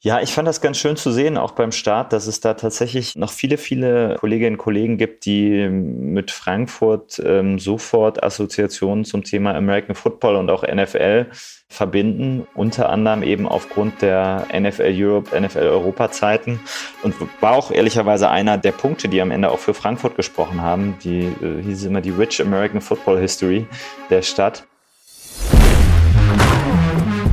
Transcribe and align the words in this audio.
Ja, 0.00 0.20
ich 0.20 0.30
fand 0.30 0.46
das 0.46 0.60
ganz 0.60 0.76
schön 0.76 0.96
zu 0.96 1.10
sehen, 1.10 1.38
auch 1.38 1.52
beim 1.52 1.72
Start, 1.72 2.12
dass 2.12 2.26
es 2.26 2.40
da 2.40 2.54
tatsächlich 2.54 3.16
noch 3.16 3.32
viele, 3.32 3.56
viele 3.56 4.16
Kolleginnen 4.20 4.56
und 4.56 4.58
Kollegen 4.58 4.98
gibt, 4.98 5.24
die 5.24 5.68
mit 5.68 6.30
Frankfurt 6.30 7.20
ähm, 7.24 7.58
sofort 7.58 8.22
Assoziationen 8.22 9.04
zum 9.06 9.24
Thema 9.24 9.54
American 9.54 9.96
Football 9.96 10.36
und 10.36 10.50
auch 10.50 10.62
NFL 10.62 11.26
verbinden, 11.68 12.46
unter 12.54 12.90
anderem 12.90 13.22
eben 13.22 13.48
aufgrund 13.48 14.02
der 14.02 14.46
NFL 14.52 14.94
Europe, 14.94 15.40
NFL 15.40 15.66
Europa 15.66 16.10
Zeiten 16.12 16.60
und 17.02 17.14
war 17.40 17.54
auch 17.54 17.70
ehrlicherweise 17.70 18.28
einer 18.28 18.58
der 18.58 18.72
Punkte, 18.72 19.08
die 19.08 19.20
am 19.20 19.30
Ende 19.30 19.50
auch 19.50 19.58
für 19.58 19.74
Frankfurt 19.74 20.14
gesprochen 20.14 20.60
haben. 20.60 20.96
Die 21.02 21.24
äh, 21.24 21.62
hieß 21.62 21.84
immer 21.84 22.02
die 22.02 22.10
Rich 22.10 22.40
American 22.42 22.82
Football 22.82 23.18
History 23.18 23.66
der 24.10 24.22
Stadt. 24.22 24.64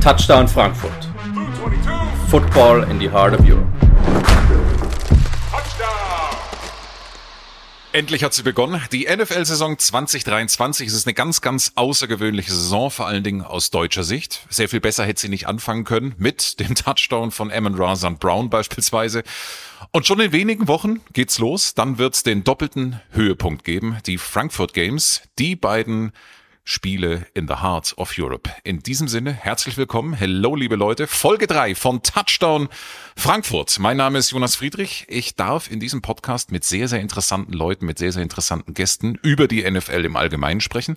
Touchdown 0.00 0.48
Frankfurt. 0.48 1.08
Football 2.34 2.82
in 2.90 2.98
the 2.98 3.08
heart 3.08 3.32
of 3.32 3.46
Europe. 3.46 3.68
Endlich 7.92 8.24
hat 8.24 8.34
sie 8.34 8.42
begonnen. 8.42 8.82
Die 8.90 9.06
NFL-Saison 9.06 9.78
2023 9.78 10.88
es 10.88 10.94
ist 10.94 11.06
eine 11.06 11.14
ganz, 11.14 11.42
ganz 11.42 11.70
außergewöhnliche 11.76 12.50
Saison, 12.50 12.90
vor 12.90 13.06
allen 13.06 13.22
Dingen 13.22 13.42
aus 13.42 13.70
deutscher 13.70 14.02
Sicht. 14.02 14.48
Sehr 14.50 14.68
viel 14.68 14.80
besser 14.80 15.04
hätte 15.04 15.20
sie 15.20 15.28
nicht 15.28 15.46
anfangen 15.46 15.84
können 15.84 16.16
mit 16.18 16.58
dem 16.58 16.74
Touchdown 16.74 17.30
von 17.30 17.52
Amon 17.52 17.76
Razan 17.76 18.18
Brown 18.18 18.50
beispielsweise. 18.50 19.22
Und 19.92 20.04
schon 20.04 20.18
in 20.18 20.32
wenigen 20.32 20.66
Wochen 20.66 21.02
geht's 21.12 21.38
los. 21.38 21.74
Dann 21.74 21.98
wird's 21.98 22.24
den 22.24 22.42
doppelten 22.42 23.00
Höhepunkt 23.12 23.62
geben. 23.62 23.98
Die 24.06 24.18
Frankfurt 24.18 24.74
Games. 24.74 25.22
Die 25.38 25.54
beiden 25.54 26.10
Spiele 26.64 27.26
in 27.34 27.46
the 27.46 27.56
Heart 27.56 27.92
of 27.98 28.14
Europe. 28.18 28.50
In 28.64 28.80
diesem 28.80 29.06
Sinne, 29.06 29.32
herzlich 29.32 29.76
willkommen. 29.76 30.14
Hello, 30.14 30.56
liebe 30.56 30.76
Leute. 30.76 31.06
Folge 31.06 31.46
3 31.46 31.74
von 31.74 32.02
Touchdown 32.02 32.70
Frankfurt. 33.16 33.78
Mein 33.78 33.98
Name 33.98 34.18
ist 34.18 34.30
Jonas 34.30 34.56
Friedrich. 34.56 35.04
Ich 35.08 35.36
darf 35.36 35.70
in 35.70 35.78
diesem 35.78 36.00
Podcast 36.00 36.52
mit 36.52 36.64
sehr, 36.64 36.88
sehr 36.88 37.00
interessanten 37.00 37.52
Leuten, 37.52 37.84
mit 37.84 37.98
sehr, 37.98 38.12
sehr 38.12 38.22
interessanten 38.22 38.72
Gästen 38.72 39.18
über 39.22 39.46
die 39.46 39.70
NFL 39.70 40.06
im 40.06 40.16
Allgemeinen 40.16 40.62
sprechen, 40.62 40.96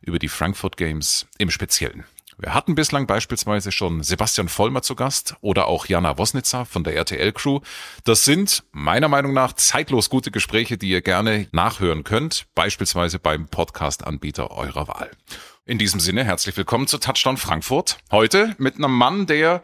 über 0.00 0.18
die 0.18 0.28
Frankfurt 0.28 0.78
Games 0.78 1.26
im 1.36 1.50
Speziellen. 1.50 2.04
Wir 2.42 2.54
hatten 2.54 2.74
bislang 2.74 3.06
beispielsweise 3.06 3.70
schon 3.70 4.02
Sebastian 4.02 4.48
Vollmer 4.48 4.82
zu 4.82 4.96
Gast 4.96 5.36
oder 5.42 5.68
auch 5.68 5.86
Jana 5.86 6.18
Wosnitzer 6.18 6.64
von 6.64 6.82
der 6.82 6.96
RTL-Crew. 6.96 7.60
Das 8.02 8.24
sind 8.24 8.64
meiner 8.72 9.06
Meinung 9.06 9.32
nach 9.32 9.52
zeitlos 9.52 10.10
gute 10.10 10.32
Gespräche, 10.32 10.76
die 10.76 10.88
ihr 10.88 11.02
gerne 11.02 11.46
nachhören 11.52 12.02
könnt, 12.02 12.46
beispielsweise 12.56 13.20
beim 13.20 13.46
Podcast-Anbieter 13.46 14.50
eurer 14.50 14.88
Wahl. 14.88 15.12
In 15.66 15.78
diesem 15.78 16.00
Sinne 16.00 16.24
herzlich 16.24 16.56
willkommen 16.56 16.88
zu 16.88 16.98
Touchdown 16.98 17.36
Frankfurt. 17.36 17.98
Heute 18.10 18.56
mit 18.58 18.74
einem 18.74 18.90
Mann, 18.90 19.26
der 19.26 19.62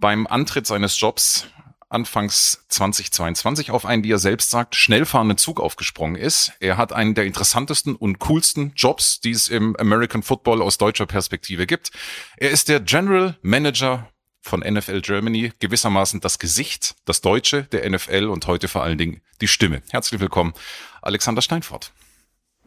beim 0.00 0.26
Antritt 0.26 0.66
seines 0.66 0.98
Jobs 0.98 1.46
Anfangs 1.88 2.64
2022 2.68 3.70
auf 3.70 3.86
einen, 3.86 4.02
wie 4.02 4.10
er 4.10 4.18
selbst 4.18 4.50
sagt, 4.50 4.74
schnell 4.74 5.04
fahrenden 5.04 5.38
Zug 5.38 5.60
aufgesprungen 5.60 6.16
ist. 6.16 6.52
Er 6.58 6.76
hat 6.76 6.92
einen 6.92 7.14
der 7.14 7.26
interessantesten 7.26 7.94
und 7.94 8.18
coolsten 8.18 8.72
Jobs, 8.74 9.20
die 9.20 9.30
es 9.30 9.48
im 9.48 9.76
American 9.76 10.22
Football 10.22 10.62
aus 10.62 10.78
deutscher 10.78 11.06
Perspektive 11.06 11.66
gibt. 11.66 11.92
Er 12.36 12.50
ist 12.50 12.68
der 12.68 12.80
General 12.80 13.36
Manager 13.42 14.08
von 14.42 14.60
NFL 14.60 15.00
Germany, 15.00 15.52
gewissermaßen 15.58 16.20
das 16.20 16.38
Gesicht, 16.38 16.96
das 17.04 17.20
Deutsche 17.20 17.64
der 17.64 17.88
NFL 17.88 18.28
und 18.28 18.46
heute 18.46 18.68
vor 18.68 18.82
allen 18.82 18.98
Dingen 18.98 19.20
die 19.40 19.48
Stimme. 19.48 19.82
Herzlich 19.90 20.20
willkommen, 20.20 20.54
Alexander 21.02 21.42
Steinfort. 21.42 21.92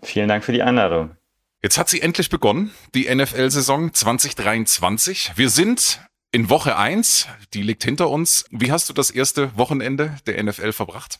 Vielen 0.02 0.30
Dank 0.30 0.44
für 0.44 0.54
die 0.54 0.62
Einladung. 0.62 1.16
Jetzt 1.62 1.78
hat 1.78 1.90
sie 1.90 2.02
endlich 2.02 2.30
begonnen, 2.30 2.72
die 2.96 3.14
NFL-Saison 3.14 3.94
2023. 3.94 5.34
Wir 5.36 5.50
sind 5.50 6.00
in 6.32 6.50
Woche 6.50 6.78
eins, 6.78 7.28
die 7.54 7.64
liegt 7.64 7.84
hinter 7.84 8.10
uns. 8.10 8.46
Wie 8.52 8.72
hast 8.72 8.90
du 8.90 8.94
das 8.94 9.12
erste 9.12 9.58
Wochenende 9.58 10.18
der 10.28 10.42
NFL 10.44 10.72
verbracht? 10.72 11.20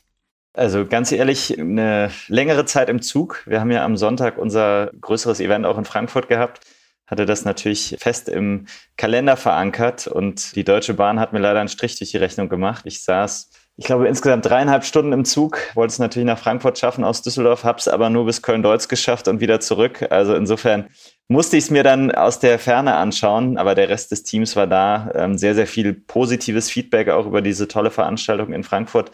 Also 0.52 0.84
ganz 0.86 1.12
ehrlich, 1.12 1.58
eine 1.58 2.10
längere 2.28 2.64
Zeit 2.64 2.88
im 2.88 3.02
Zug. 3.02 3.42
Wir 3.46 3.60
haben 3.60 3.70
ja 3.70 3.84
am 3.84 3.96
Sonntag 3.96 4.36
unser 4.38 4.90
größeres 5.00 5.40
Event 5.40 5.64
auch 5.64 5.78
in 5.78 5.84
Frankfurt 5.84 6.28
gehabt. 6.28 6.60
Hatte 7.06 7.26
das 7.26 7.44
natürlich 7.44 7.96
fest 7.98 8.28
im 8.28 8.66
Kalender 8.96 9.36
verankert 9.36 10.06
und 10.06 10.54
die 10.54 10.64
Deutsche 10.64 10.94
Bahn 10.94 11.18
hat 11.18 11.32
mir 11.32 11.40
leider 11.40 11.60
einen 11.60 11.68
Strich 11.68 11.98
durch 11.98 12.10
die 12.10 12.18
Rechnung 12.18 12.48
gemacht. 12.48 12.84
Ich 12.86 13.02
saß 13.02 13.50
ich 13.80 13.86
glaube, 13.86 14.06
insgesamt 14.08 14.44
dreieinhalb 14.44 14.84
Stunden 14.84 15.14
im 15.14 15.24
Zug. 15.24 15.58
Wollte 15.74 15.92
es 15.92 15.98
natürlich 15.98 16.26
nach 16.26 16.38
Frankfurt 16.38 16.78
schaffen 16.78 17.02
aus 17.02 17.22
Düsseldorf, 17.22 17.64
habe 17.64 17.78
es 17.78 17.88
aber 17.88 18.10
nur 18.10 18.26
bis 18.26 18.42
Köln-Deutz 18.42 18.88
geschafft 18.88 19.26
und 19.26 19.40
wieder 19.40 19.58
zurück. 19.58 20.06
Also 20.10 20.34
insofern 20.34 20.90
musste 21.30 21.56
ich 21.56 21.64
es 21.64 21.70
mir 21.70 21.84
dann 21.84 22.10
aus 22.10 22.40
der 22.40 22.58
Ferne 22.58 22.96
anschauen, 22.96 23.56
aber 23.56 23.76
der 23.76 23.88
Rest 23.88 24.10
des 24.10 24.24
Teams 24.24 24.56
war 24.56 24.66
da. 24.66 25.12
Ähm, 25.14 25.38
sehr, 25.38 25.54
sehr 25.54 25.68
viel 25.68 25.94
positives 25.94 26.68
Feedback 26.68 27.08
auch 27.08 27.24
über 27.26 27.40
diese 27.40 27.68
tolle 27.68 27.92
Veranstaltung 27.92 28.52
in 28.52 28.64
Frankfurt 28.64 29.12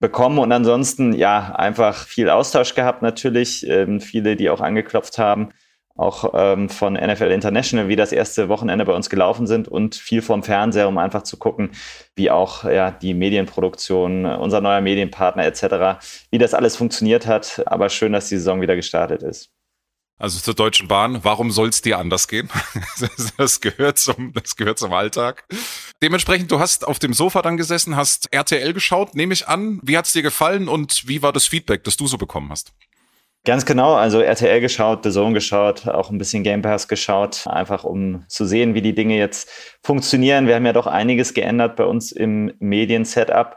bekommen 0.00 0.38
und 0.40 0.50
ansonsten 0.50 1.12
ja 1.12 1.54
einfach 1.54 2.06
viel 2.06 2.30
Austausch 2.30 2.74
gehabt 2.74 3.02
natürlich. 3.02 3.64
Ähm, 3.68 4.00
viele, 4.00 4.34
die 4.34 4.50
auch 4.50 4.60
angeklopft 4.60 5.18
haben 5.18 5.50
auch 5.94 6.32
ähm, 6.34 6.68
von 6.68 6.94
NFL 6.94 7.30
International, 7.30 7.88
wie 7.88 7.96
das 7.96 8.12
erste 8.12 8.48
Wochenende 8.48 8.84
bei 8.84 8.94
uns 8.94 9.10
gelaufen 9.10 9.46
sind 9.46 9.68
und 9.68 9.94
viel 9.94 10.22
vom 10.22 10.42
Fernseher, 10.42 10.88
um 10.88 10.98
einfach 10.98 11.22
zu 11.22 11.36
gucken, 11.36 11.70
wie 12.16 12.30
auch 12.30 12.64
ja, 12.64 12.90
die 12.90 13.14
Medienproduktion, 13.14 14.24
unser 14.24 14.60
neuer 14.60 14.80
Medienpartner 14.80 15.44
etc., 15.44 16.02
wie 16.30 16.38
das 16.38 16.54
alles 16.54 16.76
funktioniert 16.76 17.26
hat. 17.26 17.62
Aber 17.66 17.88
schön, 17.90 18.12
dass 18.12 18.28
die 18.28 18.38
Saison 18.38 18.62
wieder 18.62 18.74
gestartet 18.74 19.22
ist. 19.22 19.50
Also 20.22 20.38
zur 20.38 20.54
Deutschen 20.54 20.86
Bahn, 20.86 21.24
warum 21.24 21.50
soll 21.50 21.70
es 21.70 21.82
dir 21.82 21.98
anders 21.98 22.28
gehen? 22.28 22.48
Das 23.36 23.60
gehört, 23.60 23.98
zum, 23.98 24.32
das 24.32 24.54
gehört 24.54 24.78
zum 24.78 24.92
Alltag. 24.92 25.42
Dementsprechend, 26.00 26.52
du 26.52 26.60
hast 26.60 26.86
auf 26.86 27.00
dem 27.00 27.12
Sofa 27.12 27.42
dann 27.42 27.56
gesessen, 27.56 27.96
hast 27.96 28.32
RTL 28.32 28.72
geschaut, 28.72 29.16
nehme 29.16 29.32
ich 29.32 29.48
an. 29.48 29.80
Wie 29.82 29.98
hat 29.98 30.04
es 30.04 30.12
dir 30.12 30.22
gefallen 30.22 30.68
und 30.68 31.08
wie 31.08 31.22
war 31.22 31.32
das 31.32 31.48
Feedback, 31.48 31.82
das 31.82 31.96
du 31.96 32.06
so 32.06 32.18
bekommen 32.18 32.50
hast? 32.50 32.72
Ganz 33.44 33.66
genau, 33.66 33.94
also 33.94 34.20
RTL 34.20 34.60
geschaut, 34.60 35.02
The 35.02 35.10
Zone 35.10 35.34
geschaut, 35.34 35.88
auch 35.88 36.10
ein 36.10 36.18
bisschen 36.18 36.44
Game 36.44 36.62
Pass 36.62 36.86
geschaut, 36.86 37.48
einfach 37.48 37.82
um 37.82 38.24
zu 38.28 38.44
sehen, 38.44 38.74
wie 38.74 38.82
die 38.82 38.94
Dinge 38.94 39.18
jetzt 39.18 39.50
funktionieren. 39.82 40.46
Wir 40.46 40.54
haben 40.54 40.66
ja 40.66 40.72
doch 40.72 40.86
einiges 40.86 41.34
geändert 41.34 41.74
bei 41.74 41.84
uns 41.84 42.12
im 42.12 42.52
Medien-Setup. 42.60 43.56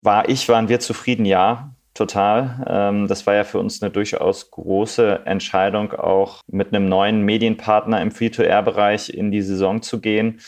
War 0.00 0.28
ich, 0.28 0.48
waren 0.48 0.68
wir 0.68 0.80
zufrieden? 0.80 1.26
Ja, 1.26 1.76
total. 2.06 2.64
Ähm, 2.68 3.08
das 3.08 3.26
war 3.26 3.34
ja 3.34 3.44
für 3.44 3.58
uns 3.58 3.82
eine 3.82 3.90
durchaus 3.90 4.50
große 4.50 5.20
Entscheidung, 5.24 5.92
auch 5.92 6.42
mit 6.46 6.68
einem 6.68 6.88
neuen 6.88 7.22
Medienpartner 7.22 8.00
im 8.00 8.10
Free-to-Air-Bereich 8.10 9.10
in 9.10 9.30
die 9.30 9.42
Saison 9.42 9.82
zu 9.82 10.00
gehen 10.00 10.40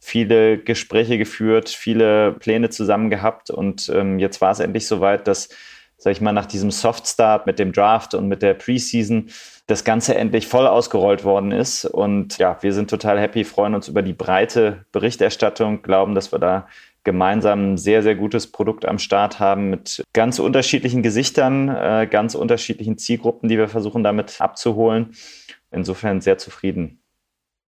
viele 0.00 0.58
Gespräche 0.58 1.18
geführt, 1.18 1.68
viele 1.68 2.32
Pläne 2.32 2.70
zusammen 2.70 3.10
gehabt 3.10 3.50
und 3.50 3.90
ähm, 3.94 4.18
jetzt 4.18 4.40
war 4.40 4.52
es 4.52 4.60
endlich 4.60 4.86
soweit, 4.86 5.26
dass 5.26 5.50
sag 5.98 6.12
ich 6.12 6.20
mal, 6.20 6.32
nach 6.32 6.46
diesem 6.46 6.70
Soft-Start 6.70 7.46
mit 7.46 7.58
dem 7.58 7.72
Draft 7.72 8.14
und 8.14 8.28
mit 8.28 8.40
der 8.40 8.54
Preseason 8.54 9.30
das 9.66 9.84
Ganze 9.84 10.14
endlich 10.14 10.46
voll 10.46 10.66
ausgerollt 10.66 11.24
worden 11.24 11.50
ist. 11.50 11.84
Und 11.84 12.38
ja, 12.38 12.56
wir 12.60 12.72
sind 12.72 12.88
total 12.88 13.18
happy, 13.18 13.42
freuen 13.42 13.74
uns 13.74 13.88
über 13.88 14.02
die 14.02 14.12
breite 14.12 14.86
Berichterstattung, 14.92 15.82
glauben, 15.82 16.14
dass 16.14 16.32
wir 16.32 16.38
da 16.38 16.68
gemeinsam 17.04 17.72
ein 17.72 17.78
sehr, 17.78 18.02
sehr 18.02 18.14
gutes 18.14 18.50
Produkt 18.50 18.84
am 18.84 18.98
Start 18.98 19.40
haben 19.40 19.70
mit 19.70 20.02
ganz 20.12 20.38
unterschiedlichen 20.38 21.02
Gesichtern, 21.02 21.68
äh, 21.68 22.08
ganz 22.10 22.34
unterschiedlichen 22.34 22.98
Zielgruppen, 22.98 23.48
die 23.48 23.58
wir 23.58 23.68
versuchen 23.68 24.02
damit 24.02 24.40
abzuholen. 24.40 25.14
Insofern 25.70 26.20
sehr 26.20 26.38
zufrieden. 26.38 27.02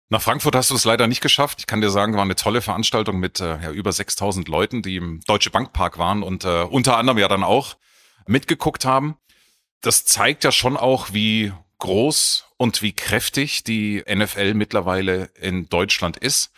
Nach 0.09 0.22
Frankfurt 0.22 0.54
hast 0.54 0.70
du 0.70 0.76
es 0.76 0.84
leider 0.84 1.09
nicht 1.09 1.20
geschafft. 1.20 1.59
Ich 1.60 1.66
kann 1.66 1.81
dir 1.81 1.91
sagen, 1.91 2.14
war 2.14 2.22
eine 2.22 2.37
tolle 2.37 2.62
Veranstaltung 2.62 3.19
mit 3.19 3.41
äh, 3.41 3.60
ja, 3.60 3.70
über 3.72 3.92
6000 3.92 4.47
Leuten, 4.47 4.82
die 4.82 4.97
im 4.97 5.20
Deutsche 5.26 5.50
Bankpark 5.50 5.98
waren 5.98 6.22
und 6.22 6.44
äh, 6.44 6.62
unter 6.62 6.97
anderem 6.97 7.19
ja 7.19 7.26
dann 7.26 7.43
auch 7.43 7.76
mitgeguckt 8.26 8.84
haben. 8.84 9.16
Das 9.81 10.04
zeigt 10.04 10.44
ja 10.44 10.53
schon 10.53 10.76
auch, 10.76 11.12
wie 11.12 11.53
groß 11.78 12.44
und 12.56 12.82
wie 12.82 12.93
kräftig 12.93 13.64
die 13.64 14.03
NFL 14.08 14.54
mittlerweile 14.54 15.31
in 15.41 15.69
Deutschland 15.69 16.16
ist. 16.16 16.53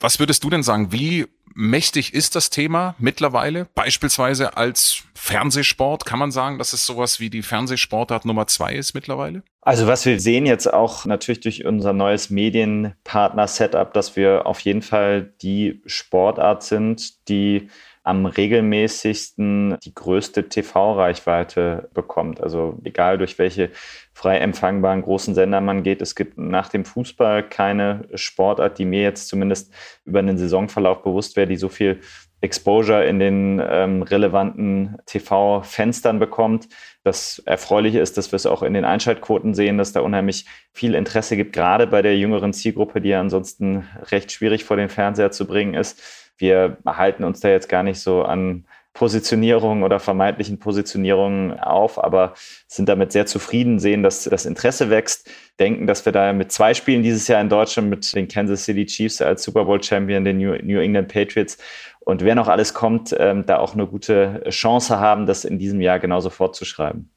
Was 0.00 0.20
würdest 0.20 0.44
du 0.44 0.50
denn 0.50 0.62
sagen? 0.62 0.92
Wie 0.92 1.26
mächtig 1.58 2.14
ist 2.14 2.36
das 2.36 2.50
Thema 2.50 2.94
mittlerweile? 2.98 3.66
Beispielsweise 3.74 4.56
als 4.56 5.02
Fernsehsport 5.14 6.06
kann 6.06 6.20
man 6.20 6.30
sagen, 6.30 6.56
dass 6.58 6.72
es 6.72 6.86
sowas 6.86 7.18
wie 7.18 7.30
die 7.30 7.42
Fernsehsportart 7.42 8.24
Nummer 8.24 8.46
zwei 8.46 8.74
ist 8.74 8.94
mittlerweile? 8.94 9.42
Also 9.60 9.88
was 9.88 10.06
wir 10.06 10.20
sehen 10.20 10.46
jetzt 10.46 10.72
auch 10.72 11.04
natürlich 11.04 11.40
durch 11.40 11.64
unser 11.64 11.92
neues 11.92 12.30
Medienpartner-Setup, 12.30 13.92
dass 13.92 14.14
wir 14.14 14.46
auf 14.46 14.60
jeden 14.60 14.82
Fall 14.82 15.34
die 15.42 15.82
Sportart 15.84 16.62
sind, 16.62 17.28
die 17.28 17.68
am 18.08 18.24
regelmäßigsten 18.24 19.76
die 19.84 19.94
größte 19.94 20.48
TV-Reichweite 20.48 21.90
bekommt. 21.92 22.40
Also 22.40 22.78
egal 22.82 23.18
durch 23.18 23.38
welche 23.38 23.68
frei 24.14 24.38
empfangbaren 24.38 25.02
großen 25.02 25.34
Sender 25.34 25.60
man 25.60 25.82
geht, 25.82 26.00
es 26.00 26.14
gibt 26.14 26.38
nach 26.38 26.70
dem 26.70 26.86
Fußball 26.86 27.46
keine 27.46 28.08
Sportart, 28.14 28.78
die 28.78 28.86
mir 28.86 29.02
jetzt 29.02 29.28
zumindest 29.28 29.74
über 30.06 30.20
einen 30.20 30.38
Saisonverlauf 30.38 31.02
bewusst 31.02 31.36
wäre, 31.36 31.48
die 31.48 31.56
so 31.56 31.68
viel 31.68 32.00
Exposure 32.40 33.04
in 33.04 33.18
den 33.18 33.60
ähm, 33.68 34.02
relevanten 34.02 34.96
TV-Fenstern 35.04 36.18
bekommt. 36.18 36.68
Das 37.04 37.42
Erfreuliche 37.44 38.00
ist, 38.00 38.16
dass 38.16 38.32
wir 38.32 38.36
es 38.36 38.46
auch 38.46 38.62
in 38.62 38.72
den 38.72 38.86
Einschaltquoten 38.86 39.52
sehen, 39.52 39.76
dass 39.76 39.92
da 39.92 40.00
unheimlich 40.00 40.46
viel 40.72 40.94
Interesse 40.94 41.36
gibt, 41.36 41.52
gerade 41.52 41.86
bei 41.86 42.00
der 42.00 42.16
jüngeren 42.16 42.54
Zielgruppe, 42.54 43.02
die 43.02 43.10
ja 43.10 43.20
ansonsten 43.20 43.86
recht 44.10 44.32
schwierig 44.32 44.64
vor 44.64 44.78
den 44.78 44.88
Fernseher 44.88 45.30
zu 45.30 45.46
bringen 45.46 45.74
ist 45.74 46.27
Wir 46.38 46.78
halten 46.86 47.24
uns 47.24 47.40
da 47.40 47.48
jetzt 47.48 47.68
gar 47.68 47.82
nicht 47.82 48.00
so 48.00 48.22
an 48.22 48.64
Positionierungen 48.98 49.84
oder 49.84 50.00
vermeintlichen 50.00 50.58
Positionierungen 50.58 51.60
auf, 51.60 52.02
aber 52.02 52.34
sind 52.66 52.88
damit 52.88 53.12
sehr 53.12 53.26
zufrieden, 53.26 53.78
sehen, 53.78 54.02
dass 54.02 54.24
das 54.24 54.44
Interesse 54.44 54.90
wächst, 54.90 55.30
denken, 55.60 55.86
dass 55.86 56.04
wir 56.04 56.12
da 56.12 56.32
mit 56.32 56.50
zwei 56.50 56.74
Spielen 56.74 57.04
dieses 57.04 57.28
Jahr 57.28 57.40
in 57.40 57.48
Deutschland 57.48 57.90
mit 57.90 58.12
den 58.14 58.26
Kansas 58.26 58.64
City 58.64 58.86
Chiefs 58.86 59.22
als 59.22 59.44
Super 59.44 59.66
Bowl 59.66 59.80
Champion, 59.80 60.24
den 60.24 60.38
New, 60.38 60.80
England 60.80 61.12
Patriots 61.12 61.58
und 62.00 62.24
wer 62.24 62.34
noch 62.34 62.48
alles 62.48 62.74
kommt, 62.74 63.14
ähm, 63.16 63.46
da 63.46 63.58
auch 63.58 63.74
eine 63.74 63.86
gute 63.86 64.42
Chance 64.48 64.98
haben, 64.98 65.26
das 65.26 65.44
in 65.44 65.58
diesem 65.58 65.80
Jahr 65.80 66.00
genauso 66.00 66.30
fortzuschreiben. 66.30 67.10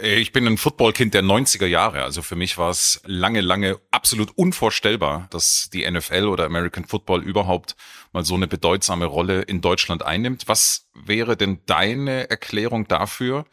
Äh, 0.00 0.16
ich 0.16 0.32
bin 0.32 0.46
ein 0.46 0.58
Footballkind 0.58 1.14
der 1.14 1.22
90er 1.22 1.66
Jahre. 1.66 2.02
Also 2.02 2.22
für 2.22 2.36
mich 2.36 2.58
war 2.58 2.70
es 2.70 3.00
lange, 3.04 3.40
lange 3.40 3.80
absolut 3.90 4.36
unvorstellbar, 4.36 5.28
dass 5.30 5.70
die 5.72 5.88
NFL 5.88 6.26
oder 6.26 6.44
American 6.44 6.84
Football 6.84 7.22
überhaupt 7.22 7.76
mal 8.12 8.24
so 8.24 8.34
eine 8.34 8.46
bedeutsame 8.46 9.06
Rolle 9.06 9.42
in 9.42 9.60
Deutschland 9.60 10.04
einnimmt. 10.04 10.44
Was 10.46 10.88
wäre 10.94 11.36
denn 11.36 11.60
deine 11.66 12.30
Erklärung 12.30 12.86
dafür, 12.88 13.44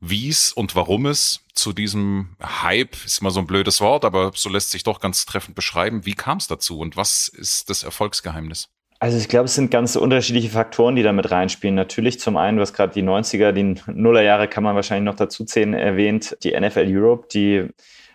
wie 0.00 0.28
es 0.28 0.52
und 0.52 0.74
warum 0.76 1.06
es 1.06 1.40
zu 1.54 1.72
diesem 1.72 2.36
Hype, 2.42 2.96
ist 3.04 3.22
mal 3.22 3.30
so 3.30 3.40
ein 3.40 3.46
blödes 3.46 3.80
Wort, 3.80 4.04
aber 4.04 4.32
so 4.34 4.50
lässt 4.50 4.70
sich 4.70 4.82
doch 4.82 5.00
ganz 5.00 5.24
treffend 5.24 5.54
beschreiben. 5.54 6.04
Wie 6.04 6.14
kam 6.14 6.38
es 6.38 6.46
dazu 6.46 6.78
und 6.78 6.96
was 6.96 7.28
ist 7.28 7.70
das 7.70 7.84
Erfolgsgeheimnis? 7.84 8.68
Also 9.04 9.18
ich 9.18 9.28
glaube, 9.28 9.44
es 9.44 9.54
sind 9.54 9.70
ganz 9.70 9.96
unterschiedliche 9.96 10.48
Faktoren, 10.48 10.96
die 10.96 11.02
da 11.02 11.12
mit 11.12 11.30
reinspielen. 11.30 11.74
Natürlich 11.74 12.20
zum 12.20 12.38
einen, 12.38 12.56
du 12.56 12.62
hast 12.62 12.72
gerade 12.72 12.94
die 12.94 13.02
90er, 13.02 13.52
die 13.52 13.74
Nullerjahre 13.92 14.48
kann 14.48 14.64
man 14.64 14.76
wahrscheinlich 14.76 15.04
noch 15.04 15.14
dazu 15.14 15.44
zählen, 15.44 15.74
erwähnt, 15.74 16.38
die 16.42 16.58
NFL 16.58 16.86
Europe, 16.88 17.28
die 17.30 17.68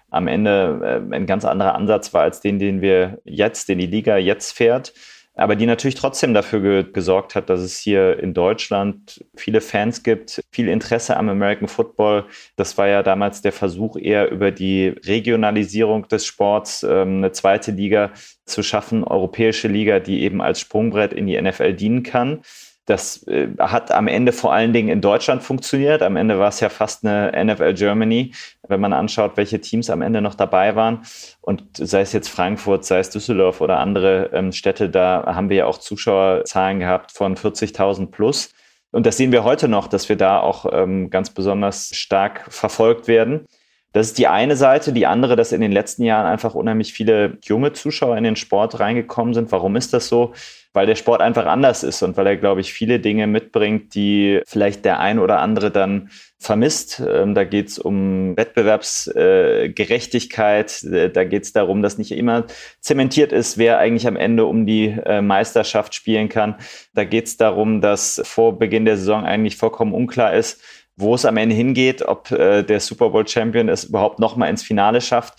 am 0.09 0.27
Ende 0.27 1.03
äh, 1.11 1.15
ein 1.15 1.27
ganz 1.27 1.45
anderer 1.45 1.75
Ansatz 1.75 2.11
war 2.15 2.23
als 2.23 2.41
den, 2.41 2.57
den 2.57 2.81
wir 2.81 3.21
jetzt, 3.23 3.69
den 3.69 3.77
die 3.77 3.85
Liga 3.85 4.17
jetzt 4.17 4.53
fährt 4.53 4.93
aber 5.39 5.55
die 5.55 5.65
natürlich 5.65 5.95
trotzdem 5.95 6.33
dafür 6.33 6.59
ge 6.59 6.91
gesorgt 6.91 7.35
hat, 7.35 7.49
dass 7.49 7.61
es 7.61 7.79
hier 7.79 8.19
in 8.19 8.33
Deutschland 8.33 9.23
viele 9.35 9.61
Fans 9.61 10.03
gibt, 10.03 10.41
viel 10.51 10.67
Interesse 10.67 11.15
am 11.15 11.29
American 11.29 11.67
Football. 11.67 12.25
Das 12.57 12.77
war 12.77 12.87
ja 12.87 13.03
damals 13.03 13.41
der 13.41 13.53
Versuch, 13.53 13.95
eher 13.95 14.31
über 14.31 14.51
die 14.51 14.87
Regionalisierung 14.87 16.07
des 16.09 16.25
Sports 16.25 16.83
ähm, 16.83 17.17
eine 17.17 17.31
zweite 17.31 17.71
Liga 17.71 18.11
zu 18.45 18.63
schaffen, 18.63 19.03
europäische 19.03 19.69
Liga, 19.69 19.99
die 19.99 20.23
eben 20.23 20.41
als 20.41 20.59
Sprungbrett 20.59 21.13
in 21.13 21.27
die 21.27 21.41
NFL 21.41 21.73
dienen 21.73 22.03
kann. 22.03 22.41
Das 22.89 23.21
äh, 23.27 23.49
hat 23.59 23.91
am 23.91 24.07
Ende 24.07 24.31
vor 24.31 24.51
allen 24.51 24.73
Dingen 24.73 24.89
in 24.89 24.99
Deutschland 24.99 25.43
funktioniert. 25.43 26.01
Am 26.01 26.15
Ende 26.15 26.39
war 26.39 26.49
es 26.49 26.59
ja 26.59 26.69
fast 26.69 27.05
eine 27.05 27.31
NFL 27.45 27.75
Germany, 27.75 28.33
wenn 28.67 28.81
man 28.81 28.93
anschaut, 28.93 29.33
welche 29.35 29.61
Teams 29.61 29.91
am 29.91 30.01
Ende 30.01 30.21
noch 30.21 30.33
dabei 30.33 30.75
waren. 30.75 31.03
Und 31.39 31.63
sei 31.77 32.01
es 32.01 32.13
jetzt 32.13 32.29
Frankfurt, 32.29 32.85
sei 32.85 32.97
es 32.97 33.11
Düsseldorf 33.11 33.61
oder 33.61 33.77
andere 33.77 34.31
ähm, 34.33 34.51
Städte, 34.51 34.89
da 34.89 35.23
haben 35.27 35.49
wir 35.49 35.57
ja 35.57 35.65
auch 35.67 35.77
Zuschauerzahlen 35.77 36.79
gehabt 36.79 37.11
von 37.11 37.35
40.000 37.35 38.07
plus. 38.07 38.49
Und 38.91 39.05
das 39.05 39.17
sehen 39.17 39.31
wir 39.31 39.43
heute 39.43 39.67
noch, 39.67 39.85
dass 39.85 40.09
wir 40.09 40.15
da 40.15 40.39
auch 40.39 40.65
ähm, 40.71 41.11
ganz 41.11 41.29
besonders 41.29 41.95
stark 41.95 42.51
verfolgt 42.51 43.07
werden. 43.07 43.45
Das 43.91 44.07
ist 44.07 44.19
die 44.19 44.27
eine 44.27 44.55
Seite. 44.55 44.93
Die 44.93 45.07
andere, 45.07 45.35
dass 45.35 45.51
in 45.51 45.61
den 45.61 45.71
letzten 45.71 46.03
Jahren 46.03 46.27
einfach 46.27 46.53
unheimlich 46.53 46.93
viele 46.93 47.39
junge 47.43 47.73
Zuschauer 47.73 48.17
in 48.17 48.23
den 48.23 48.35
Sport 48.35 48.79
reingekommen 48.79 49.33
sind. 49.33 49.51
Warum 49.51 49.75
ist 49.75 49.93
das 49.93 50.07
so? 50.07 50.33
Weil 50.73 50.85
der 50.85 50.93
Sport 50.95 51.21
einfach 51.21 51.47
anders 51.47 51.81
ist 51.81 52.03
und 52.03 52.15
weil 52.15 52.27
er, 52.27 52.37
glaube 52.37 52.61
ich, 52.61 52.71
viele 52.71 52.99
Dinge 52.99 53.25
mitbringt, 53.25 53.95
die 53.95 54.41
vielleicht 54.45 54.85
der 54.85 54.99
ein 54.99 55.17
oder 55.17 55.39
andere 55.39 55.71
dann 55.71 56.11
vermisst. 56.37 57.01
Ähm, 57.05 57.33
da 57.33 57.43
geht 57.43 57.69
es 57.69 57.79
um 57.79 58.37
Wettbewerbsgerechtigkeit. 58.37 60.83
Äh, 60.83 61.09
da 61.09 61.23
geht 61.23 61.43
es 61.43 61.53
darum, 61.53 61.81
dass 61.81 61.97
nicht 61.97 62.11
immer 62.11 62.45
zementiert 62.81 63.31
ist, 63.33 63.57
wer 63.57 63.79
eigentlich 63.79 64.05
am 64.07 64.15
Ende 64.15 64.45
um 64.45 64.67
die 64.67 64.95
äh, 65.05 65.21
Meisterschaft 65.21 65.95
spielen 65.95 66.29
kann. 66.29 66.55
Da 66.93 67.03
geht 67.03 67.25
es 67.25 67.37
darum, 67.37 67.81
dass 67.81 68.21
vor 68.23 68.59
Beginn 68.59 68.85
der 68.85 68.97
Saison 68.97 69.25
eigentlich 69.25 69.57
vollkommen 69.57 69.93
unklar 69.93 70.35
ist, 70.35 70.61
wo 70.99 71.15
es 71.15 71.25
am 71.25 71.37
Ende 71.37 71.55
hingeht, 71.55 72.01
ob 72.01 72.29
äh, 72.31 72.63
der 72.63 72.79
Super 72.79 73.09
Bowl 73.09 73.27
Champion 73.27 73.69
es 73.69 73.85
überhaupt 73.85 74.19
nochmal 74.19 74.49
ins 74.49 74.63
Finale 74.63 75.01
schafft. 75.01 75.35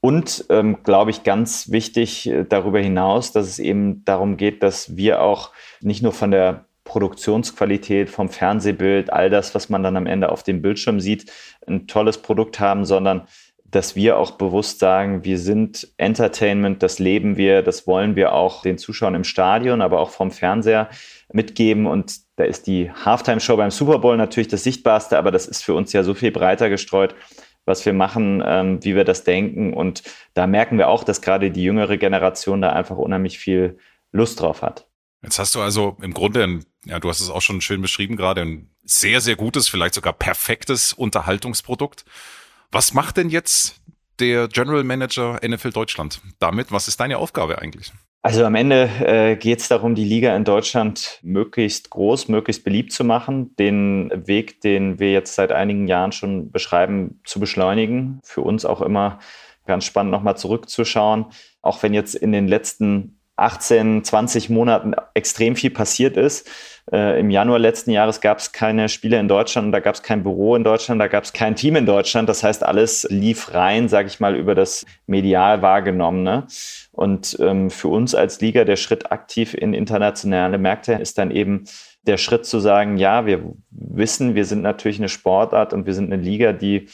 Und, 0.00 0.46
ähm, 0.48 0.82
glaube 0.82 1.10
ich, 1.10 1.24
ganz 1.24 1.70
wichtig 1.70 2.26
äh, 2.28 2.44
darüber 2.48 2.80
hinaus, 2.80 3.32
dass 3.32 3.46
es 3.46 3.58
eben 3.58 4.04
darum 4.04 4.36
geht, 4.36 4.62
dass 4.62 4.96
wir 4.96 5.20
auch 5.20 5.50
nicht 5.80 6.02
nur 6.02 6.12
von 6.12 6.30
der 6.30 6.64
Produktionsqualität, 6.84 8.08
vom 8.08 8.30
Fernsehbild, 8.30 9.12
all 9.12 9.30
das, 9.30 9.54
was 9.54 9.68
man 9.68 9.82
dann 9.82 9.96
am 9.96 10.06
Ende 10.06 10.30
auf 10.30 10.42
dem 10.42 10.62
Bildschirm 10.62 11.00
sieht, 11.00 11.30
ein 11.66 11.86
tolles 11.86 12.18
Produkt 12.18 12.58
haben, 12.58 12.84
sondern 12.84 13.26
dass 13.64 13.94
wir 13.94 14.16
auch 14.16 14.32
bewusst 14.32 14.78
sagen, 14.78 15.24
wir 15.24 15.38
sind 15.38 15.88
Entertainment, 15.96 16.82
das 16.82 16.98
leben 16.98 17.36
wir, 17.36 17.62
das 17.62 17.86
wollen 17.86 18.16
wir 18.16 18.32
auch 18.32 18.62
den 18.62 18.78
Zuschauern 18.78 19.14
im 19.14 19.24
Stadion, 19.24 19.82
aber 19.82 20.00
auch 20.00 20.10
vom 20.10 20.30
Fernseher 20.30 20.88
mitgeben. 21.32 21.86
Und 21.86 22.20
da 22.36 22.44
ist 22.44 22.66
die 22.66 22.90
Halftime-Show 22.90 23.56
beim 23.56 23.70
Super 23.70 23.98
Bowl 23.98 24.16
natürlich 24.16 24.48
das 24.48 24.64
Sichtbarste, 24.64 25.18
aber 25.18 25.30
das 25.30 25.46
ist 25.46 25.64
für 25.64 25.74
uns 25.74 25.92
ja 25.92 26.02
so 26.02 26.14
viel 26.14 26.32
breiter 26.32 26.68
gestreut, 26.68 27.14
was 27.64 27.84
wir 27.84 27.92
machen, 27.92 28.42
ähm, 28.44 28.82
wie 28.84 28.96
wir 28.96 29.04
das 29.04 29.24
denken. 29.24 29.72
Und 29.72 30.02
da 30.34 30.46
merken 30.46 30.78
wir 30.78 30.88
auch, 30.88 31.04
dass 31.04 31.20
gerade 31.20 31.50
die 31.50 31.62
jüngere 31.62 31.96
Generation 31.96 32.60
da 32.60 32.70
einfach 32.70 32.96
unheimlich 32.96 33.38
viel 33.38 33.78
Lust 34.12 34.40
drauf 34.40 34.62
hat. 34.62 34.86
Jetzt 35.22 35.38
hast 35.38 35.54
du 35.54 35.60
also 35.60 35.96
im 36.00 36.14
Grunde, 36.14 36.60
ja, 36.84 36.98
du 36.98 37.08
hast 37.08 37.20
es 37.20 37.30
auch 37.30 37.42
schon 37.42 37.60
schön 37.60 37.82
beschrieben 37.82 38.16
gerade, 38.16 38.40
ein 38.40 38.70
sehr, 38.84 39.20
sehr 39.20 39.36
gutes, 39.36 39.68
vielleicht 39.68 39.94
sogar 39.94 40.14
perfektes 40.14 40.92
Unterhaltungsprodukt. 40.92 42.04
Was 42.72 42.94
macht 42.94 43.18
denn 43.18 43.28
jetzt 43.28 43.80
der 44.18 44.48
General 44.48 44.84
Manager 44.84 45.38
NFL 45.46 45.70
Deutschland 45.70 46.20
damit? 46.38 46.72
Was 46.72 46.88
ist 46.88 47.00
deine 47.00 47.18
Aufgabe 47.18 47.58
eigentlich? 47.58 47.92
Also 48.22 48.44
am 48.44 48.54
Ende 48.54 48.90
äh, 49.00 49.36
geht 49.36 49.60
es 49.60 49.68
darum, 49.68 49.94
die 49.94 50.04
Liga 50.04 50.36
in 50.36 50.44
Deutschland 50.44 51.20
möglichst 51.22 51.88
groß, 51.88 52.28
möglichst 52.28 52.64
beliebt 52.64 52.92
zu 52.92 53.02
machen, 53.02 53.56
den 53.56 54.12
Weg, 54.26 54.60
den 54.60 54.98
wir 54.98 55.10
jetzt 55.10 55.34
seit 55.34 55.52
einigen 55.52 55.88
Jahren 55.88 56.12
schon 56.12 56.50
beschreiben, 56.50 57.20
zu 57.24 57.40
beschleunigen. 57.40 58.20
Für 58.22 58.42
uns 58.42 58.66
auch 58.66 58.82
immer 58.82 59.20
ganz 59.64 59.86
spannend 59.86 60.12
nochmal 60.12 60.36
zurückzuschauen, 60.36 61.26
auch 61.62 61.82
wenn 61.82 61.94
jetzt 61.94 62.14
in 62.14 62.32
den 62.32 62.46
letzten 62.46 63.18
18, 63.36 64.04
20 64.04 64.50
Monaten 64.50 64.92
extrem 65.14 65.56
viel 65.56 65.70
passiert 65.70 66.18
ist. 66.18 66.46
Äh, 66.92 67.20
Im 67.20 67.30
Januar 67.30 67.58
letzten 67.58 67.90
Jahres 67.92 68.20
gab 68.20 68.38
es 68.38 68.52
keine 68.52 68.88
Spiele 68.88 69.18
in 69.18 69.28
Deutschland, 69.28 69.72
da 69.72 69.80
gab 69.80 69.94
es 69.94 70.02
kein 70.02 70.22
Büro 70.22 70.56
in 70.56 70.64
Deutschland, 70.64 71.00
da 71.00 71.06
gab 71.06 71.24
es 71.24 71.32
kein 71.32 71.54
Team 71.54 71.76
in 71.76 71.86
Deutschland. 71.86 72.28
Das 72.28 72.42
heißt, 72.42 72.64
alles 72.64 73.06
lief 73.10 73.54
rein, 73.54 73.88
sage 73.88 74.08
ich 74.08 74.18
mal, 74.18 74.34
über 74.34 74.54
das 74.54 74.84
medial 75.06 75.62
wahrgenommene. 75.62 76.46
Und 76.92 77.36
ähm, 77.40 77.70
für 77.70 77.88
uns 77.88 78.14
als 78.14 78.40
Liga 78.40 78.64
der 78.64 78.76
Schritt 78.76 79.12
aktiv 79.12 79.54
in 79.54 79.72
internationale 79.72 80.58
Märkte 80.58 80.94
ist 80.94 81.18
dann 81.18 81.30
eben 81.30 81.64
der 82.06 82.16
Schritt 82.16 82.46
zu 82.46 82.60
sagen, 82.60 82.96
ja, 82.96 83.26
wir 83.26 83.52
wissen, 83.70 84.34
wir 84.34 84.44
sind 84.44 84.62
natürlich 84.62 84.98
eine 84.98 85.08
Sportart 85.08 85.72
und 85.72 85.86
wir 85.86 85.94
sind 85.94 86.12
eine 86.12 86.20
Liga, 86.20 86.52
die 86.52 86.88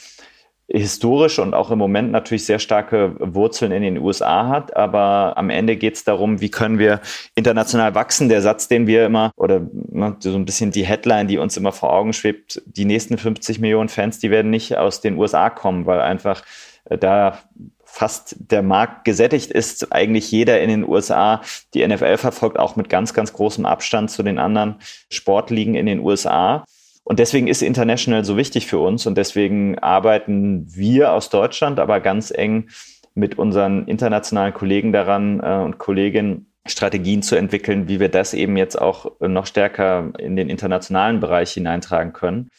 historisch 0.69 1.39
und 1.39 1.53
auch 1.53 1.71
im 1.71 1.79
Moment 1.79 2.11
natürlich 2.11 2.45
sehr 2.45 2.59
starke 2.59 3.15
Wurzeln 3.19 3.71
in 3.71 3.83
den 3.83 3.97
USA 3.97 4.47
hat. 4.47 4.75
Aber 4.75 5.33
am 5.37 5.49
Ende 5.49 5.77
geht 5.77 5.95
es 5.95 6.03
darum, 6.03 6.41
wie 6.41 6.49
können 6.49 6.77
wir 6.77 6.99
international 7.35 7.95
wachsen. 7.95 8.27
Der 8.27 8.41
Satz, 8.41 8.67
den 8.67 8.85
wir 8.85 9.05
immer, 9.05 9.31
oder 9.37 9.61
ne, 9.71 10.15
so 10.19 10.35
ein 10.35 10.45
bisschen 10.45 10.71
die 10.71 10.85
Headline, 10.85 11.27
die 11.27 11.37
uns 11.37 11.55
immer 11.55 11.71
vor 11.71 11.93
Augen 11.93 12.11
schwebt, 12.11 12.61
die 12.65 12.85
nächsten 12.85 13.17
50 13.17 13.59
Millionen 13.59 13.89
Fans, 13.89 14.19
die 14.19 14.29
werden 14.29 14.51
nicht 14.51 14.77
aus 14.77 14.99
den 14.99 15.17
USA 15.17 15.49
kommen, 15.49 15.85
weil 15.85 16.01
einfach 16.01 16.43
äh, 16.85 16.97
da 16.97 17.39
fast 17.85 18.35
der 18.51 18.61
Markt 18.61 19.05
gesättigt 19.05 19.49
ist, 19.49 19.91
eigentlich 19.91 20.29
jeder 20.29 20.61
in 20.61 20.69
den 20.69 20.87
USA 20.87 21.41
die 21.73 21.87
NFL 21.87 22.17
verfolgt, 22.17 22.59
auch 22.59 22.75
mit 22.75 22.89
ganz, 22.89 23.13
ganz 23.13 23.33
großem 23.33 23.65
Abstand 23.65 24.11
zu 24.11 24.21
den 24.21 24.37
anderen 24.37 24.75
Sportligen 25.09 25.73
in 25.75 25.87
den 25.87 25.99
USA. 26.01 26.65
Und 27.07 27.19
deswegen 27.19 27.47
ist 27.47 27.61
International 27.61 28.25
so 28.25 28.35
wichtig 28.35 28.67
für 28.67 28.79
uns 28.79 29.05
und 29.05 29.17
deswegen 29.17 29.79
arbeiten 29.79 30.67
wir 30.75 31.13
aus 31.13 31.29
Deutschland 31.29 31.79
aber 31.79 32.01
ganz 32.01 32.31
eng 32.31 32.67
mit 33.15 33.39
unseren 33.39 33.87
internationalen 33.87 34.53
Kollegen 34.53 34.91
daran 34.91 35.39
äh, 35.39 35.63
und 35.63 35.77
Kolleginnen 35.77 36.51
Strategien 36.65 37.23
zu 37.23 37.37
entwickeln, 37.37 37.87
wie 37.87 38.01
wir 38.01 38.09
das 38.09 38.33
eben 38.33 38.57
jetzt 38.57 38.75
auch 38.75 39.09
noch 39.21 39.45
stärker 39.45 40.11
in 40.19 40.35
den 40.35 40.49
internationalen 40.49 41.21
Bereich 41.21 41.53
hineintragen 41.53 42.11
können. 42.11 42.49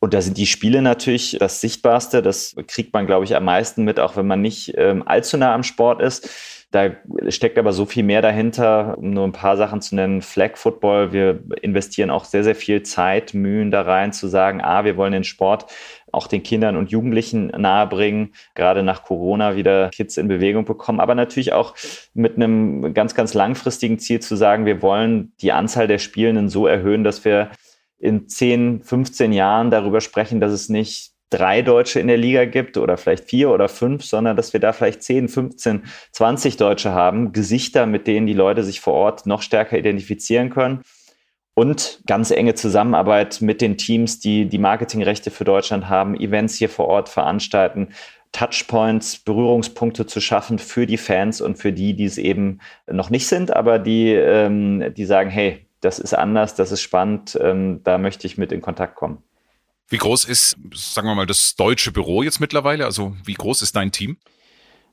Und 0.00 0.14
da 0.14 0.20
sind 0.20 0.36
die 0.36 0.46
Spiele 0.46 0.82
natürlich 0.82 1.36
das 1.38 1.60
Sichtbarste. 1.60 2.22
Das 2.22 2.56
kriegt 2.66 2.92
man, 2.92 3.06
glaube 3.06 3.24
ich, 3.24 3.36
am 3.36 3.44
meisten 3.44 3.84
mit, 3.84 4.00
auch 4.00 4.16
wenn 4.16 4.26
man 4.26 4.42
nicht 4.42 4.74
ähm, 4.76 5.06
allzu 5.06 5.36
nah 5.36 5.54
am 5.54 5.62
Sport 5.62 6.02
ist. 6.02 6.28
Da 6.72 6.90
steckt 7.28 7.58
aber 7.58 7.72
so 7.72 7.86
viel 7.86 8.02
mehr 8.02 8.22
dahinter, 8.22 8.98
um 8.98 9.10
nur 9.10 9.24
ein 9.24 9.32
paar 9.32 9.56
Sachen 9.56 9.80
zu 9.80 9.94
nennen. 9.94 10.20
Flag 10.20 10.56
Football, 10.56 11.12
wir 11.12 11.40
investieren 11.62 12.10
auch 12.10 12.24
sehr, 12.24 12.42
sehr 12.42 12.56
viel 12.56 12.82
Zeit, 12.82 13.34
Mühen 13.34 13.70
da 13.70 13.82
rein 13.82 14.12
zu 14.12 14.26
sagen, 14.26 14.60
ah, 14.60 14.84
wir 14.84 14.96
wollen 14.96 15.12
den 15.12 15.24
Sport 15.24 15.66
auch 16.12 16.26
den 16.26 16.42
Kindern 16.42 16.76
und 16.76 16.90
Jugendlichen 16.90 17.48
nahebringen, 17.48 18.34
gerade 18.54 18.82
nach 18.82 19.04
Corona 19.04 19.54
wieder 19.54 19.90
Kids 19.90 20.16
in 20.16 20.28
Bewegung 20.28 20.64
bekommen, 20.64 20.98
aber 20.98 21.14
natürlich 21.14 21.52
auch 21.52 21.74
mit 22.14 22.36
einem 22.36 22.94
ganz, 22.94 23.14
ganz 23.14 23.34
langfristigen 23.34 23.98
Ziel 23.98 24.20
zu 24.20 24.34
sagen, 24.34 24.64
wir 24.64 24.82
wollen 24.82 25.32
die 25.40 25.52
Anzahl 25.52 25.86
der 25.86 25.98
Spielenden 25.98 26.48
so 26.48 26.66
erhöhen, 26.66 27.04
dass 27.04 27.24
wir 27.24 27.50
in 27.98 28.28
10, 28.28 28.82
15 28.82 29.32
Jahren 29.32 29.70
darüber 29.70 30.00
sprechen, 30.00 30.40
dass 30.40 30.52
es 30.52 30.68
nicht 30.68 31.15
drei 31.30 31.62
Deutsche 31.62 32.00
in 32.00 32.06
der 32.06 32.16
Liga 32.16 32.44
gibt 32.44 32.76
oder 32.76 32.96
vielleicht 32.96 33.24
vier 33.24 33.50
oder 33.50 33.68
fünf, 33.68 34.04
sondern 34.04 34.36
dass 34.36 34.52
wir 34.52 34.60
da 34.60 34.72
vielleicht 34.72 35.02
10, 35.02 35.28
15, 35.28 35.84
20 36.12 36.56
Deutsche 36.56 36.92
haben, 36.92 37.32
Gesichter, 37.32 37.86
mit 37.86 38.06
denen 38.06 38.26
die 38.26 38.32
Leute 38.32 38.62
sich 38.62 38.80
vor 38.80 38.94
Ort 38.94 39.26
noch 39.26 39.42
stärker 39.42 39.76
identifizieren 39.78 40.50
können. 40.50 40.82
Und 41.54 42.02
ganz 42.06 42.30
enge 42.30 42.54
Zusammenarbeit 42.54 43.40
mit 43.40 43.62
den 43.62 43.78
Teams, 43.78 44.20
die 44.20 44.46
die 44.46 44.58
Marketingrechte 44.58 45.30
für 45.30 45.44
Deutschland 45.44 45.88
haben, 45.88 46.14
Events 46.14 46.56
hier 46.56 46.68
vor 46.68 46.86
Ort 46.86 47.08
veranstalten, 47.08 47.88
Touchpoints, 48.32 49.18
Berührungspunkte 49.18 50.04
zu 50.04 50.20
schaffen 50.20 50.58
für 50.58 50.86
die 50.86 50.98
Fans 50.98 51.40
und 51.40 51.56
für 51.56 51.72
die, 51.72 51.94
die 51.94 52.04
es 52.04 52.18
eben 52.18 52.60
noch 52.86 53.08
nicht 53.08 53.26
sind, 53.26 53.56
aber 53.56 53.78
die, 53.78 54.12
ähm, 54.12 54.92
die 54.94 55.06
sagen, 55.06 55.30
hey, 55.30 55.66
das 55.80 55.98
ist 55.98 56.12
anders, 56.12 56.54
das 56.54 56.72
ist 56.72 56.82
spannend, 56.82 57.38
ähm, 57.40 57.80
da 57.84 57.96
möchte 57.96 58.26
ich 58.26 58.36
mit 58.36 58.52
in 58.52 58.60
Kontakt 58.60 58.94
kommen. 58.94 59.22
Wie 59.88 59.98
groß 59.98 60.24
ist, 60.24 60.56
sagen 60.74 61.06
wir 61.06 61.14
mal, 61.14 61.26
das 61.26 61.54
deutsche 61.54 61.92
Büro 61.92 62.22
jetzt 62.22 62.40
mittlerweile? 62.40 62.84
Also 62.84 63.16
wie 63.24 63.34
groß 63.34 63.62
ist 63.62 63.76
dein 63.76 63.92
Team? 63.92 64.16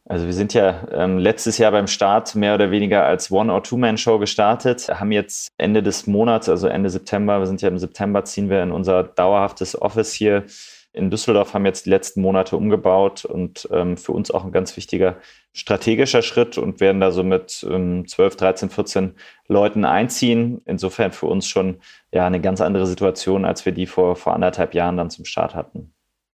Also 0.06 0.26
wir 0.26 0.34
sind 0.34 0.54
ja 0.54 0.88
ähm, 0.92 1.18
letztes 1.18 1.58
Jahr 1.58 1.72
beim 1.72 1.88
Start 1.88 2.36
mehr 2.36 2.56
oder 2.56 2.72
weniger 2.72 3.06
als 3.06 3.32
One- 3.32 3.52
or 3.52 3.64
Two-Man-Show 3.64 4.20
gestartet, 4.20 4.90
haben 4.90 5.14
jetzt 5.14 5.50
Ende 5.58 5.82
des 5.82 6.08
Monats, 6.08 6.50
also 6.50 6.68
Ende 6.68 6.90
September, 6.90 7.40
wir 7.40 7.48
sind 7.48 7.62
ja 7.62 7.70
im 7.70 7.78
September, 7.78 8.26
ziehen 8.26 8.50
wir 8.50 8.62
in 8.62 8.74
unser 8.74 9.04
dauerhaftes 9.04 9.82
Office 9.82 10.12
hier 10.12 10.44
in 10.92 11.10
Düsseldorf, 11.10 11.54
haben 11.54 11.66
jetzt 11.66 11.86
die 11.86 11.90
letzten 11.90 12.22
Monate 12.22 12.58
umgebaut 12.58 13.24
und 13.24 13.68
ähm, 13.72 13.96
für 13.96 14.12
uns 14.12 14.30
auch 14.30 14.44
ein 14.44 14.52
ganz 14.52 14.76
wichtiger 14.76 15.16
strategischer 15.54 16.24
Schritt 16.24 16.58
und 16.58 16.80
werden 16.80 17.00
da 17.00 17.12
so 17.12 17.24
mit 17.24 17.66
ähm, 17.70 18.08
12, 18.08 18.36
13, 18.36 18.70
14 18.70 19.16
Leuten 19.48 19.86
einziehen. 19.86 20.62
Insofern 20.66 21.12
für 21.12 21.28
uns 21.28 21.48
schon 21.48 21.80
ja 22.12 22.26
eine 22.26 22.42
ganz 22.42 22.60
andere 22.60 22.88
Situation, 22.88 23.46
als 23.46 23.66
wir 23.66 23.72
die 23.72 23.86
vor, 23.86 24.16
vor 24.16 24.34
anderthalb 24.34 24.74
Jahren 24.74 24.98
dann 24.98 25.12
zum 25.12 25.26
Start 25.26 25.54
hatten. 25.54 25.94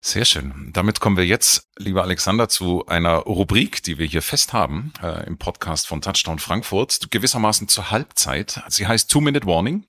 Sehr 0.06 0.26
schön. 0.26 0.71
Damit 0.75 1.00
kommen 1.00 1.16
wir 1.16 1.25
jetzt, 1.25 1.66
lieber 1.78 2.02
Alexander, 2.02 2.50
zu 2.50 2.85
einer 2.87 3.14
Rubrik, 3.21 3.83
die 3.83 3.97
wir 3.99 4.04
hier 4.04 4.21
fest 4.21 4.52
haben 4.52 4.92
äh, 5.02 5.26
im 5.26 5.38
Podcast 5.38 5.87
von 5.87 6.02
Touchdown 6.02 6.38
Frankfurt, 6.38 7.11
gewissermaßen 7.11 7.68
zur 7.68 7.90
Halbzeit. 7.90 8.62
Sie 8.68 8.87
heißt 8.87 9.11
Two-Minute 9.11 9.47
Warning. 9.47 9.87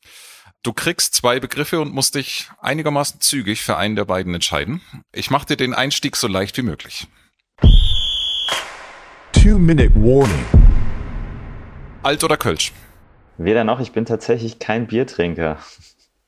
Du 0.63 0.71
kriegst 0.71 1.15
zwei 1.15 1.41
Begriffe 1.41 1.81
und 1.81 1.93
musst 1.93 2.15
dich 2.15 2.49
einigermaßen 2.61 3.19
zügig 3.19 3.61
für 3.61 3.75
einen 3.75 3.97
der 3.97 4.05
beiden 4.05 4.33
entscheiden. 4.33 4.81
Ich 5.11 5.31
mache 5.31 5.47
dir 5.47 5.57
den 5.57 5.73
Einstieg 5.73 6.15
so 6.15 6.27
leicht 6.27 6.55
wie 6.57 6.63
möglich. 6.63 7.07
Two-Minute 9.45 9.93
Warning. 9.93 10.43
Alt 12.01 12.23
oder 12.23 12.35
Kölsch? 12.35 12.73
Weder 13.37 13.63
noch, 13.63 13.79
ich 13.79 13.91
bin 13.91 14.03
tatsächlich 14.03 14.57
kein 14.57 14.87
Biertrinker. 14.87 15.59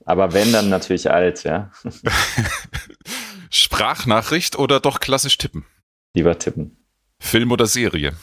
Aber 0.06 0.34
wenn, 0.34 0.54
dann 0.54 0.70
natürlich 0.70 1.10
alt, 1.10 1.44
ja. 1.44 1.72
Sprachnachricht 3.50 4.60
oder 4.60 4.80
doch 4.80 5.00
klassisch 5.00 5.40
tippen? 5.40 5.66
Lieber 6.14 6.38
tippen. 6.38 6.78
Film 7.20 7.52
oder 7.52 7.66
Serie? 7.66 8.14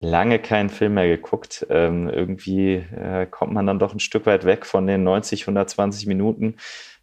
lange 0.00 0.40
keinen 0.40 0.70
Film 0.70 0.94
mehr 0.94 1.06
geguckt. 1.06 1.64
Ähm, 1.70 2.08
irgendwie 2.08 2.74
äh, 2.74 3.26
kommt 3.30 3.52
man 3.52 3.64
dann 3.64 3.78
doch 3.78 3.94
ein 3.94 4.00
Stück 4.00 4.26
weit 4.26 4.44
weg 4.44 4.66
von 4.66 4.88
den 4.88 5.04
90, 5.04 5.42
120 5.42 6.08
Minuten. 6.08 6.56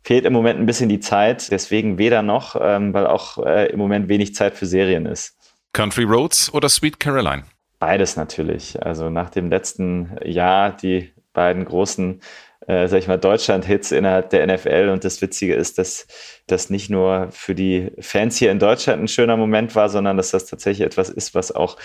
Fehlt 0.03 0.25
im 0.25 0.33
Moment 0.33 0.59
ein 0.59 0.65
bisschen 0.65 0.89
die 0.89 0.99
Zeit, 0.99 1.49
deswegen 1.51 1.97
weder 1.97 2.21
noch, 2.21 2.57
ähm, 2.59 2.93
weil 2.93 3.07
auch 3.07 3.37
äh, 3.45 3.71
im 3.71 3.79
Moment 3.79 4.09
wenig 4.09 4.35
Zeit 4.35 4.55
für 4.55 4.65
Serien 4.65 5.05
ist. 5.05 5.37
Country 5.73 6.03
Roads 6.03 6.53
oder 6.53 6.69
Sweet 6.69 6.99
Caroline? 6.99 7.43
Beides 7.79 8.15
natürlich. 8.15 8.81
Also 8.81 9.09
nach 9.09 9.29
dem 9.29 9.49
letzten 9.49 10.17
Jahr 10.23 10.71
die 10.71 11.11
beiden 11.33 11.65
großen 11.65 12.21
äh, 12.67 12.87
sag 12.87 12.99
ich 12.99 13.07
mal, 13.07 13.17
Deutschland-Hits 13.17 13.91
innerhalb 13.91 14.29
der 14.29 14.47
NFL. 14.47 14.89
Und 14.89 15.03
das 15.03 15.21
Witzige 15.21 15.55
ist, 15.55 15.77
dass 15.77 16.07
das 16.47 16.69
nicht 16.69 16.89
nur 16.89 17.27
für 17.31 17.55
die 17.55 17.91
Fans 17.99 18.37
hier 18.37 18.51
in 18.51 18.59
Deutschland 18.59 19.03
ein 19.03 19.07
schöner 19.07 19.37
Moment 19.37 19.75
war, 19.75 19.89
sondern 19.89 20.17
dass 20.17 20.31
das 20.31 20.45
tatsächlich 20.45 20.85
etwas 20.85 21.09
ist, 21.09 21.35
was 21.35 21.51
auch 21.51 21.77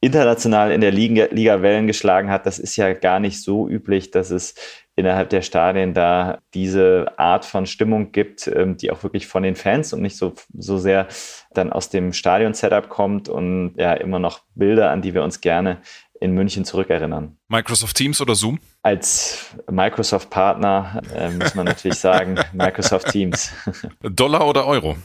international 0.00 0.72
in 0.72 0.80
der 0.80 0.92
Liga, 0.92 1.26
Liga 1.30 1.62
Wellen 1.62 1.86
geschlagen 1.86 2.30
hat. 2.30 2.46
Das 2.46 2.58
ist 2.58 2.76
ja 2.76 2.92
gar 2.92 3.20
nicht 3.20 3.42
so 3.42 3.68
üblich, 3.68 4.10
dass 4.10 4.30
es 4.30 4.54
innerhalb 4.96 5.28
der 5.28 5.42
Stadien 5.42 5.92
da 5.92 6.38
diese 6.54 7.12
Art 7.18 7.44
von 7.44 7.66
Stimmung 7.66 8.12
gibt, 8.12 8.48
ähm, 8.48 8.78
die 8.78 8.90
auch 8.90 9.02
wirklich 9.02 9.26
von 9.26 9.42
den 9.42 9.54
Fans 9.54 9.92
und 9.92 10.00
nicht 10.00 10.16
so, 10.16 10.34
so 10.56 10.78
sehr 10.78 11.06
dann 11.52 11.70
aus 11.70 11.90
dem 11.90 12.14
Stadion-Setup 12.14 12.88
kommt 12.88 13.28
und 13.28 13.74
ja 13.76 13.92
immer 13.92 14.18
noch 14.18 14.40
Bilder, 14.54 14.90
an 14.90 15.02
die 15.02 15.14
wir 15.14 15.22
uns 15.22 15.40
gerne 15.42 15.78
in 16.18 16.32
München 16.32 16.64
zurückerinnern. 16.64 17.36
Microsoft 17.48 17.96
Teams 17.96 18.22
oder 18.22 18.34
Zoom? 18.34 18.58
Als 18.82 19.54
Microsoft-Partner 19.70 21.02
äh, 21.14 21.28
muss 21.30 21.54
man 21.54 21.66
natürlich 21.66 21.98
sagen, 21.98 22.38
Microsoft 22.54 23.10
Teams. 23.10 23.52
Dollar 24.00 24.46
oder 24.46 24.66
Euro? 24.66 24.96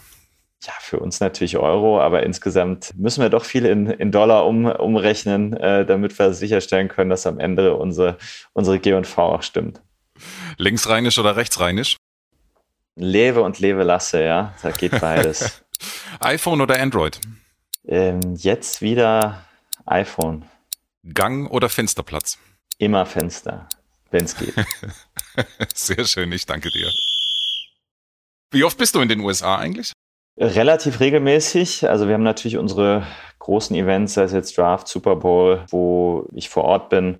Ja, 0.64 0.74
für 0.80 1.00
uns 1.00 1.20
natürlich 1.20 1.58
Euro, 1.58 2.00
aber 2.00 2.22
insgesamt 2.22 2.96
müssen 2.96 3.22
wir 3.22 3.30
doch 3.30 3.46
viel 3.46 3.66
in, 3.66 3.88
in 3.88 4.12
Dollar 4.12 4.46
um, 4.46 4.66
umrechnen, 4.66 5.54
äh, 5.54 5.86
damit 5.86 6.18
wir 6.20 6.34
sicherstellen 6.34 6.88
können, 6.88 7.10
dass 7.10 7.26
am 7.26 7.40
Ende 7.40 7.76
unsere, 7.76 8.18
unsere 8.54 8.78
G&V 8.78 9.22
auch 9.22 9.42
stimmt. 9.42 9.82
Linksrheinisch 10.58 11.18
oder 11.18 11.36
rechtsrheinisch? 11.36 11.98
Lewe 12.96 13.42
und 13.42 13.58
Lewe 13.58 13.84
lasse, 13.84 14.24
ja, 14.24 14.54
da 14.62 14.70
geht 14.70 15.00
beides. 15.00 15.64
iPhone 16.20 16.62
oder 16.62 16.80
Android? 16.80 17.20
Ähm, 17.88 18.20
jetzt 18.36 18.84
wieder 18.84 19.44
iPhone. 19.86 20.46
Gang 21.12 21.50
oder 21.50 21.70
Fensterplatz? 21.70 22.38
Immer 22.78 23.08
Fenster, 23.08 23.68
wenn 24.12 24.26
es 24.26 24.36
geht. 24.38 24.54
Sehr 25.74 26.06
schön, 26.06 26.32
ich 26.32 26.46
danke 26.46 26.70
dir. 26.70 26.92
Wie 28.52 28.64
oft 28.64 28.78
bist 28.78 28.94
du 28.94 29.02
in 29.02 29.10
den 29.10 29.22
USA 29.22 29.58
eigentlich? 29.58 29.94
Relativ 30.42 31.00
regelmäßig. 31.00 31.88
Also 31.88 32.08
wir 32.08 32.16
haben 32.16 32.24
natürlich 32.24 32.58
unsere 32.58 33.06
großen 33.38 33.76
Events, 33.76 34.16
sei 34.16 34.24
es 34.24 34.34
jetzt 34.34 34.58
Draft, 34.58 34.88
Super 34.88 35.16
Bowl, 35.16 35.64
wo 35.70 36.26
ich 36.34 36.50
vor 36.50 36.64
Ort 36.64 36.90
bin. 36.90 37.20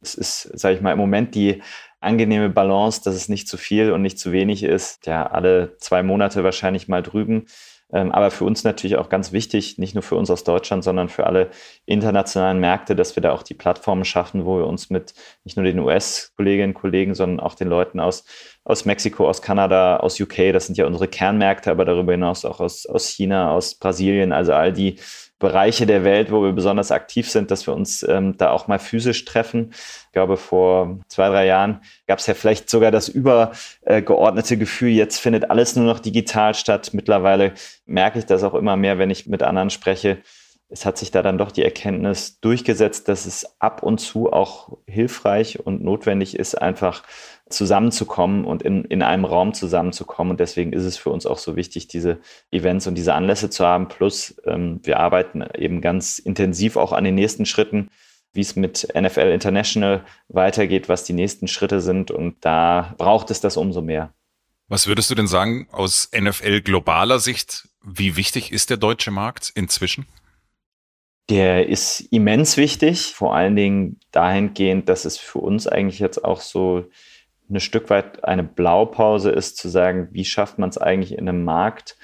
Es 0.00 0.14
ist, 0.14 0.42
sage 0.56 0.76
ich 0.76 0.80
mal, 0.80 0.92
im 0.92 0.98
Moment 0.98 1.34
die 1.34 1.64
angenehme 1.98 2.48
Balance, 2.48 3.02
dass 3.02 3.16
es 3.16 3.28
nicht 3.28 3.48
zu 3.48 3.56
viel 3.56 3.90
und 3.90 4.02
nicht 4.02 4.20
zu 4.20 4.30
wenig 4.30 4.62
ist. 4.62 5.04
Ja, 5.08 5.26
alle 5.26 5.76
zwei 5.78 6.04
Monate 6.04 6.44
wahrscheinlich 6.44 6.86
mal 6.86 7.02
drüben. 7.02 7.46
Ähm, 7.92 8.12
aber 8.12 8.30
für 8.30 8.44
uns 8.44 8.62
natürlich 8.62 8.96
auch 8.96 9.08
ganz 9.08 9.32
wichtig, 9.32 9.76
nicht 9.78 9.94
nur 9.94 10.02
für 10.02 10.14
uns 10.14 10.30
aus 10.30 10.44
Deutschland, 10.44 10.84
sondern 10.84 11.08
für 11.08 11.26
alle 11.26 11.50
internationalen 11.86 12.60
Märkte, 12.60 12.94
dass 12.94 13.16
wir 13.16 13.20
da 13.20 13.32
auch 13.32 13.42
die 13.42 13.54
Plattformen 13.54 14.04
schaffen, 14.04 14.44
wo 14.44 14.58
wir 14.58 14.66
uns 14.68 14.90
mit 14.90 15.12
nicht 15.42 15.56
nur 15.56 15.64
den 15.64 15.80
US-Kolleginnen 15.80 16.70
und 16.70 16.80
Kollegen, 16.80 17.16
sondern 17.16 17.40
auch 17.40 17.54
den 17.54 17.68
Leuten 17.68 17.98
aus, 17.98 18.24
aus 18.64 18.84
Mexiko, 18.84 19.28
aus 19.28 19.42
Kanada, 19.42 19.96
aus 19.98 20.20
UK, 20.20 20.52
das 20.52 20.66
sind 20.66 20.76
ja 20.76 20.86
unsere 20.86 21.08
Kernmärkte, 21.08 21.70
aber 21.70 21.84
darüber 21.84 22.12
hinaus 22.12 22.44
auch 22.44 22.60
aus, 22.60 22.86
aus 22.86 23.08
China, 23.08 23.52
aus 23.52 23.74
Brasilien, 23.74 24.32
also 24.32 24.52
all 24.52 24.72
die 24.72 24.96
Bereiche 25.40 25.86
der 25.86 26.04
Welt, 26.04 26.30
wo 26.30 26.42
wir 26.42 26.52
besonders 26.52 26.92
aktiv 26.92 27.28
sind, 27.28 27.50
dass 27.50 27.66
wir 27.66 27.74
uns 27.74 28.06
ähm, 28.06 28.36
da 28.36 28.50
auch 28.50 28.68
mal 28.68 28.78
physisch 28.78 29.24
treffen. 29.24 29.70
Ich 29.72 30.12
glaube, 30.12 30.36
vor 30.36 31.00
zwei, 31.08 31.30
drei 31.30 31.46
Jahren 31.46 31.80
gab 32.06 32.18
es 32.18 32.26
ja 32.26 32.34
vielleicht 32.34 32.68
sogar 32.68 32.90
das 32.90 33.08
übergeordnete 33.08 34.58
Gefühl, 34.58 34.90
jetzt 34.90 35.18
findet 35.18 35.50
alles 35.50 35.76
nur 35.76 35.86
noch 35.86 35.98
digital 35.98 36.54
statt. 36.54 36.90
Mittlerweile 36.92 37.54
merke 37.86 38.18
ich 38.18 38.26
das 38.26 38.44
auch 38.44 38.52
immer 38.52 38.76
mehr, 38.76 38.98
wenn 38.98 39.08
ich 39.08 39.26
mit 39.26 39.42
anderen 39.42 39.70
spreche. 39.70 40.18
Es 40.68 40.84
hat 40.84 40.98
sich 40.98 41.10
da 41.10 41.22
dann 41.22 41.38
doch 41.38 41.50
die 41.50 41.64
Erkenntnis 41.64 42.38
durchgesetzt, 42.40 43.08
dass 43.08 43.24
es 43.24 43.60
ab 43.60 43.82
und 43.82 43.98
zu 43.98 44.30
auch 44.30 44.76
hilfreich 44.86 45.58
und 45.66 45.82
notwendig 45.82 46.38
ist, 46.38 46.54
einfach 46.54 47.02
zusammenzukommen 47.50 48.44
und 48.44 48.62
in, 48.62 48.84
in 48.84 49.02
einem 49.02 49.24
Raum 49.24 49.52
zusammenzukommen. 49.52 50.32
Und 50.32 50.40
deswegen 50.40 50.72
ist 50.72 50.84
es 50.84 50.96
für 50.96 51.10
uns 51.10 51.26
auch 51.26 51.38
so 51.38 51.56
wichtig, 51.56 51.88
diese 51.88 52.18
Events 52.50 52.86
und 52.86 52.94
diese 52.94 53.14
Anlässe 53.14 53.50
zu 53.50 53.66
haben. 53.66 53.88
Plus, 53.88 54.40
ähm, 54.46 54.80
wir 54.82 54.98
arbeiten 55.00 55.44
eben 55.54 55.80
ganz 55.80 56.18
intensiv 56.18 56.76
auch 56.76 56.92
an 56.92 57.04
den 57.04 57.14
nächsten 57.14 57.46
Schritten, 57.46 57.90
wie 58.32 58.40
es 58.40 58.56
mit 58.56 58.88
NFL 58.94 59.32
International 59.32 60.04
weitergeht, 60.28 60.88
was 60.88 61.04
die 61.04 61.12
nächsten 61.12 61.48
Schritte 61.48 61.80
sind. 61.80 62.10
Und 62.10 62.36
da 62.40 62.94
braucht 62.96 63.30
es 63.30 63.40
das 63.40 63.56
umso 63.56 63.82
mehr. 63.82 64.14
Was 64.68 64.86
würdest 64.86 65.10
du 65.10 65.16
denn 65.16 65.26
sagen 65.26 65.66
aus 65.72 66.10
NFL 66.16 66.60
globaler 66.60 67.18
Sicht? 67.18 67.68
Wie 67.82 68.16
wichtig 68.16 68.52
ist 68.52 68.70
der 68.70 68.76
deutsche 68.76 69.10
Markt 69.10 69.50
inzwischen? 69.54 70.06
Der 71.28 71.68
ist 71.68 72.00
immens 72.12 72.56
wichtig, 72.56 73.12
vor 73.14 73.34
allen 73.34 73.56
Dingen 73.56 74.00
dahingehend, 74.12 74.88
dass 74.88 75.04
es 75.04 75.16
für 75.16 75.38
uns 75.38 75.66
eigentlich 75.66 75.98
jetzt 75.98 76.24
auch 76.24 76.40
so 76.40 76.84
ein 77.50 77.60
Stück 77.60 77.90
weit 77.90 78.24
eine 78.24 78.44
Blaupause 78.44 79.30
ist, 79.30 79.56
zu 79.56 79.68
sagen, 79.68 80.08
wie 80.12 80.24
schafft 80.24 80.58
man 80.58 80.70
es 80.70 80.78
eigentlich 80.78 81.12
in 81.12 81.28
einem 81.28 81.44
Markt 81.44 81.96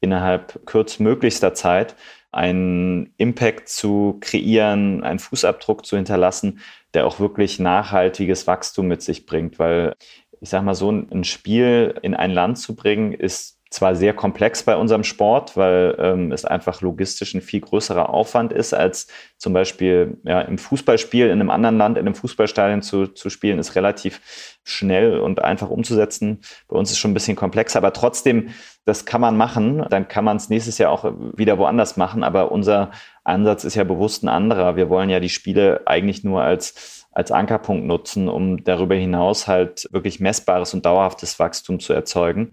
innerhalb 0.00 0.66
kürzmöglichster 0.66 1.54
Zeit 1.54 1.96
einen 2.32 3.12
Impact 3.16 3.68
zu 3.68 4.18
kreieren, 4.20 5.02
einen 5.02 5.18
Fußabdruck 5.18 5.84
zu 5.84 5.96
hinterlassen, 5.96 6.60
der 6.94 7.06
auch 7.06 7.20
wirklich 7.20 7.58
nachhaltiges 7.58 8.46
Wachstum 8.46 8.86
mit 8.86 9.02
sich 9.02 9.26
bringt. 9.26 9.58
Weil 9.58 9.94
ich 10.40 10.48
sage 10.48 10.64
mal 10.64 10.74
so, 10.74 10.90
ein 10.90 11.24
Spiel 11.24 11.98
in 12.02 12.14
ein 12.14 12.30
Land 12.30 12.58
zu 12.58 12.74
bringen, 12.74 13.12
ist 13.12 13.59
zwar 13.70 13.94
sehr 13.94 14.12
komplex 14.12 14.64
bei 14.64 14.76
unserem 14.76 15.04
Sport, 15.04 15.56
weil 15.56 15.94
ähm, 16.00 16.32
es 16.32 16.44
einfach 16.44 16.80
logistisch 16.80 17.34
ein 17.34 17.40
viel 17.40 17.60
größerer 17.60 18.10
Aufwand 18.10 18.52
ist, 18.52 18.74
als 18.74 19.06
zum 19.38 19.52
Beispiel 19.52 20.18
ja, 20.24 20.40
im 20.40 20.58
Fußballspiel 20.58 21.26
in 21.26 21.40
einem 21.40 21.50
anderen 21.50 21.78
Land, 21.78 21.96
in 21.96 22.04
einem 22.04 22.16
Fußballstadion 22.16 22.82
zu, 22.82 23.06
zu 23.06 23.30
spielen, 23.30 23.60
ist 23.60 23.76
relativ 23.76 24.58
schnell 24.64 25.20
und 25.20 25.42
einfach 25.42 25.70
umzusetzen. 25.70 26.40
Bei 26.66 26.76
uns 26.76 26.90
ist 26.90 26.98
schon 26.98 27.12
ein 27.12 27.14
bisschen 27.14 27.36
komplexer, 27.36 27.78
aber 27.78 27.92
trotzdem, 27.92 28.48
das 28.84 29.04
kann 29.04 29.20
man 29.20 29.36
machen. 29.36 29.86
Dann 29.88 30.08
kann 30.08 30.24
man 30.24 30.36
es 30.36 30.48
nächstes 30.48 30.78
Jahr 30.78 30.90
auch 30.90 31.12
wieder 31.36 31.58
woanders 31.58 31.96
machen. 31.96 32.24
Aber 32.24 32.50
unser 32.50 32.90
Ansatz 33.22 33.62
ist 33.62 33.76
ja 33.76 33.84
bewusst 33.84 34.24
ein 34.24 34.28
anderer. 34.28 34.74
Wir 34.74 34.90
wollen 34.90 35.10
ja 35.10 35.20
die 35.20 35.28
Spiele 35.28 35.82
eigentlich 35.86 36.24
nur 36.24 36.42
als, 36.42 37.06
als 37.12 37.30
Ankerpunkt 37.30 37.86
nutzen, 37.86 38.28
um 38.28 38.64
darüber 38.64 38.96
hinaus 38.96 39.46
halt 39.46 39.88
wirklich 39.92 40.18
messbares 40.18 40.74
und 40.74 40.84
dauerhaftes 40.84 41.38
Wachstum 41.38 41.78
zu 41.78 41.92
erzeugen. 41.92 42.50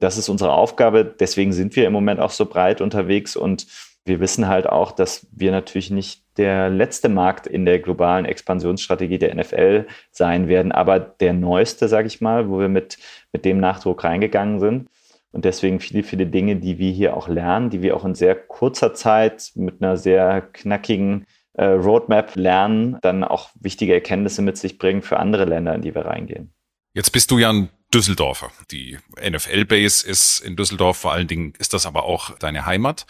Das 0.00 0.18
ist 0.18 0.28
unsere 0.28 0.52
Aufgabe. 0.52 1.04
Deswegen 1.04 1.52
sind 1.52 1.76
wir 1.76 1.86
im 1.86 1.92
Moment 1.92 2.18
auch 2.18 2.30
so 2.30 2.46
breit 2.46 2.80
unterwegs 2.80 3.36
und 3.36 3.66
wir 4.04 4.18
wissen 4.18 4.48
halt 4.48 4.66
auch, 4.66 4.92
dass 4.92 5.26
wir 5.30 5.52
natürlich 5.52 5.90
nicht 5.90 6.24
der 6.38 6.70
letzte 6.70 7.08
Markt 7.08 7.46
in 7.46 7.66
der 7.66 7.78
globalen 7.78 8.24
Expansionsstrategie 8.24 9.18
der 9.18 9.34
NFL 9.34 9.86
sein 10.10 10.48
werden, 10.48 10.72
aber 10.72 10.98
der 10.98 11.34
neueste, 11.34 11.86
sage 11.86 12.06
ich 12.06 12.20
mal, 12.20 12.48
wo 12.48 12.58
wir 12.58 12.68
mit, 12.68 12.98
mit 13.32 13.44
dem 13.44 13.60
Nachdruck 13.60 14.02
reingegangen 14.02 14.58
sind. 14.58 14.88
Und 15.32 15.44
deswegen 15.44 15.80
viele, 15.80 16.02
viele 16.02 16.26
Dinge, 16.26 16.56
die 16.56 16.78
wir 16.78 16.90
hier 16.90 17.16
auch 17.16 17.28
lernen, 17.28 17.70
die 17.70 17.82
wir 17.82 17.94
auch 17.94 18.04
in 18.04 18.14
sehr 18.14 18.34
kurzer 18.34 18.94
Zeit 18.94 19.52
mit 19.54 19.82
einer 19.82 19.96
sehr 19.96 20.40
knackigen 20.40 21.26
äh, 21.52 21.64
Roadmap 21.66 22.34
lernen, 22.36 22.98
dann 23.02 23.22
auch 23.22 23.50
wichtige 23.60 23.94
Erkenntnisse 23.94 24.42
mit 24.42 24.56
sich 24.56 24.78
bringen 24.78 25.02
für 25.02 25.18
andere 25.18 25.44
Länder, 25.44 25.74
in 25.74 25.82
die 25.82 25.94
wir 25.94 26.06
reingehen. 26.06 26.52
Jetzt 26.94 27.10
bist 27.10 27.30
du 27.30 27.38
ja 27.38 27.52
ein 27.52 27.68
Düsseldorfer. 27.92 28.52
Die 28.70 28.98
NFL-Base 29.20 30.06
ist 30.06 30.40
in 30.40 30.56
Düsseldorf, 30.56 30.98
vor 30.98 31.12
allen 31.12 31.28
Dingen 31.28 31.54
ist 31.58 31.74
das 31.74 31.86
aber 31.86 32.04
auch 32.04 32.36
deine 32.38 32.66
Heimat. 32.66 33.06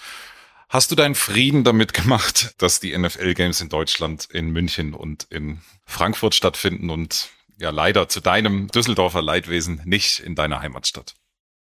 Hast 0.68 0.90
du 0.90 0.94
deinen 0.94 1.14
Frieden 1.14 1.64
damit 1.64 1.92
gemacht, 1.94 2.54
dass 2.58 2.80
die 2.80 2.96
NFL-Games 2.96 3.60
in 3.60 3.68
Deutschland, 3.68 4.28
in 4.30 4.50
München 4.50 4.94
und 4.94 5.24
in 5.24 5.60
Frankfurt 5.84 6.34
stattfinden 6.34 6.90
und 6.90 7.30
ja 7.58 7.70
leider 7.70 8.08
zu 8.08 8.20
deinem 8.20 8.68
Düsseldorfer 8.68 9.20
Leidwesen 9.20 9.82
nicht 9.84 10.20
in 10.20 10.34
deiner 10.34 10.60
Heimatstadt? 10.60 11.14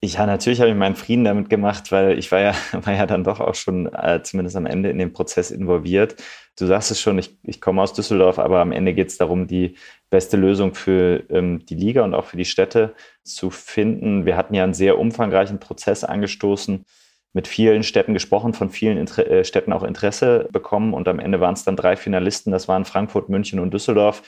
Ja, 0.04 0.28
natürlich 0.28 0.60
habe 0.60 0.70
ich 0.70 0.76
meinen 0.76 0.96
Frieden 0.96 1.24
damit 1.24 1.50
gemacht, 1.50 1.92
weil 1.92 2.20
ich 2.20 2.32
war 2.32 2.40
ja, 2.40 2.54
war 2.74 2.94
ja 2.94 3.08
dann 3.08 3.24
doch 3.24 3.40
auch 3.40 3.56
schon 3.56 3.88
äh, 3.94 4.22
zumindest 4.22 4.56
am 4.56 4.68
Ende 4.68 4.92
in 4.92 5.00
den 5.00 5.12
Prozess 5.12 5.50
involviert. 5.50 6.16
Du 6.56 6.68
sagst 6.68 6.92
es 6.92 7.02
schon, 7.02 7.18
ich, 7.18 7.36
ich 7.44 7.62
komme 7.62 7.82
aus 7.82 7.94
Düsseldorf, 7.94 8.38
aber 8.38 8.60
am 8.60 8.72
Ende 8.72 8.94
geht 8.94 9.08
es 9.08 9.18
darum, 9.18 9.48
die 9.48 9.76
beste 10.12 10.38
Lösung 10.38 10.76
für 10.76 11.24
ähm, 11.32 11.66
die 11.66 11.76
Liga 11.76 12.04
und 12.04 12.14
auch 12.14 12.26
für 12.26 12.38
die 12.38 12.46
Städte 12.46 12.94
zu 13.24 13.50
finden. 13.50 14.26
Wir 14.26 14.38
hatten 14.38 14.54
ja 14.54 14.64
einen 14.64 14.76
sehr 14.76 15.00
umfangreichen 15.00 15.60
Prozess 15.60 16.04
angestoßen, 16.04 16.86
mit 17.34 17.48
vielen 17.48 17.84
Städten 17.84 18.14
gesprochen, 18.14 18.54
von 18.54 18.70
vielen 18.70 18.98
Inter 18.98 19.28
äh, 19.28 19.44
Städten 19.44 19.74
auch 19.74 19.84
Interesse 19.84 20.48
bekommen 20.52 20.94
und 20.94 21.08
am 21.08 21.20
Ende 21.20 21.40
waren 21.40 21.54
es 21.56 21.64
dann 21.64 21.76
drei 21.76 21.96
Finalisten, 21.96 22.52
das 22.52 22.68
waren 22.68 22.86
Frankfurt, 22.86 23.30
München 23.30 23.60
und 23.60 23.74
Düsseldorf. 23.74 24.22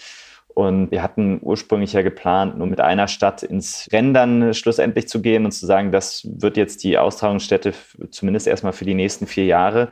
Und 0.59 0.91
wir 0.91 1.01
hatten 1.01 1.39
ursprünglich 1.41 1.93
ja 1.93 2.01
geplant, 2.01 2.57
nur 2.57 2.67
mit 2.67 2.81
einer 2.81 3.07
Stadt 3.07 3.43
ins 3.43 3.87
Rennen 3.93 4.13
dann 4.13 4.53
schlussendlich 4.53 5.07
zu 5.07 5.21
gehen 5.21 5.45
und 5.45 5.51
zu 5.51 5.65
sagen, 5.65 5.93
das 5.93 6.27
wird 6.29 6.57
jetzt 6.57 6.83
die 6.83 6.97
Austragungsstätte 6.97 7.73
zumindest 8.11 8.45
erstmal 8.45 8.73
für 8.73 8.83
die 8.83 8.93
nächsten 8.93 9.25
vier 9.25 9.45
Jahre. 9.45 9.87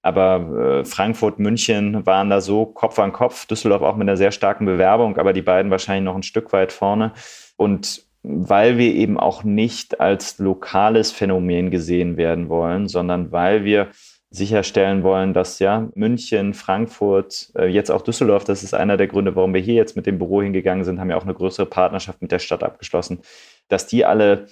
Aber 0.00 0.82
äh, 0.82 0.84
Frankfurt, 0.84 1.40
München 1.40 2.06
waren 2.06 2.30
da 2.30 2.40
so 2.40 2.66
Kopf 2.66 3.00
an 3.00 3.12
Kopf, 3.12 3.46
Düsseldorf 3.46 3.82
auch 3.82 3.96
mit 3.96 4.08
einer 4.08 4.16
sehr 4.16 4.30
starken 4.30 4.64
Bewerbung, 4.64 5.18
aber 5.18 5.32
die 5.32 5.42
beiden 5.42 5.72
wahrscheinlich 5.72 6.04
noch 6.04 6.14
ein 6.14 6.22
Stück 6.22 6.52
weit 6.52 6.70
vorne. 6.70 7.14
Und 7.56 8.04
weil 8.22 8.78
wir 8.78 8.94
eben 8.94 9.18
auch 9.18 9.42
nicht 9.42 9.98
als 9.98 10.38
lokales 10.38 11.10
Phänomen 11.10 11.72
gesehen 11.72 12.16
werden 12.16 12.48
wollen, 12.48 12.86
sondern 12.86 13.32
weil 13.32 13.64
wir 13.64 13.88
sicherstellen 14.32 15.02
wollen, 15.02 15.34
dass 15.34 15.58
ja 15.58 15.88
München, 15.94 16.54
Frankfurt, 16.54 17.52
äh, 17.54 17.66
jetzt 17.66 17.90
auch 17.90 18.00
Düsseldorf, 18.00 18.44
das 18.44 18.62
ist 18.62 18.72
einer 18.72 18.96
der 18.96 19.06
Gründe, 19.06 19.36
warum 19.36 19.52
wir 19.52 19.60
hier 19.60 19.74
jetzt 19.74 19.94
mit 19.94 20.06
dem 20.06 20.18
Büro 20.18 20.42
hingegangen 20.42 20.84
sind, 20.84 20.98
haben 20.98 21.10
ja 21.10 21.16
auch 21.16 21.24
eine 21.24 21.34
größere 21.34 21.66
Partnerschaft 21.66 22.22
mit 22.22 22.32
der 22.32 22.38
Stadt 22.38 22.62
abgeschlossen, 22.62 23.20
dass 23.68 23.86
die 23.86 24.06
alle 24.06 24.46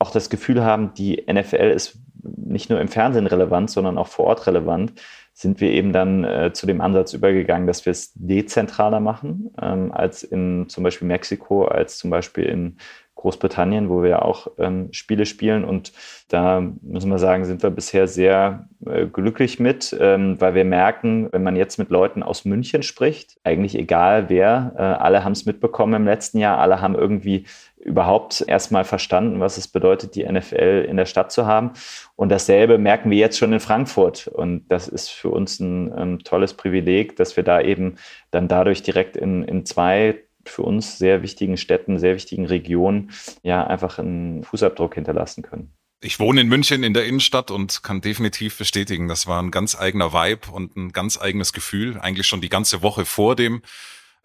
auch 0.00 0.10
das 0.10 0.30
Gefühl 0.30 0.64
haben, 0.64 0.94
die 0.94 1.24
NFL 1.30 1.70
ist 1.70 2.00
nicht 2.22 2.70
nur 2.70 2.80
im 2.80 2.88
Fernsehen 2.88 3.26
relevant, 3.26 3.70
sondern 3.70 3.98
auch 3.98 4.08
vor 4.08 4.26
Ort 4.26 4.46
relevant, 4.46 4.94
sind 5.32 5.60
wir 5.60 5.70
eben 5.70 5.92
dann 5.92 6.24
äh, 6.24 6.52
zu 6.52 6.66
dem 6.66 6.80
Ansatz 6.80 7.12
übergegangen, 7.12 7.66
dass 7.66 7.86
wir 7.86 7.92
es 7.92 8.12
dezentraler 8.14 8.98
machen 8.98 9.50
ähm, 9.62 9.92
als 9.92 10.24
in 10.24 10.68
zum 10.68 10.82
Beispiel 10.82 11.06
Mexiko, 11.06 11.66
als 11.66 11.98
zum 11.98 12.10
Beispiel 12.10 12.44
in 12.44 12.78
Großbritannien, 13.20 13.90
wo 13.90 14.02
wir 14.02 14.24
auch 14.24 14.48
ähm, 14.58 14.88
Spiele 14.92 15.26
spielen. 15.26 15.64
Und 15.64 15.92
da 16.28 16.62
müssen 16.82 17.10
wir 17.10 17.18
sagen, 17.18 17.44
sind 17.44 17.62
wir 17.62 17.70
bisher 17.70 18.08
sehr 18.08 18.68
äh, 18.86 19.06
glücklich 19.06 19.60
mit, 19.60 19.94
ähm, 20.00 20.40
weil 20.40 20.54
wir 20.54 20.64
merken, 20.64 21.28
wenn 21.30 21.42
man 21.42 21.54
jetzt 21.54 21.78
mit 21.78 21.90
Leuten 21.90 22.22
aus 22.22 22.46
München 22.46 22.82
spricht, 22.82 23.36
eigentlich 23.44 23.76
egal 23.76 24.28
wer, 24.28 24.72
äh, 24.76 24.80
alle 24.80 25.22
haben 25.22 25.32
es 25.32 25.44
mitbekommen 25.44 25.94
im 25.94 26.04
letzten 26.06 26.38
Jahr, 26.38 26.58
alle 26.58 26.80
haben 26.80 26.94
irgendwie 26.94 27.44
überhaupt 27.76 28.44
erstmal 28.46 28.84
verstanden, 28.84 29.40
was 29.40 29.56
es 29.56 29.68
bedeutet, 29.68 30.14
die 30.14 30.24
NFL 30.24 30.86
in 30.88 30.96
der 30.96 31.06
Stadt 31.06 31.32
zu 31.32 31.46
haben. 31.46 31.72
Und 32.16 32.30
dasselbe 32.30 32.78
merken 32.78 33.10
wir 33.10 33.18
jetzt 33.18 33.38
schon 33.38 33.52
in 33.52 33.60
Frankfurt. 33.60 34.28
Und 34.28 34.68
das 34.68 34.88
ist 34.88 35.08
für 35.08 35.30
uns 35.30 35.60
ein, 35.60 35.92
ein 35.92 36.18
tolles 36.20 36.54
Privileg, 36.54 37.16
dass 37.16 37.36
wir 37.36 37.44
da 37.44 37.60
eben 37.60 37.96
dann 38.30 38.48
dadurch 38.48 38.82
direkt 38.82 39.16
in, 39.16 39.42
in 39.44 39.64
zwei 39.64 40.22
für 40.50 40.62
uns 40.62 40.98
sehr 40.98 41.22
wichtigen 41.22 41.56
Städten, 41.56 41.98
sehr 41.98 42.14
wichtigen 42.14 42.46
Regionen 42.46 43.10
ja 43.42 43.66
einfach 43.66 43.98
einen 43.98 44.44
Fußabdruck 44.44 44.94
hinterlassen 44.94 45.42
können. 45.42 45.72
Ich 46.02 46.18
wohne 46.18 46.40
in 46.40 46.48
München 46.48 46.82
in 46.82 46.94
der 46.94 47.04
Innenstadt 47.04 47.50
und 47.50 47.82
kann 47.82 48.00
definitiv 48.00 48.56
bestätigen, 48.56 49.06
das 49.06 49.26
war 49.26 49.42
ein 49.42 49.50
ganz 49.50 49.78
eigener 49.78 50.14
Vibe 50.14 50.50
und 50.50 50.74
ein 50.76 50.92
ganz 50.92 51.20
eigenes 51.20 51.52
Gefühl, 51.52 51.98
eigentlich 52.00 52.26
schon 52.26 52.40
die 52.40 52.48
ganze 52.48 52.82
Woche 52.82 53.04
vor 53.04 53.36
dem 53.36 53.62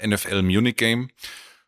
NFL 0.02 0.42
Munich 0.42 0.78
Game. 0.78 1.10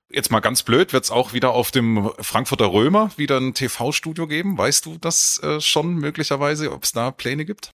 Jetzt 0.10 0.32
mal 0.32 0.39
ganz 0.39 0.63
blöd, 0.63 0.93
wird 0.93 1.04
es 1.04 1.12
auch 1.12 1.34
wieder 1.34 1.52
auf 1.52 1.72
dem 1.72 2.10
Frankfurter 2.22 2.72
Römer 2.72 3.12
wieder 3.17 3.38
ein 3.38 3.54
TV-Studio 3.54 4.28
geben? 4.28 4.58
Weißt 4.58 4.86
du 4.86 4.98
das 4.98 5.41
äh, 5.43 5.60
schon 5.60 5.96
möglicherweise, 5.96 6.72
ob 6.72 6.86
es 6.86 6.93
da 6.93 7.12
Pläne 7.12 7.43
gibt? 7.43 7.72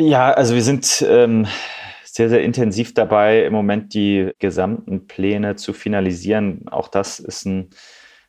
Ja, 0.00 0.32
also 0.32 0.54
wir 0.56 0.64
sind 0.64 1.04
ähm, 1.08 1.46
sehr, 2.12 2.28
sehr 2.28 2.42
intensiv 2.42 2.92
dabei, 2.92 3.42
im 3.46 3.54
Moment 3.54 3.94
die 3.94 4.32
gesamten 4.38 5.06
Pläne 5.06 5.56
zu 5.56 5.72
finalisieren. 5.72 6.68
Auch 6.68 6.88
das 6.88 7.18
ist 7.18 7.46
ein 7.46 7.70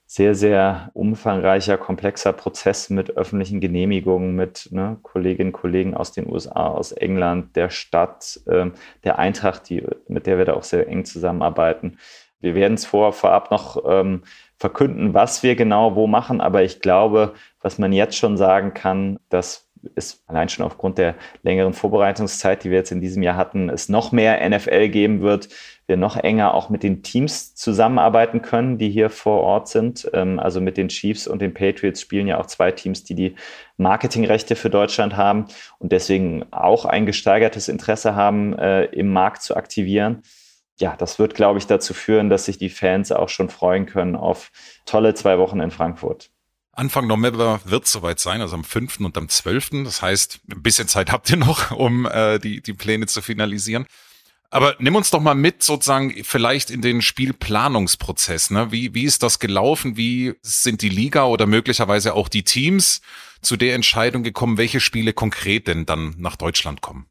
sehr, 0.05 0.35
sehr 0.35 0.89
umfangreicher, 0.93 1.77
komplexer 1.77 2.31
Prozess 2.31 2.89
mit 2.89 3.17
öffentlichen 3.17 3.59
Genehmigungen, 3.59 4.37
mit 4.37 4.69
ne, 4.71 4.99
Kolleginnen 5.01 5.49
und 5.49 5.59
Kollegen 5.59 5.95
aus 5.95 6.13
den 6.13 6.31
USA, 6.31 6.67
aus 6.67 6.93
England, 6.93 7.57
der 7.57 7.69
Stadt, 7.69 8.39
äh, 8.45 8.67
der 9.03 9.19
Eintracht, 9.19 9.69
die, 9.69 9.85
mit 10.07 10.27
der 10.27 10.37
wir 10.37 10.45
da 10.45 10.53
auch 10.53 10.63
sehr 10.63 10.87
eng 10.87 11.03
zusammenarbeiten. 11.03 11.97
Wir 12.39 12.55
werden 12.55 12.75
es 12.75 12.85
vor, 12.85 13.11
vorab 13.11 13.51
noch 13.51 13.83
ähm, 13.85 14.23
verkünden, 14.55 15.13
was 15.13 15.43
wir 15.43 15.57
genau 15.57 15.97
wo 15.97 16.07
machen, 16.07 16.39
aber 16.39 16.63
ich 16.63 16.79
glaube, 16.79 17.33
was 17.59 17.79
man 17.79 17.91
jetzt 17.91 18.15
schon 18.15 18.37
sagen 18.37 18.73
kann, 18.73 19.19
dass 19.27 19.72
es 19.95 20.23
allein 20.27 20.49
schon 20.49 20.65
aufgrund 20.65 20.97
der 20.97 21.15
längeren 21.41 21.73
Vorbereitungszeit, 21.73 22.63
die 22.63 22.69
wir 22.69 22.77
jetzt 22.77 22.91
in 22.91 23.01
diesem 23.01 23.23
Jahr 23.23 23.35
hatten, 23.35 23.69
es 23.69 23.89
noch 23.89 24.11
mehr 24.11 24.47
NFL 24.47 24.89
geben 24.89 25.21
wird, 25.21 25.49
wir 25.85 25.97
noch 25.97 26.15
enger 26.15 26.53
auch 26.53 26.69
mit 26.69 26.83
den 26.83 27.03
Teams 27.03 27.55
zusammenarbeiten 27.55 28.41
können, 28.41 28.77
die 28.77 28.89
hier 28.89 29.09
vor 29.09 29.41
Ort 29.41 29.67
sind. 29.67 30.09
Ähm, 30.13 30.39
also 30.39 30.61
mit 30.61 30.77
den 30.77 30.87
Chiefs 30.87 31.27
und 31.27 31.41
den 31.41 31.53
Patriots 31.53 32.01
spielen 32.01 32.27
ja 32.27 32.39
auch 32.39 32.45
zwei 32.45 32.71
Teams, 32.71 33.03
die 33.03 33.15
die 33.15 33.35
Marketingrechte 33.77 34.55
für 34.55 34.69
Deutschland 34.69 35.17
haben 35.17 35.45
und 35.79 35.91
deswegen 35.91 36.45
auch 36.51 36.85
ein 36.85 37.05
gesteigertes 37.05 37.67
Interesse 37.67 38.15
haben, 38.15 38.57
äh, 38.57 38.85
im 38.85 39.11
Markt 39.11 39.41
zu 39.41 39.55
aktivieren. 39.55 40.21
Ja, 40.79 40.95
das 40.97 41.19
wird, 41.19 41.35
glaube 41.35 41.59
ich, 41.59 41.67
dazu 41.67 41.93
führen, 41.93 42.29
dass 42.29 42.45
sich 42.45 42.57
die 42.57 42.69
Fans 42.69 43.11
auch 43.11 43.29
schon 43.29 43.49
freuen 43.49 43.85
können 43.85 44.15
auf 44.15 44.51
tolle 44.85 45.13
zwei 45.13 45.37
Wochen 45.37 45.59
in 45.59 45.69
Frankfurt. 45.69 46.31
Anfang 46.73 47.05
November 47.05 47.61
wird 47.65 47.87
soweit 47.87 48.19
sein, 48.19 48.41
also 48.41 48.55
am 48.55 48.63
5. 48.63 48.99
und 49.01 49.17
am 49.17 49.29
12. 49.29 49.83
Das 49.83 50.01
heißt, 50.01 50.39
ein 50.51 50.63
bisschen 50.63 50.87
Zeit 50.87 51.11
habt 51.11 51.29
ihr 51.29 51.37
noch, 51.37 51.71
um 51.77 52.05
äh, 52.05 52.39
die, 52.39 52.61
die 52.61 52.73
Pläne 52.73 53.05
zu 53.05 53.21
finalisieren. 53.21 53.85
Aber 54.49 54.75
nimm 54.77 54.95
uns 54.95 55.09
doch 55.09 55.19
mal 55.19 55.33
mit, 55.33 55.63
sozusagen, 55.63 56.23
vielleicht 56.23 56.69
in 56.69 56.81
den 56.81 57.01
Spielplanungsprozess. 57.01 58.51
Ne? 58.51 58.71
Wie, 58.71 58.93
wie 58.93 59.03
ist 59.03 59.23
das 59.23 59.39
gelaufen? 59.39 59.97
Wie 59.97 60.33
sind 60.41 60.83
die 60.83 60.89
Liga 60.89 61.25
oder 61.25 61.47
möglicherweise 61.47 62.13
auch 62.13 62.29
die 62.29 62.43
Teams 62.43 63.01
zu 63.41 63.57
der 63.57 63.73
Entscheidung 63.73 64.21
gekommen, 64.21 64.57
welche 64.57 64.79
Spiele 64.79 65.13
konkret 65.13 65.67
denn 65.67 65.87
dann 65.87 66.13
nach 66.17 66.35
Deutschland 66.35 66.81
kommen? 66.81 67.07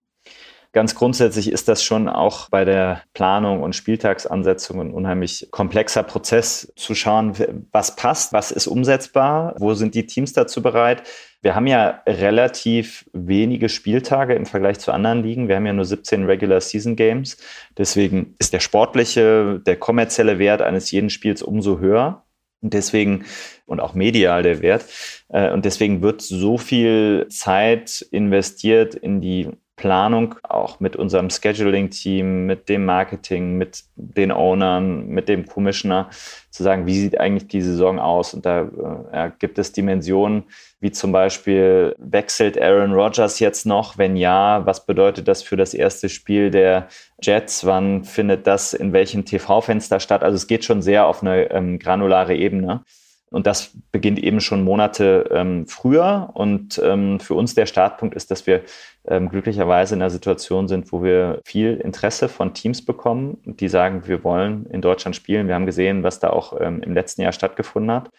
Ganz 0.74 0.94
grundsätzlich 0.94 1.52
ist 1.52 1.68
das 1.68 1.84
schon 1.84 2.08
auch 2.08 2.48
bei 2.48 2.64
der 2.64 3.02
Planung 3.12 3.62
und 3.62 3.76
Spieltagsansetzung 3.76 4.80
ein 4.80 4.90
unheimlich 4.90 5.48
komplexer 5.50 6.02
Prozess 6.02 6.72
zu 6.76 6.94
schauen, 6.94 7.34
was 7.72 7.94
passt, 7.94 8.32
was 8.32 8.50
ist 8.50 8.66
umsetzbar, 8.66 9.54
wo 9.58 9.74
sind 9.74 9.94
die 9.94 10.06
Teams 10.06 10.32
dazu 10.32 10.62
bereit. 10.62 11.02
Wir 11.42 11.54
haben 11.54 11.66
ja 11.66 12.00
relativ 12.06 13.04
wenige 13.12 13.68
Spieltage 13.68 14.34
im 14.34 14.46
Vergleich 14.46 14.78
zu 14.78 14.92
anderen 14.92 15.22
Ligen. 15.22 15.48
Wir 15.48 15.56
haben 15.56 15.66
ja 15.66 15.74
nur 15.74 15.84
17 15.84 16.24
Regular 16.24 16.60
Season 16.62 16.96
Games. 16.96 17.36
Deswegen 17.76 18.34
ist 18.38 18.54
der 18.54 18.60
sportliche, 18.60 19.60
der 19.66 19.76
kommerzielle 19.76 20.38
Wert 20.38 20.62
eines 20.62 20.90
jeden 20.90 21.10
Spiels 21.10 21.42
umso 21.42 21.80
höher. 21.80 22.24
Und 22.62 22.72
deswegen, 22.72 23.24
und 23.66 23.80
auch 23.80 23.92
medial 23.92 24.42
der 24.42 24.62
Wert, 24.62 24.86
äh, 25.28 25.50
und 25.50 25.64
deswegen 25.64 26.00
wird 26.00 26.22
so 26.22 26.56
viel 26.58 27.26
Zeit 27.28 28.06
investiert 28.12 28.94
in 28.94 29.20
die 29.20 29.50
Planung, 29.82 30.36
auch 30.44 30.78
mit 30.78 30.94
unserem 30.94 31.28
Scheduling-Team, 31.28 32.46
mit 32.46 32.68
dem 32.68 32.84
Marketing, 32.84 33.58
mit 33.58 33.82
den 33.96 34.30
Ownern, 34.30 35.08
mit 35.08 35.28
dem 35.28 35.44
Commissioner, 35.44 36.08
zu 36.50 36.62
sagen, 36.62 36.86
wie 36.86 37.00
sieht 37.00 37.18
eigentlich 37.18 37.48
die 37.48 37.62
Saison 37.62 37.98
aus? 37.98 38.32
Und 38.32 38.46
da 38.46 38.68
äh, 39.10 39.32
gibt 39.40 39.58
es 39.58 39.72
Dimensionen, 39.72 40.44
wie 40.78 40.92
zum 40.92 41.10
Beispiel, 41.10 41.96
wechselt 41.98 42.62
Aaron 42.62 42.92
Rodgers 42.92 43.40
jetzt 43.40 43.66
noch? 43.66 43.98
Wenn 43.98 44.14
ja, 44.14 44.64
was 44.64 44.86
bedeutet 44.86 45.26
das 45.26 45.42
für 45.42 45.56
das 45.56 45.74
erste 45.74 46.08
Spiel 46.08 46.52
der 46.52 46.86
Jets? 47.20 47.66
Wann 47.66 48.04
findet 48.04 48.46
das 48.46 48.74
in 48.74 48.92
welchem 48.92 49.24
TV-Fenster 49.24 49.98
statt? 49.98 50.22
Also 50.22 50.36
es 50.36 50.46
geht 50.46 50.64
schon 50.64 50.80
sehr 50.80 51.06
auf 51.06 51.22
eine 51.22 51.50
ähm, 51.50 51.80
granulare 51.80 52.36
Ebene. 52.36 52.84
Und 53.32 53.46
das 53.46 53.72
beginnt 53.90 54.18
eben 54.18 54.40
schon 54.40 54.62
Monate 54.62 55.28
ähm, 55.32 55.66
früher. 55.66 56.30
Und 56.34 56.80
ähm, 56.84 57.18
für 57.18 57.34
uns 57.34 57.54
der 57.54 57.66
Startpunkt 57.66 58.14
ist, 58.14 58.30
dass 58.30 58.46
wir 58.46 58.62
ähm, 59.06 59.28
glücklicherweise 59.28 59.94
in 59.94 60.02
einer 60.02 60.10
Situation 60.10 60.68
sind, 60.68 60.92
wo 60.92 61.02
wir 61.02 61.40
viel 61.44 61.76
Interesse 61.76 62.28
von 62.28 62.54
Teams 62.54 62.84
bekommen, 62.84 63.38
die 63.44 63.68
sagen, 63.68 64.06
wir 64.06 64.22
wollen 64.22 64.66
in 64.66 64.82
Deutschland 64.82 65.16
spielen. 65.16 65.48
Wir 65.48 65.54
haben 65.54 65.66
gesehen, 65.66 66.02
was 66.02 66.20
da 66.20 66.30
auch 66.30 66.60
ähm, 66.60 66.82
im 66.82 66.92
letzten 66.92 67.22
Jahr 67.22 67.32
stattgefunden 67.32 67.90
hat. 67.90 68.10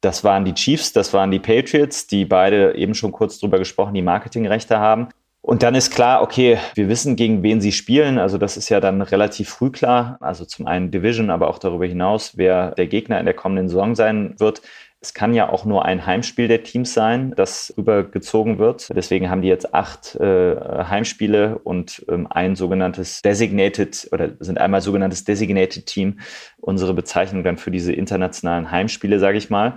Das 0.00 0.22
waren 0.22 0.44
die 0.44 0.54
Chiefs, 0.54 0.92
das 0.92 1.12
waren 1.14 1.30
die 1.30 1.38
Patriots, 1.38 2.06
die 2.06 2.24
beide 2.24 2.74
eben 2.76 2.94
schon 2.94 3.10
kurz 3.10 3.38
drüber 3.38 3.58
gesprochen, 3.58 3.94
die 3.94 4.02
Marketingrechte 4.02 4.78
haben. 4.78 5.08
Und 5.46 5.62
dann 5.62 5.74
ist 5.74 5.90
klar, 5.90 6.22
okay, 6.22 6.56
wir 6.74 6.88
wissen, 6.88 7.16
gegen 7.16 7.42
wen 7.42 7.60
sie 7.60 7.70
spielen. 7.70 8.18
Also 8.18 8.38
das 8.38 8.56
ist 8.56 8.70
ja 8.70 8.80
dann 8.80 9.02
relativ 9.02 9.50
früh 9.50 9.68
klar. 9.68 10.16
Also 10.20 10.46
zum 10.46 10.66
einen 10.66 10.90
Division, 10.90 11.28
aber 11.28 11.48
auch 11.48 11.58
darüber 11.58 11.84
hinaus, 11.84 12.38
wer 12.38 12.70
der 12.70 12.86
Gegner 12.86 13.20
in 13.20 13.26
der 13.26 13.34
kommenden 13.34 13.68
Saison 13.68 13.94
sein 13.94 14.36
wird. 14.38 14.62
Es 15.02 15.12
kann 15.12 15.34
ja 15.34 15.50
auch 15.50 15.66
nur 15.66 15.84
ein 15.84 16.06
Heimspiel 16.06 16.48
der 16.48 16.62
Teams 16.62 16.94
sein, 16.94 17.34
das 17.36 17.68
übergezogen 17.68 18.56
wird. 18.56 18.88
Deswegen 18.96 19.28
haben 19.28 19.42
die 19.42 19.48
jetzt 19.48 19.74
acht 19.74 20.14
äh, 20.14 20.56
Heimspiele 20.56 21.58
und 21.58 22.06
ähm, 22.08 22.26
ein 22.30 22.56
sogenanntes 22.56 23.20
Designated 23.20 24.08
oder 24.12 24.30
sind 24.40 24.58
einmal 24.58 24.80
sogenanntes 24.80 25.24
Designated 25.24 25.84
Team, 25.84 26.20
unsere 26.56 26.94
Bezeichnung 26.94 27.44
dann 27.44 27.58
für 27.58 27.70
diese 27.70 27.92
internationalen 27.92 28.70
Heimspiele, 28.70 29.18
sage 29.18 29.36
ich 29.36 29.50
mal 29.50 29.76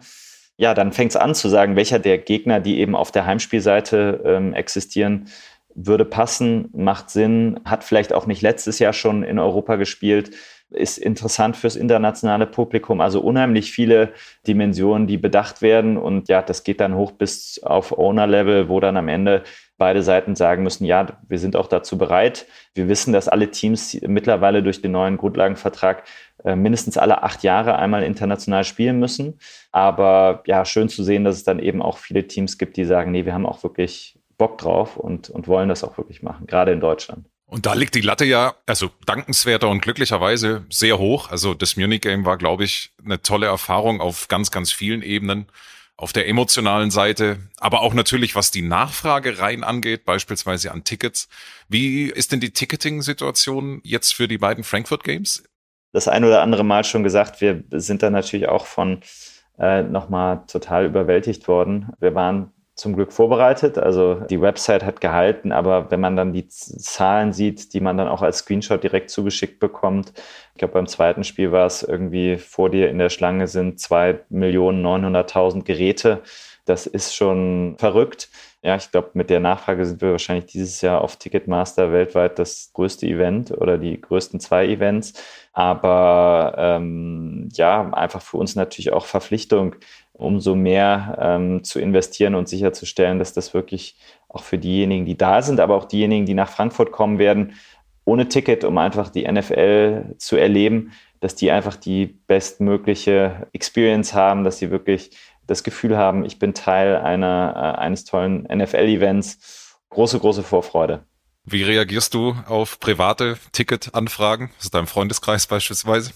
ja, 0.60 0.74
dann 0.74 0.92
fängt 0.92 1.12
es 1.12 1.16
an 1.16 1.36
zu 1.36 1.50
sagen, 1.50 1.76
welcher 1.76 2.00
der 2.00 2.18
Gegner, 2.18 2.60
die 2.60 2.80
eben 2.80 2.96
auf 2.96 3.12
der 3.12 3.28
Heimspielseite 3.28 4.22
ähm, 4.26 4.54
existieren, 4.54 5.28
würde 5.78 6.06
passen, 6.06 6.70
macht 6.74 7.12
Sinn, 7.12 7.60
hat 7.64 7.84
vielleicht 7.84 8.12
auch 8.12 8.26
nicht 8.26 8.42
letztes 8.42 8.80
Jahr 8.80 8.94
schon 8.94 9.24
in 9.24 9.38
Europa 9.38 9.76
gespielt, 9.76 10.32
ist 10.70 10.98
interessant 10.98 11.56
fürs 11.56 11.78
internationale 11.78 12.46
Publikum. 12.46 13.00
Also 13.00 13.22
unheimlich 13.22 13.72
viele 13.72 14.12
Dimensionen, 14.48 15.08
die 15.08 15.18
bedacht 15.18 15.62
werden. 15.62 15.98
Und 15.98 16.28
ja, 16.28 16.42
das 16.42 16.64
geht 16.64 16.82
dann 16.82 16.96
hoch 16.96 17.12
bis 17.12 17.62
auf 17.64 17.98
Owner-Level, 17.98 18.68
wo 18.68 18.80
dann 18.80 18.98
am 18.98 19.08
Ende 19.08 19.44
beide 19.78 20.02
Seiten 20.02 20.36
sagen 20.36 20.64
müssen, 20.64 20.84
ja, 20.86 21.06
wir 21.28 21.40
sind 21.40 21.56
auch 21.56 21.68
dazu 21.68 21.98
bereit. 21.98 22.48
Wir 22.74 22.90
wissen, 22.90 23.14
dass 23.14 23.30
alle 23.30 23.52
Teams 23.52 23.98
mittlerweile 24.02 24.64
durch 24.64 24.82
den 24.82 24.92
neuen 24.92 25.18
Grundlagenvertrag 25.18 26.04
äh, 26.44 26.56
mindestens 26.56 26.98
alle 26.98 27.24
acht 27.24 27.44
Jahre 27.44 27.78
einmal 27.78 28.04
international 28.04 28.64
spielen 28.64 29.00
müssen. 29.00 29.40
Aber 29.72 30.42
ja, 30.48 30.66
schön 30.66 30.90
zu 30.90 31.04
sehen, 31.04 31.24
dass 31.24 31.36
es 31.38 31.44
dann 31.44 31.60
eben 31.60 31.82
auch 31.82 31.98
viele 32.00 32.28
Teams 32.28 32.58
gibt, 32.58 32.76
die 32.76 32.86
sagen, 32.86 33.12
nee, 33.12 33.26
wir 33.26 33.34
haben 33.34 33.46
auch 33.46 33.64
wirklich 33.64 34.17
Bock 34.38 34.58
drauf 34.58 34.98
und, 34.98 35.30
und 35.30 35.48
wollen 35.48 35.70
das 35.70 35.84
auch 35.84 35.98
wirklich 35.98 36.22
machen, 36.22 36.48
gerade 36.48 36.72
in 36.72 36.80
Deutschland. 36.80 37.26
Und 37.46 37.66
da 37.66 37.74
liegt 37.74 37.96
die 37.96 38.02
Latte 38.02 38.26
ja, 38.26 38.56
also 38.66 38.90
dankenswerter 39.06 39.70
und 39.70 39.82
glücklicherweise 39.82 40.66
sehr 40.70 41.00
hoch. 41.00 41.32
Also 41.32 41.54
das 41.54 41.78
Munich 41.78 42.02
Game 42.02 42.26
war, 42.26 42.38
glaube 42.38 42.66
ich, 42.66 42.92
eine 43.04 43.22
tolle 43.22 43.48
Erfahrung 43.48 44.02
auf 44.02 44.28
ganz, 44.28 44.52
ganz 44.52 44.72
vielen 44.72 45.02
Ebenen. 45.02 45.48
Auf 46.00 46.14
der 46.14 46.28
emotionalen 46.28 46.92
Seite, 46.92 47.40
aber 47.58 47.82
auch 47.82 47.96
natürlich, 47.96 48.36
was 48.36 48.52
die 48.52 48.62
Nachfrage 48.62 49.40
rein 49.40 49.64
angeht, 49.64 50.06
beispielsweise 50.06 50.72
an 50.72 50.84
Tickets. 50.84 51.28
Wie 51.70 52.04
ist 52.04 52.32
denn 52.32 52.40
die 52.40 52.52
Ticketing-Situation 52.52 53.82
jetzt 53.84 54.14
für 54.14 54.28
die 54.28 54.38
beiden 54.38 54.64
Frankfurt 54.64 55.04
Games? 55.04 55.44
Das 55.94 56.08
ein 56.08 56.24
oder 56.24 56.44
andere 56.44 56.64
Mal 56.64 56.84
schon 56.84 57.02
gesagt, 57.02 57.42
wir 57.42 57.64
sind 57.72 58.04
da 58.04 58.12
natürlich 58.12 58.48
auch 58.48 58.68
von 58.68 59.02
äh, 59.58 59.82
nochmal 59.82 60.44
total 60.46 60.86
überwältigt 60.86 61.48
worden. 61.48 61.90
Wir 62.00 62.14
waren 62.14 62.52
zum 62.78 62.96
Glück 62.96 63.12
vorbereitet. 63.12 63.80
Also 63.80 64.22
die 64.30 64.40
Website 64.40 64.86
hat 64.86 65.02
gehalten, 65.02 65.52
aber 65.52 65.90
wenn 65.90 66.00
man 66.00 66.16
dann 66.16 66.32
die 66.32 66.48
Zahlen 66.48 67.34
sieht, 67.34 67.74
die 67.74 67.82
man 67.82 67.98
dann 67.98 68.08
auch 68.08 68.22
als 68.22 68.38
Screenshot 68.40 68.84
direkt 68.84 69.10
zugeschickt 69.10 69.60
bekommt, 69.60 70.14
ich 70.54 70.60
glaube 70.60 70.76
beim 70.76 70.88
zweiten 70.88 71.24
Spiel 71.24 71.52
war 71.52 71.66
es 71.66 71.82
irgendwie 71.82 72.38
vor 72.38 72.70
dir 72.70 72.90
in 72.90 73.00
der 73.00 73.10
Schlange 73.10 73.48
sind 73.48 73.80
2.900.000 73.80 75.64
Geräte. 75.64 76.22
Das 76.66 76.86
ist 76.86 77.16
schon 77.16 77.76
verrückt. 77.80 78.30
Ja, 78.62 78.76
ich 78.76 78.92
glaube, 78.92 79.12
mit 79.14 79.30
der 79.30 79.40
Nachfrage 79.40 79.86
sind 79.86 80.02
wir 80.02 80.12
wahrscheinlich 80.12 80.48
dieses 80.48 80.82
Jahr 80.82 81.02
auf 81.02 81.16
Ticketmaster 81.16 81.94
weltweit 81.94 82.38
das 82.38 82.72
größte 82.74 83.06
Event 83.08 83.52
oder 83.52 83.78
die 83.78 84.02
größten 84.02 84.40
zwei 84.40 84.68
Events. 84.68 85.14
Aber 85.54 86.56
ähm, 86.58 87.50
ja, 87.54 87.90
einfach 87.94 88.22
für 88.22 88.38
uns 88.38 88.56
natürlich 88.56 88.92
auch 88.92 89.06
Verpflichtung, 89.06 89.76
umso 90.18 90.56
mehr 90.56 91.18
ähm, 91.22 91.64
zu 91.64 91.80
investieren 91.80 92.36
und 92.36 92.50
sicherzustellen, 92.50 93.20
dass 93.20 93.34
das 93.34 93.54
wirklich 93.54 93.96
auch 94.28 94.44
für 94.44 94.58
diejenigen, 94.58 95.06
die 95.06 95.18
da 95.18 95.42
sind, 95.42 95.60
aber 95.60 95.76
auch 95.76 95.86
diejenigen, 95.86 96.26
die 96.26 96.34
nach 96.34 96.50
Frankfurt 96.50 96.92
kommen 96.92 97.20
werden, 97.20 97.54
ohne 98.04 98.28
Ticket, 98.28 98.64
um 98.64 98.78
einfach 98.78 99.10
die 99.10 99.30
NFL 99.30 100.16
zu 100.18 100.38
erleben, 100.38 100.92
dass 101.20 101.36
die 101.36 101.52
einfach 101.52 101.76
die 101.76 102.06
bestmögliche 102.06 103.48
Experience 103.54 104.14
haben, 104.14 104.44
dass 104.44 104.60
sie 104.60 104.72
wirklich 104.72 105.12
das 105.46 105.64
Gefühl 105.64 105.98
haben, 105.98 106.26
ich 106.26 106.40
bin 106.40 106.54
Teil 106.54 106.98
einer, 106.98 107.54
äh, 107.56 107.80
eines 107.80 108.06
tollen 108.06 108.44
NFL-Events. 108.44 109.76
Große, 109.90 110.20
große 110.20 110.44
Vorfreude. 110.44 111.04
Wie 111.46 111.64
reagierst 111.64 112.14
du 112.14 112.36
auf 112.46 112.80
private 112.80 113.38
Ticketanfragen 113.54 114.52
aus 114.60 114.70
deinem 114.70 114.88
Freundeskreis 114.88 115.48
beispielsweise? 115.48 116.12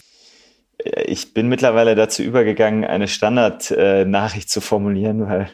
Ich 1.06 1.34
bin 1.34 1.48
mittlerweile 1.48 1.96
dazu 1.96 2.24
übergegangen, 2.24 2.86
eine 2.86 3.08
Standardnachricht 3.08 4.48
äh, 4.48 4.52
zu 4.52 4.62
formulieren, 4.62 5.28
weil 5.28 5.50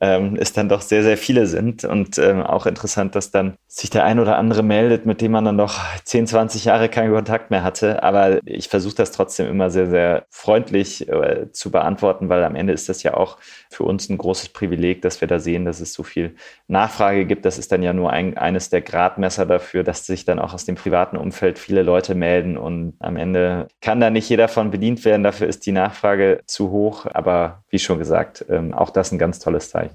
ähm, 0.00 0.36
es 0.40 0.52
dann 0.52 0.68
doch 0.68 0.80
sehr, 0.80 1.02
sehr 1.02 1.18
viele 1.18 1.46
sind. 1.46 1.84
Und 1.84 2.18
ähm, 2.18 2.42
auch 2.42 2.66
interessant, 2.66 3.14
dass 3.14 3.30
dann 3.30 3.54
sich 3.68 3.90
der 3.90 4.04
ein 4.04 4.18
oder 4.18 4.36
andere 4.36 4.62
meldet, 4.62 5.04
mit 5.06 5.20
dem 5.20 5.32
man 5.32 5.44
dann 5.44 5.56
noch 5.56 5.78
10, 6.04 6.26
20 6.26 6.64
Jahre 6.64 6.88
keinen 6.88 7.12
Kontakt 7.12 7.50
mehr 7.50 7.62
hatte. 7.62 8.02
Aber 8.02 8.40
ich 8.46 8.68
versuche 8.68 8.94
das 8.94 9.12
trotzdem 9.12 9.46
immer 9.48 9.70
sehr, 9.70 9.88
sehr 9.88 10.24
freundlich 10.30 11.08
äh, 11.08 11.52
zu 11.52 11.70
beantworten, 11.70 12.28
weil 12.28 12.42
am 12.44 12.56
Ende 12.56 12.72
ist 12.72 12.88
das 12.88 13.02
ja 13.02 13.14
auch 13.14 13.38
für 13.70 13.84
uns 13.84 14.08
ein 14.08 14.18
großes 14.18 14.50
Privileg, 14.50 15.02
dass 15.02 15.20
wir 15.20 15.28
da 15.28 15.38
sehen, 15.38 15.64
dass 15.66 15.80
es 15.80 15.92
so 15.92 16.02
viel 16.02 16.34
Nachfrage 16.66 17.26
gibt. 17.26 17.44
Das 17.44 17.58
ist 17.58 17.70
dann 17.70 17.82
ja 17.82 17.92
nur 17.92 18.10
ein, 18.10 18.38
eines 18.38 18.70
der 18.70 18.80
Gradmesser 18.80 19.44
dafür, 19.44 19.84
dass 19.84 20.06
sich 20.06 20.24
dann 20.24 20.38
auch 20.38 20.54
aus 20.54 20.64
dem 20.64 20.76
privaten 20.76 21.16
Umfeld 21.16 21.58
viele 21.58 21.82
Leute 21.82 22.14
melden. 22.14 22.56
Und 22.56 22.94
am 23.00 23.16
Ende 23.16 23.68
kann 23.82 24.00
da 24.00 24.08
nicht 24.08 24.28
jeder 24.30 24.48
von 24.48 24.70
bedient 24.70 25.04
werden. 25.04 25.22
Dafür 25.22 25.46
ist 25.46 25.66
die 25.66 25.72
Nachfrage 25.72 26.40
zu 26.46 26.70
hoch. 26.70 27.06
Aber 27.12 27.62
wie 27.68 27.78
schon 27.78 27.98
gesagt, 27.98 28.46
ähm, 28.48 28.72
auch 28.72 28.90
das 28.90 29.12
ein 29.12 29.18
ganz 29.18 29.38
tolles 29.38 29.70
Zeichen. 29.70 29.89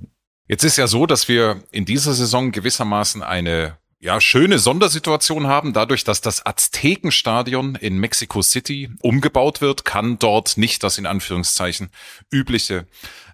Jetzt 0.48 0.64
ist 0.64 0.78
ja 0.78 0.86
so, 0.86 1.06
dass 1.08 1.28
wir 1.28 1.64
in 1.72 1.86
dieser 1.86 2.14
Saison 2.14 2.52
gewissermaßen 2.52 3.24
eine 3.24 3.78
ja, 4.00 4.22
schöne 4.22 4.60
Sondersituation 4.60 5.48
haben. 5.48 5.74
Dadurch, 5.74 6.04
dass 6.04 6.22
das 6.22 6.46
Aztekenstadion 6.46 7.74
in 7.74 7.98
Mexico 7.98 8.44
City 8.44 8.92
umgebaut 9.02 9.62
wird, 9.62 9.86
kann 9.86 10.20
dort 10.20 10.58
nicht 10.58 10.84
das 10.84 11.00
in 11.00 11.08
Anführungszeichen 11.08 11.90
übliche 12.32 12.86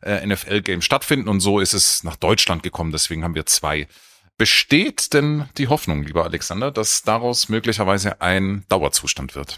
äh, 0.02 0.26
NFL-Game 0.26 0.82
stattfinden. 0.82 1.28
Und 1.28 1.42
so 1.42 1.60
ist 1.60 1.74
es 1.74 2.06
nach 2.06 2.16
Deutschland 2.16 2.64
gekommen. 2.64 2.94
Deswegen 2.94 3.26
haben 3.26 3.36
wir 3.36 3.46
zwei. 3.46 3.88
Besteht 4.38 5.14
denn 5.14 5.50
die 5.58 5.68
Hoffnung, 5.68 6.04
lieber 6.04 6.24
Alexander, 6.24 6.72
dass 6.72 7.04
daraus 7.04 7.50
möglicherweise 7.50 8.22
ein 8.22 8.64
Dauerzustand 8.70 9.36
wird? 9.36 9.58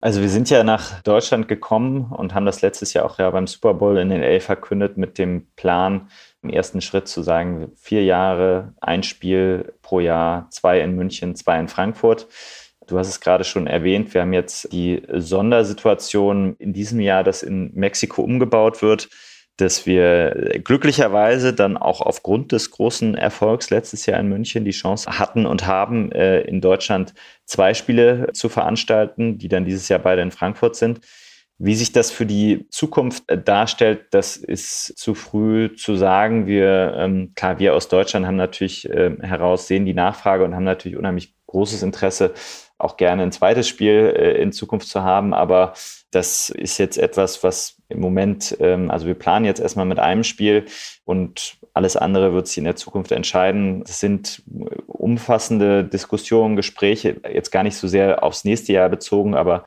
Also 0.00 0.20
wir 0.20 0.28
sind 0.28 0.50
ja 0.50 0.64
nach 0.64 1.00
Deutschland 1.02 1.48
gekommen 1.48 2.06
und 2.06 2.34
haben 2.34 2.46
das 2.46 2.60
letztes 2.60 2.92
Jahr 2.92 3.04
auch 3.04 3.18
ja 3.18 3.30
beim 3.30 3.46
Super 3.46 3.74
Bowl 3.74 3.98
in 3.98 4.10
den 4.10 4.20
LA 4.20 4.40
verkündet 4.40 4.96
mit 4.96 5.18
dem 5.18 5.46
Plan, 5.54 6.08
im 6.42 6.50
ersten 6.50 6.80
Schritt 6.80 7.08
zu 7.08 7.22
sagen, 7.22 7.72
vier 7.76 8.04
Jahre, 8.04 8.74
ein 8.80 9.02
Spiel 9.02 9.74
pro 9.82 10.00
Jahr, 10.00 10.48
zwei 10.50 10.80
in 10.80 10.94
München, 10.96 11.36
zwei 11.36 11.58
in 11.58 11.68
Frankfurt. 11.68 12.28
Du 12.86 12.98
hast 12.98 13.08
es 13.08 13.20
gerade 13.20 13.44
schon 13.44 13.66
erwähnt, 13.66 14.12
wir 14.12 14.22
haben 14.22 14.32
jetzt 14.32 14.72
die 14.72 15.02
Sondersituation 15.12 16.56
in 16.58 16.72
diesem 16.72 17.00
Jahr, 17.00 17.22
dass 17.22 17.42
in 17.42 17.70
Mexiko 17.74 18.22
umgebaut 18.22 18.82
wird 18.82 19.08
dass 19.56 19.86
wir 19.86 20.60
glücklicherweise 20.64 21.52
dann 21.52 21.76
auch 21.76 22.00
aufgrund 22.00 22.52
des 22.52 22.70
großen 22.70 23.14
Erfolgs 23.14 23.70
letztes 23.70 24.06
Jahr 24.06 24.18
in 24.18 24.28
München 24.28 24.64
die 24.64 24.70
Chance 24.70 25.18
hatten 25.18 25.46
und 25.46 25.66
haben, 25.66 26.10
äh, 26.12 26.40
in 26.40 26.60
Deutschland 26.60 27.14
zwei 27.44 27.74
Spiele 27.74 28.30
zu 28.32 28.48
veranstalten, 28.48 29.38
die 29.38 29.48
dann 29.48 29.64
dieses 29.64 29.88
Jahr 29.88 30.00
beide 30.00 30.22
in 30.22 30.30
Frankfurt 30.30 30.76
sind. 30.76 31.00
Wie 31.64 31.76
sich 31.76 31.92
das 31.92 32.10
für 32.10 32.26
die 32.26 32.66
Zukunft 32.70 33.22
äh, 33.30 33.40
darstellt, 33.40 34.06
das 34.10 34.36
ist 34.36 34.98
zu 34.98 35.14
früh 35.14 35.72
zu 35.76 35.94
sagen. 35.94 36.48
Wir, 36.48 36.94
ähm, 36.98 37.34
klar, 37.36 37.60
wir 37.60 37.76
aus 37.76 37.86
Deutschland 37.86 38.26
haben 38.26 38.34
natürlich 38.34 38.90
äh, 38.90 39.16
heraus, 39.20 39.68
sehen 39.68 39.86
die 39.86 39.94
Nachfrage 39.94 40.44
und 40.44 40.56
haben 40.56 40.64
natürlich 40.64 40.98
unheimlich 40.98 41.36
großes 41.46 41.84
Interesse 41.84 42.34
auch 42.78 42.96
gerne 42.96 43.22
ein 43.22 43.30
zweites 43.30 43.68
Spiel 43.68 44.12
äh, 44.16 44.42
in 44.42 44.50
Zukunft 44.50 44.88
zu 44.88 45.04
haben. 45.04 45.32
Aber 45.32 45.74
das 46.10 46.50
ist 46.50 46.78
jetzt 46.78 46.98
etwas, 46.98 47.44
was 47.44 47.76
im 47.88 48.00
Moment, 48.00 48.56
ähm, 48.58 48.90
also 48.90 49.06
wir 49.06 49.14
planen 49.14 49.44
jetzt 49.44 49.60
erstmal 49.60 49.86
mit 49.86 50.00
einem 50.00 50.24
Spiel 50.24 50.64
und 51.04 51.58
alles 51.74 51.96
andere 51.96 52.34
wird 52.34 52.48
sich 52.48 52.58
in 52.58 52.64
der 52.64 52.74
Zukunft 52.74 53.12
entscheiden. 53.12 53.84
Es 53.86 54.00
sind 54.00 54.42
umfassende 54.88 55.84
Diskussionen, 55.84 56.56
Gespräche, 56.56 57.20
jetzt 57.32 57.52
gar 57.52 57.62
nicht 57.62 57.76
so 57.76 57.86
sehr 57.86 58.24
aufs 58.24 58.42
nächste 58.42 58.72
Jahr 58.72 58.88
bezogen, 58.88 59.36
aber 59.36 59.64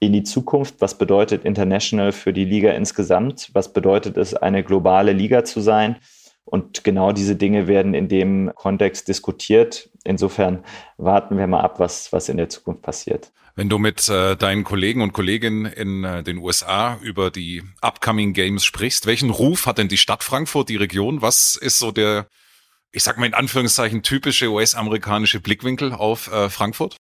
in 0.00 0.12
die 0.12 0.22
Zukunft. 0.22 0.76
Was 0.80 0.96
bedeutet 0.98 1.44
International 1.44 2.12
für 2.12 2.32
die 2.32 2.44
Liga 2.44 2.72
insgesamt? 2.72 3.50
Was 3.52 3.72
bedeutet 3.72 4.16
es, 4.16 4.34
eine 4.34 4.62
globale 4.62 5.12
Liga 5.12 5.44
zu 5.44 5.60
sein? 5.60 5.96
Und 6.44 6.82
genau 6.82 7.12
diese 7.12 7.36
Dinge 7.36 7.66
werden 7.66 7.92
in 7.92 8.08
dem 8.08 8.50
Kontext 8.54 9.08
diskutiert. 9.08 9.90
Insofern 10.04 10.64
warten 10.96 11.36
wir 11.36 11.46
mal 11.46 11.60
ab, 11.60 11.78
was, 11.78 12.12
was 12.12 12.28
in 12.30 12.38
der 12.38 12.48
Zukunft 12.48 12.82
passiert. 12.82 13.32
Wenn 13.54 13.68
du 13.68 13.78
mit 13.78 14.08
äh, 14.08 14.36
deinen 14.36 14.64
Kollegen 14.64 15.02
und 15.02 15.12
Kolleginnen 15.12 15.66
in 15.66 16.04
äh, 16.04 16.22
den 16.22 16.38
USA 16.38 16.98
über 17.02 17.30
die 17.30 17.64
upcoming 17.80 18.32
Games 18.32 18.64
sprichst, 18.64 19.04
welchen 19.04 19.30
Ruf 19.30 19.66
hat 19.66 19.78
denn 19.78 19.88
die 19.88 19.98
Stadt 19.98 20.22
Frankfurt, 20.22 20.68
die 20.68 20.76
Region? 20.76 21.22
Was 21.22 21.56
ist 21.56 21.78
so 21.78 21.90
der, 21.90 22.28
ich 22.92 23.02
sag 23.02 23.18
mal 23.18 23.26
in 23.26 23.34
Anführungszeichen, 23.34 24.02
typische 24.02 24.48
US-amerikanische 24.48 25.40
Blickwinkel 25.40 25.92
auf 25.92 26.32
äh, 26.32 26.48
Frankfurt? 26.48 26.96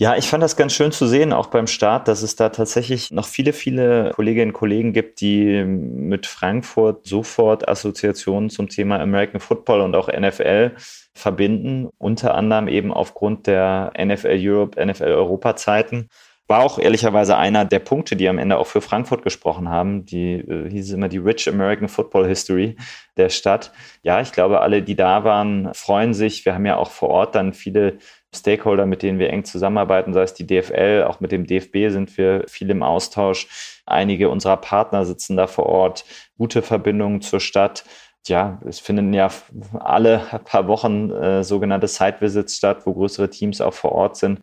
Ja, 0.00 0.14
ich 0.16 0.28
fand 0.28 0.44
das 0.44 0.54
ganz 0.54 0.74
schön 0.74 0.92
zu 0.92 1.08
sehen, 1.08 1.32
auch 1.32 1.48
beim 1.48 1.66
Start, 1.66 2.06
dass 2.06 2.22
es 2.22 2.36
da 2.36 2.50
tatsächlich 2.50 3.10
noch 3.10 3.26
viele, 3.26 3.52
viele 3.52 4.12
Kolleginnen 4.14 4.50
und 4.50 4.56
Kollegen 4.56 4.92
gibt, 4.92 5.20
die 5.20 5.64
mit 5.64 6.26
Frankfurt 6.26 7.04
sofort 7.04 7.68
Assoziationen 7.68 8.48
zum 8.48 8.68
Thema 8.68 9.00
American 9.00 9.40
Football 9.40 9.80
und 9.80 9.96
auch 9.96 10.06
NFL 10.06 10.76
verbinden, 11.14 11.88
unter 11.98 12.36
anderem 12.36 12.68
eben 12.68 12.92
aufgrund 12.92 13.48
der 13.48 13.92
NFL 13.98 14.38
Europe, 14.40 14.86
NFL 14.86 15.02
Europa 15.02 15.56
Zeiten. 15.56 16.08
War 16.46 16.60
auch 16.60 16.78
ehrlicherweise 16.78 17.36
einer 17.36 17.64
der 17.66 17.80
Punkte, 17.80 18.14
die 18.14 18.28
am 18.28 18.38
Ende 18.38 18.56
auch 18.56 18.68
für 18.68 18.80
Frankfurt 18.80 19.22
gesprochen 19.22 19.68
haben. 19.68 20.06
Die 20.06 20.34
äh, 20.36 20.70
hieß 20.70 20.92
immer 20.92 21.08
die 21.08 21.18
Rich 21.18 21.46
American 21.48 21.88
Football 21.88 22.26
History 22.26 22.76
der 23.18 23.28
Stadt. 23.28 23.72
Ja, 24.02 24.20
ich 24.22 24.32
glaube, 24.32 24.60
alle, 24.60 24.82
die 24.82 24.96
da 24.96 25.24
waren, 25.24 25.74
freuen 25.74 26.14
sich. 26.14 26.46
Wir 26.46 26.54
haben 26.54 26.64
ja 26.64 26.76
auch 26.76 26.90
vor 26.90 27.10
Ort 27.10 27.34
dann 27.34 27.52
viele 27.52 27.98
Stakeholder, 28.34 28.86
mit 28.86 29.02
denen 29.02 29.18
wir 29.18 29.30
eng 29.30 29.44
zusammenarbeiten, 29.44 30.12
sei 30.12 30.22
es 30.22 30.34
die 30.34 30.46
DFL, 30.46 31.04
auch 31.06 31.20
mit 31.20 31.32
dem 31.32 31.46
DFB 31.46 31.88
sind 31.88 32.16
wir 32.18 32.44
viel 32.46 32.68
im 32.70 32.82
Austausch. 32.82 33.80
Einige 33.86 34.28
unserer 34.28 34.58
Partner 34.58 35.04
sitzen 35.04 35.36
da 35.36 35.46
vor 35.46 35.66
Ort, 35.66 36.04
gute 36.36 36.62
Verbindungen 36.62 37.22
zur 37.22 37.40
Stadt. 37.40 37.84
Ja, 38.26 38.60
es 38.66 38.80
finden 38.80 39.14
ja 39.14 39.30
alle 39.72 40.18
paar 40.44 40.68
Wochen 40.68 41.10
äh, 41.10 41.42
sogenannte 41.42 41.88
Site-Visits 41.88 42.56
statt, 42.56 42.84
wo 42.84 42.92
größere 42.92 43.30
Teams 43.30 43.62
auch 43.62 43.72
vor 43.72 43.92
Ort 43.92 44.16
sind 44.16 44.40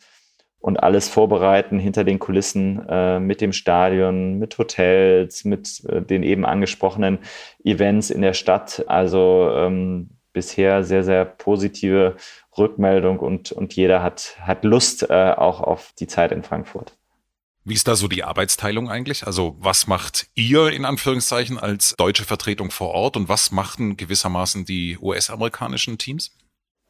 und 0.60 0.78
alles 0.78 1.08
vorbereiten 1.08 1.78
hinter 1.78 2.04
den 2.04 2.18
Kulissen 2.18 2.84
äh, 2.90 3.20
mit 3.20 3.40
dem 3.40 3.54
Stadion, 3.54 4.40
mit 4.40 4.58
Hotels, 4.58 5.46
mit 5.46 5.84
äh, 5.88 6.02
den 6.02 6.24
eben 6.24 6.44
angesprochenen 6.44 7.20
Events 7.64 8.10
in 8.10 8.24
der 8.24 8.34
Stadt. 8.34 8.84
Also 8.88 9.52
ähm, 9.54 10.10
bisher 10.34 10.84
sehr, 10.84 11.04
sehr 11.04 11.24
positive 11.24 12.16
Rückmeldung 12.58 13.20
und, 13.20 13.52
und 13.52 13.76
jeder 13.76 14.02
hat, 14.02 14.36
hat 14.42 14.64
Lust 14.64 15.10
äh, 15.10 15.34
auch 15.36 15.62
auf 15.62 15.94
die 16.00 16.08
Zeit 16.08 16.32
in 16.32 16.44
Frankfurt. 16.44 16.96
Wie 17.68 17.74
ist 17.74 17.88
da 17.88 17.96
so 17.96 18.08
die 18.08 18.24
Arbeitsteilung 18.24 18.90
eigentlich? 18.90 19.26
Also 19.26 19.56
was 19.60 19.88
macht 19.88 20.28
ihr 20.36 20.70
in 20.70 20.86
Anführungszeichen 20.86 21.58
als 21.58 21.96
deutsche 21.98 22.24
Vertretung 22.24 22.70
vor 22.70 22.92
Ort 22.92 23.18
und 23.18 23.28
was 23.28 23.52
machten 23.52 23.98
gewissermaßen 23.98 24.66
die 24.66 25.00
US-amerikanischen 25.02 25.98
Teams? 25.98 26.32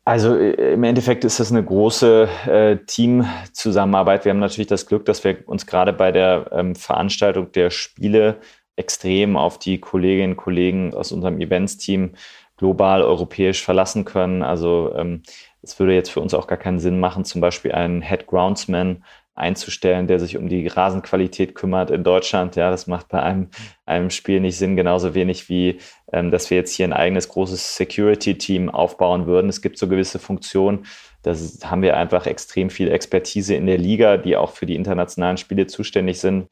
Also 0.03 0.35
äh, 0.35 0.73
im 0.73 0.83
Endeffekt 0.83 1.23
ist 1.23 1.39
das 1.39 1.51
eine 1.51 1.63
große 1.63 2.29
äh, 2.45 2.77
Teamzusammenarbeit. 2.85 4.25
Wir 4.25 4.31
haben 4.31 4.39
natürlich 4.39 4.67
das 4.67 4.85
Glück, 4.85 5.05
dass 5.05 5.23
wir 5.23 5.47
uns 5.47 5.65
gerade 5.65 5.93
bei 5.93 6.11
der 6.11 6.51
ähm, 6.51 6.75
Veranstaltung 6.75 7.51
der 7.53 7.71
Spiele 7.71 8.39
extrem 8.75 9.37
auf 9.37 9.57
die 9.57 9.79
Kolleginnen 9.79 10.33
und 10.33 10.37
Kollegen 10.37 10.93
aus 10.93 11.11
unserem 11.11 11.39
Events-Team 11.39 12.11
global 12.57 13.01
europäisch 13.01 13.63
verlassen 13.63 14.05
können. 14.05 14.43
Also 14.43 14.93
ähm, 14.95 15.23
es 15.65 15.79
würde 15.79 15.93
jetzt 15.93 16.11
für 16.11 16.21
uns 16.21 16.33
auch 16.33 16.47
gar 16.47 16.57
keinen 16.57 16.79
Sinn 16.79 16.99
machen, 16.99 17.25
zum 17.25 17.41
Beispiel 17.41 17.71
einen 17.71 18.01
Head 18.01 18.27
Groundsman 18.27 19.03
einzustellen, 19.33 20.07
der 20.07 20.19
sich 20.19 20.37
um 20.37 20.47
die 20.47 20.65
Rasenqualität 20.65 21.55
kümmert 21.55 21.91
in 21.91 22.03
Deutschland. 22.03 22.55
Ja, 22.55 22.71
das 22.71 22.87
macht 22.87 23.09
bei 23.09 23.21
einem, 23.21 23.49
einem 23.85 24.09
Spiel 24.09 24.39
nicht 24.39 24.57
Sinn, 24.57 24.77
genauso 24.77 25.13
wenig 25.13 25.49
wie, 25.49 25.79
ähm, 26.13 26.31
dass 26.31 26.49
wir 26.49 26.57
jetzt 26.57 26.73
hier 26.73 26.87
ein 26.87 26.93
eigenes 26.93 27.27
großes 27.27 27.75
Security-Team 27.75 28.69
aufbauen 28.69 29.25
würden. 29.25 29.49
Es 29.49 29.61
gibt 29.61 29.77
so 29.77 29.89
gewisse 29.89 30.19
Funktionen, 30.19 30.85
da 31.23 31.33
haben 31.63 31.81
wir 31.81 31.97
einfach 31.97 32.27
extrem 32.27 32.69
viel 32.69 32.89
Expertise 32.89 33.55
in 33.55 33.65
der 33.65 33.79
Liga, 33.79 34.17
die 34.17 34.37
auch 34.37 34.51
für 34.51 34.67
die 34.67 34.75
internationalen 34.75 35.37
Spiele 35.37 35.67
zuständig 35.67 36.19
sind. 36.19 36.47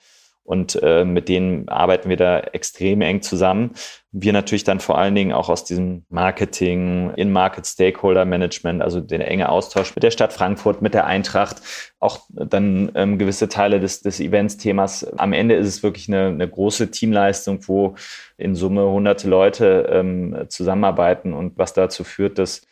Und 0.46 0.78
äh, 0.84 1.06
mit 1.06 1.30
denen 1.30 1.70
arbeiten 1.70 2.10
wir 2.10 2.18
da 2.18 2.40
extrem 2.40 3.02
eng 3.02 3.22
zusammen. 3.22 3.72
Wir 4.12 4.34
natürlich 4.34 4.66
dann 4.66 4.82
vor 4.82 4.98
allen 4.98 5.16
Dingen 5.16 5.32
auch 5.32 5.48
aus 5.48 5.64
diesem 5.64 6.06
Marketing, 6.10 7.12
In-Market 7.16 7.66
Stakeholder 7.66 8.26
Management, 8.26 8.82
also 8.82 9.00
der 9.00 9.26
enge 9.26 9.48
Austausch 9.48 9.96
mit 9.96 10.04
der 10.04 10.12
Stadt 10.12 10.34
Frankfurt, 10.34 10.82
mit 10.82 10.94
der 10.94 11.06
Eintracht, 11.06 11.62
auch 12.00 12.20
dann 12.30 12.92
ähm, 12.96 13.18
gewisse 13.18 13.48
Teile 13.48 13.80
des, 13.80 14.02
des 14.02 14.20
Events-Themas. 14.20 15.18
Am 15.18 15.32
Ende 15.32 15.56
ist 15.56 15.68
es 15.68 15.82
wirklich 15.82 16.10
eine, 16.10 16.28
eine 16.28 16.50
große 16.50 16.92
Teamleistung, 16.92 17.60
wo 17.68 17.96
in 18.38 18.54
Summe 18.54 18.84
hunderte 18.84 19.30
Leute 19.30 19.90
ähm, 19.90 20.46
zusammenarbeiten 20.50 21.32
und 21.32 21.58
was 21.58 21.74
dazu 21.74 22.04
führt, 22.04 22.38
dass 22.38 22.68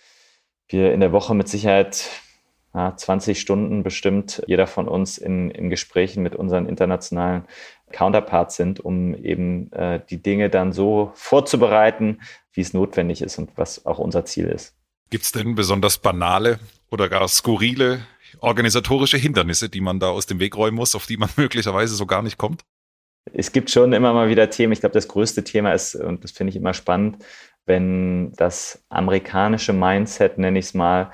wir 0.68 0.94
in 0.94 1.00
der 1.00 1.14
Woche 1.14 1.34
mit 1.36 1.48
Sicherheit 1.48 2.10
20 2.74 3.40
Stunden 3.40 3.84
bestimmt 3.84 4.42
jeder 4.48 4.66
von 4.66 4.88
uns 4.88 5.18
in, 5.18 5.52
in 5.52 5.70
Gesprächen 5.70 6.24
mit 6.24 6.36
unseren 6.36 6.68
internationalen 6.68 7.46
Counterparts 7.92 8.56
sind, 8.56 8.80
um 8.80 9.14
eben 9.14 9.72
äh, 9.74 10.00
die 10.10 10.22
Dinge 10.22 10.50
dann 10.50 10.72
so 10.72 11.12
vorzubereiten, 11.16 12.22
wie 12.54 12.62
es 12.62 12.74
notwendig 12.74 13.22
ist 13.22 13.38
und 13.38 13.52
was 13.58 13.86
auch 13.86 14.00
unser 14.00 14.26
Ziel 14.26 14.48
ist. 14.48 14.76
Gibt 15.10 15.26
es 15.26 15.34
denn 15.34 15.56
besonders 15.56 15.98
banale 15.98 16.60
oder 16.90 17.10
gar 17.10 17.28
skurrile 17.28 18.06
organisatorische 18.40 19.18
Hindernisse, 19.18 19.68
die 19.68 19.82
man 19.82 20.00
da 20.00 20.10
aus 20.10 20.26
dem 20.26 20.40
Weg 20.40 20.56
räumen 20.56 20.78
muss, 20.78 20.96
auf 20.96 21.06
die 21.06 21.18
man 21.18 21.30
möglicherweise 21.36 21.96
so 21.96 22.06
gar 22.06 22.22
nicht 22.22 22.38
kommt? 22.38 22.64
Es 23.34 23.52
gibt 23.52 23.70
schon 23.70 23.94
immer 23.94 24.14
mal 24.14 24.30
wieder 24.30 24.50
Themen. 24.50 24.74
Ich 24.74 24.80
glaube, 24.80 24.94
das 24.94 25.08
größte 25.08 25.44
Thema 25.44 25.74
ist, 25.74 25.96
und 25.96 26.24
das 26.24 26.32
finde 26.32 26.52
ich 26.52 26.56
immer 26.56 26.74
spannend, 26.74 27.24
wenn 27.66 28.34
das 28.34 28.84
amerikanische 28.90 29.74
Mindset, 29.74 30.38
nenne 30.38 30.58
ich 30.58 30.66
es 30.66 30.74
mal, 30.74 31.12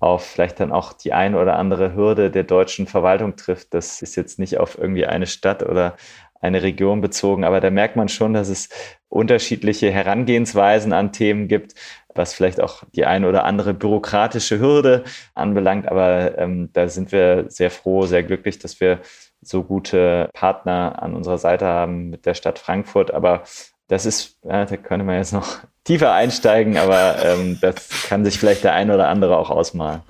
auf 0.00 0.26
vielleicht 0.26 0.58
dann 0.58 0.72
auch 0.72 0.92
die 0.94 1.12
ein 1.12 1.34
oder 1.34 1.56
andere 1.56 1.94
Hürde 1.94 2.30
der 2.30 2.44
deutschen 2.44 2.86
Verwaltung 2.86 3.36
trifft. 3.36 3.74
Das 3.74 4.02
ist 4.02 4.16
jetzt 4.16 4.38
nicht 4.38 4.58
auf 4.58 4.76
irgendwie 4.78 5.06
eine 5.06 5.26
Stadt 5.26 5.62
oder 5.62 5.96
eine 6.40 6.62
Region 6.62 7.02
bezogen, 7.02 7.44
aber 7.44 7.60
da 7.60 7.70
merkt 7.70 7.96
man 7.96 8.08
schon, 8.08 8.32
dass 8.32 8.48
es 8.48 8.70
unterschiedliche 9.10 9.90
Herangehensweisen 9.90 10.94
an 10.94 11.12
Themen 11.12 11.48
gibt, 11.48 11.74
was 12.14 12.32
vielleicht 12.32 12.60
auch 12.60 12.82
die 12.94 13.04
eine 13.04 13.28
oder 13.28 13.44
andere 13.44 13.74
bürokratische 13.74 14.58
Hürde 14.58 15.04
anbelangt. 15.34 15.86
Aber 15.86 16.38
ähm, 16.38 16.70
da 16.72 16.88
sind 16.88 17.12
wir 17.12 17.44
sehr 17.50 17.70
froh, 17.70 18.06
sehr 18.06 18.22
glücklich, 18.22 18.58
dass 18.58 18.80
wir 18.80 19.00
so 19.42 19.64
gute 19.64 20.30
Partner 20.32 21.02
an 21.02 21.14
unserer 21.14 21.38
Seite 21.38 21.66
haben 21.66 22.08
mit 22.08 22.24
der 22.24 22.34
Stadt 22.34 22.58
Frankfurt. 22.58 23.12
Aber 23.12 23.42
das 23.90 24.06
ist, 24.06 24.36
ja, 24.44 24.64
da 24.64 24.76
könnte 24.76 25.04
man 25.04 25.16
jetzt 25.16 25.32
noch 25.32 25.58
tiefer 25.84 26.12
einsteigen, 26.12 26.78
aber 26.78 27.16
ähm, 27.24 27.58
das 27.60 27.88
kann 28.08 28.24
sich 28.24 28.38
vielleicht 28.38 28.64
der 28.64 28.72
eine 28.72 28.94
oder 28.94 29.08
andere 29.08 29.36
auch 29.36 29.50
ausmalen. 29.50 30.02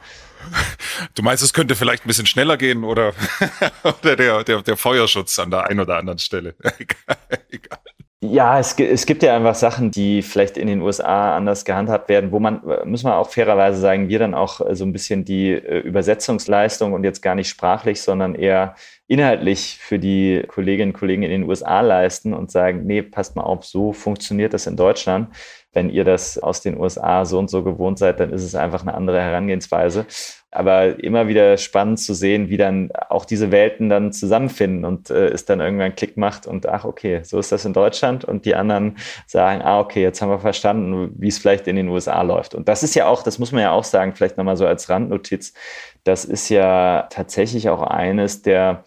Du 1.14 1.23
meinst, 1.23 1.43
es 1.43 1.53
könnte 1.53 1.75
vielleicht 1.75 2.05
ein 2.05 2.09
bisschen 2.09 2.27
schneller 2.27 2.57
gehen 2.57 2.85
oder, 2.85 3.12
oder 3.83 4.16
der, 4.16 4.45
der, 4.45 4.62
der 4.62 4.77
Feuerschutz 4.77 5.38
an 5.38 5.51
der 5.51 5.64
einen 5.66 5.81
oder 5.81 5.97
anderen 5.97 6.19
Stelle? 6.19 6.55
Egal. 7.51 7.79
Ja, 8.23 8.59
es, 8.59 8.79
es 8.79 9.07
gibt 9.07 9.23
ja 9.23 9.35
einfach 9.35 9.55
Sachen, 9.55 9.90
die 9.90 10.21
vielleicht 10.21 10.59
in 10.59 10.66
den 10.66 10.83
USA 10.83 11.37
anders 11.37 11.64
gehandhabt 11.64 12.11
werden, 12.11 12.33
wo 12.33 12.38
man, 12.38 12.61
muss 12.85 13.03
man 13.03 13.14
auch 13.14 13.31
fairerweise 13.31 13.81
sagen, 13.81 14.11
wir 14.11 14.19
dann 14.19 14.35
auch 14.35 14.61
so 14.73 14.85
ein 14.85 14.93
bisschen 14.93 15.25
die 15.25 15.53
äh, 15.53 15.79
Übersetzungsleistung 15.79 16.93
und 16.93 17.05
jetzt 17.05 17.23
gar 17.23 17.35
nicht 17.35 17.49
sprachlich, 17.49 18.03
sondern 18.03 18.35
eher 18.35 18.75
inhaltlich 19.11 19.79
für 19.81 19.99
die 19.99 20.44
Kolleginnen 20.46 20.92
und 20.92 20.99
Kollegen 20.99 21.23
in 21.23 21.31
den 21.31 21.49
USA 21.49 21.81
leisten 21.81 22.33
und 22.33 22.51
sagen, 22.51 22.87
nee, 22.87 23.03
passt 23.03 23.37
mal 23.37 23.42
auf, 23.42 23.64
so 23.64 23.92
funktioniert 23.92 24.55
das 24.55 24.66
in 24.66 24.77
Deutschland 24.77 25.29
wenn 25.73 25.90
ihr 25.90 26.05
das 26.05 26.38
aus 26.38 26.61
den 26.61 26.79
USA 26.79 27.25
so 27.25 27.38
und 27.38 27.49
so 27.49 27.62
gewohnt 27.62 27.99
seid, 27.99 28.20
dann 28.20 28.33
ist 28.33 28.42
es 28.42 28.55
einfach 28.55 28.83
eine 28.83 28.94
andere 28.94 29.20
Herangehensweise. 29.20 30.07
Aber 30.52 31.02
immer 31.02 31.28
wieder 31.28 31.56
spannend 31.56 32.00
zu 32.00 32.12
sehen, 32.12 32.48
wie 32.48 32.56
dann 32.56 32.90
auch 33.08 33.24
diese 33.24 33.52
Welten 33.52 33.88
dann 33.88 34.12
zusammenfinden 34.12 34.84
und 34.84 35.08
äh, 35.08 35.28
es 35.28 35.44
dann 35.44 35.60
irgendwann 35.60 35.94
Klick 35.94 36.16
macht 36.16 36.46
und 36.46 36.66
ach, 36.66 36.84
okay, 36.84 37.20
so 37.22 37.38
ist 37.38 37.52
das 37.52 37.64
in 37.64 37.72
Deutschland 37.72 38.24
und 38.24 38.44
die 38.44 38.56
anderen 38.56 38.96
sagen, 39.26 39.62
ah, 39.62 39.78
okay, 39.78 40.02
jetzt 40.02 40.20
haben 40.20 40.30
wir 40.30 40.40
verstanden, 40.40 41.14
wie 41.16 41.28
es 41.28 41.38
vielleicht 41.38 41.68
in 41.68 41.76
den 41.76 41.88
USA 41.88 42.20
läuft. 42.22 42.54
Und 42.54 42.68
das 42.68 42.82
ist 42.82 42.94
ja 42.94 43.06
auch, 43.06 43.22
das 43.22 43.38
muss 43.38 43.52
man 43.52 43.62
ja 43.62 43.70
auch 43.70 43.84
sagen, 43.84 44.14
vielleicht 44.14 44.36
nochmal 44.36 44.56
so 44.56 44.66
als 44.66 44.88
Randnotiz, 44.88 45.54
das 46.02 46.24
ist 46.24 46.48
ja 46.48 47.06
tatsächlich 47.10 47.68
auch 47.68 47.82
eines 47.82 48.42
der 48.42 48.84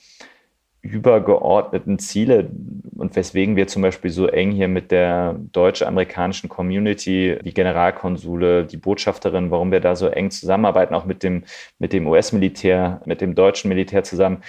übergeordneten 0.84 1.98
Ziele 1.98 2.50
und 2.98 3.16
weswegen 3.16 3.56
wir 3.56 3.68
zum 3.68 3.82
Beispiel 3.82 4.12
so 4.12 4.28
eng 4.28 4.52
hier 4.52 4.68
mit 4.68 4.92
der 4.92 5.36
deutsch-amerikanischen 5.52 6.50
Community, 6.50 7.38
die 7.44 7.54
Generalkonsule, 7.54 8.66
die 8.66 8.78
Botschafterin, 8.78 9.52
warum 9.52 9.72
wir 9.72 9.80
da 9.80 9.96
so 9.96 10.08
eng 10.08 10.32
zusammenarbeiten, 10.32 10.96
auch 10.96 11.06
mit 11.06 11.24
dem, 11.24 11.44
mit 11.80 11.94
dem 11.94 12.08
US-Militär, 12.08 13.02
mit 13.06 13.22
dem 13.22 13.36
deutschen 13.36 13.70
Militär 13.70 14.04
zusammen. 14.04 14.44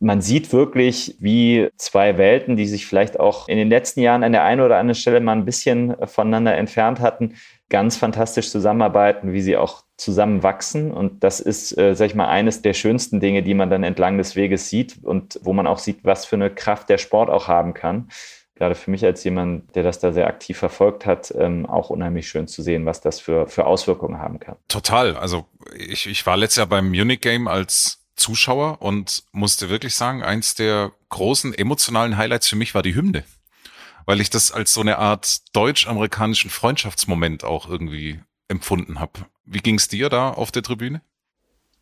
Man 0.00 0.20
sieht 0.20 0.52
wirklich, 0.52 1.16
wie 1.18 1.68
zwei 1.76 2.18
Welten, 2.18 2.56
die 2.56 2.66
sich 2.66 2.86
vielleicht 2.86 3.18
auch 3.18 3.48
in 3.48 3.56
den 3.56 3.68
letzten 3.68 4.00
Jahren 4.00 4.22
an 4.22 4.32
der 4.32 4.44
einen 4.44 4.60
oder 4.60 4.78
anderen 4.78 4.94
Stelle 4.94 5.20
mal 5.20 5.32
ein 5.32 5.44
bisschen 5.44 5.96
voneinander 6.06 6.56
entfernt 6.56 7.00
hatten, 7.00 7.34
ganz 7.68 7.96
fantastisch 7.96 8.50
zusammenarbeiten, 8.50 9.32
wie 9.32 9.42
sie 9.42 9.56
auch 9.56 9.84
zusammen 9.96 10.42
wachsen. 10.42 10.90
Und 10.90 11.22
das 11.22 11.40
ist, 11.40 11.76
äh, 11.76 11.94
sag 11.94 12.06
ich 12.06 12.14
mal, 12.14 12.28
eines 12.28 12.62
der 12.62 12.72
schönsten 12.72 13.20
Dinge, 13.20 13.42
die 13.42 13.54
man 13.54 13.68
dann 13.68 13.82
entlang 13.82 14.16
des 14.16 14.36
Weges 14.36 14.70
sieht 14.70 15.02
und 15.02 15.38
wo 15.42 15.52
man 15.52 15.66
auch 15.66 15.78
sieht, 15.78 16.04
was 16.04 16.24
für 16.24 16.36
eine 16.36 16.50
Kraft 16.50 16.88
der 16.88 16.98
Sport 16.98 17.28
auch 17.28 17.48
haben 17.48 17.74
kann. 17.74 18.08
Gerade 18.54 18.74
für 18.74 18.90
mich 18.90 19.04
als 19.04 19.22
jemand, 19.22 19.74
der 19.76 19.84
das 19.84 20.00
da 20.00 20.12
sehr 20.12 20.26
aktiv 20.26 20.58
verfolgt 20.58 21.06
hat, 21.06 21.32
ähm, 21.36 21.66
auch 21.66 21.90
unheimlich 21.90 22.28
schön 22.28 22.48
zu 22.48 22.62
sehen, 22.62 22.86
was 22.86 23.00
das 23.00 23.20
für, 23.20 23.46
für 23.46 23.66
Auswirkungen 23.66 24.18
haben 24.18 24.40
kann. 24.40 24.56
Total. 24.66 25.16
Also 25.16 25.46
ich, 25.76 26.06
ich 26.06 26.26
war 26.26 26.36
letztes 26.36 26.56
Jahr 26.56 26.66
beim 26.66 26.88
Munich 26.88 27.20
Game 27.20 27.46
als 27.46 28.00
Zuschauer 28.16 28.82
und 28.82 29.22
musste 29.30 29.68
wirklich 29.68 29.94
sagen, 29.94 30.24
eins 30.24 30.56
der 30.56 30.90
großen 31.08 31.54
emotionalen 31.54 32.16
Highlights 32.16 32.48
für 32.48 32.56
mich 32.56 32.74
war 32.74 32.82
die 32.82 32.96
Hymne 32.96 33.24
weil 34.08 34.22
ich 34.22 34.30
das 34.30 34.52
als 34.52 34.72
so 34.72 34.80
eine 34.80 34.96
Art 34.96 35.54
deutsch-amerikanischen 35.54 36.48
Freundschaftsmoment 36.48 37.44
auch 37.44 37.68
irgendwie 37.68 38.20
empfunden 38.48 39.00
habe. 39.00 39.26
Wie 39.44 39.58
ging 39.58 39.74
es 39.74 39.88
dir 39.88 40.08
da 40.08 40.30
auf 40.30 40.50
der 40.50 40.62
Tribüne? 40.62 41.02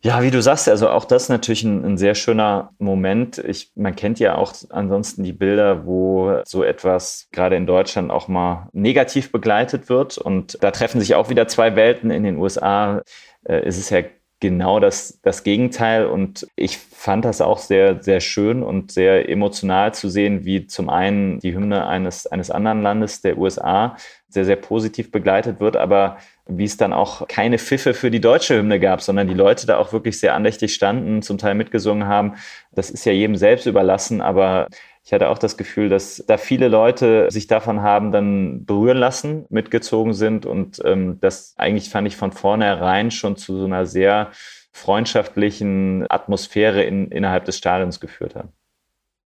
Ja, 0.01 0.21
wie 0.21 0.29
du 0.29 0.41
sagst, 0.41 0.67
also 0.67 0.89
auch 0.89 1.05
das 1.05 1.29
natürlich 1.29 1.63
ein, 1.63 1.85
ein, 1.85 1.97
sehr 1.97 2.15
schöner 2.15 2.73
Moment. 2.79 3.37
Ich, 3.37 3.71
man 3.75 3.95
kennt 3.95 4.19
ja 4.19 4.35
auch 4.35 4.53
ansonsten 4.71 5.23
die 5.23 5.31
Bilder, 5.31 5.85
wo 5.85 6.41
so 6.45 6.65
etwas 6.65 7.29
gerade 7.31 7.55
in 7.55 7.65
Deutschland 7.65 8.11
auch 8.11 8.27
mal 8.27 8.67
negativ 8.73 9.31
begleitet 9.31 9.87
wird. 9.87 10.17
Und 10.17 10.57
da 10.61 10.71
treffen 10.71 10.99
sich 10.99 11.15
auch 11.15 11.29
wieder 11.29 11.47
zwei 11.47 11.77
Welten. 11.77 12.11
In 12.11 12.23
den 12.23 12.35
USA 12.35 13.03
äh, 13.47 13.65
ist 13.65 13.77
es 13.77 13.89
ja 13.89 14.01
genau 14.39 14.79
das, 14.79 15.19
das 15.23 15.43
Gegenteil. 15.43 16.05
Und 16.05 16.47
ich 16.55 16.77
fand 16.77 17.25
das 17.25 17.41
auch 17.41 17.57
sehr, 17.57 18.01
sehr 18.01 18.19
schön 18.19 18.63
und 18.63 18.91
sehr 18.91 19.29
emotional 19.29 19.93
zu 19.93 20.09
sehen, 20.09 20.45
wie 20.45 20.67
zum 20.67 20.89
einen 20.89 21.39
die 21.39 21.53
Hymne 21.53 21.87
eines, 21.87 22.27
eines 22.27 22.51
anderen 22.51 22.81
Landes, 22.81 23.21
der 23.21 23.37
USA, 23.37 23.97
sehr, 24.29 24.45
sehr 24.45 24.55
positiv 24.57 25.11
begleitet 25.11 25.59
wird, 25.59 25.77
aber 25.77 26.17
wie 26.47 26.65
es 26.65 26.77
dann 26.77 26.93
auch 26.93 27.27
keine 27.27 27.57
Pfiffe 27.57 27.93
für 27.93 28.11
die 28.11 28.21
deutsche 28.21 28.57
Hymne 28.57 28.79
gab, 28.79 29.01
sondern 29.01 29.27
die 29.27 29.33
Leute 29.33 29.67
da 29.67 29.77
auch 29.77 29.93
wirklich 29.93 30.19
sehr 30.19 30.35
andächtig 30.35 30.73
standen, 30.73 31.21
zum 31.21 31.37
Teil 31.37 31.55
mitgesungen 31.55 32.07
haben. 32.07 32.35
Das 32.71 32.89
ist 32.89 33.05
ja 33.05 33.11
jedem 33.11 33.35
selbst 33.35 33.65
überlassen, 33.65 34.21
aber 34.21 34.67
ich 35.07 35.13
hatte 35.13 35.29
auch 35.29 35.37
das 35.37 35.55
Gefühl, 35.55 35.87
dass 35.87 36.21
da 36.27 36.37
viele 36.37 36.67
Leute 36.67 37.31
sich 37.31 37.47
davon 37.47 37.81
haben 37.81 38.11
dann 38.11 38.65
berühren 38.65 38.97
lassen, 38.97 39.45
mitgezogen 39.47 40.13
sind 40.13 40.45
und 40.45 40.81
ähm, 40.83 41.17
das 41.21 41.53
eigentlich 41.55 41.87
fand 41.87 42.09
ich 42.09 42.17
von 42.17 42.33
vornherein 42.33 43.09
schon 43.09 43.37
zu 43.37 43.57
so 43.57 43.63
einer 43.63 43.85
sehr 43.85 44.33
freundschaftlichen 44.73 46.05
Atmosphäre 46.09 46.83
in, 46.83 47.09
innerhalb 47.09 47.45
des 47.45 47.57
Stadions 47.57 48.01
geführt 48.01 48.35
hat. 48.35 48.49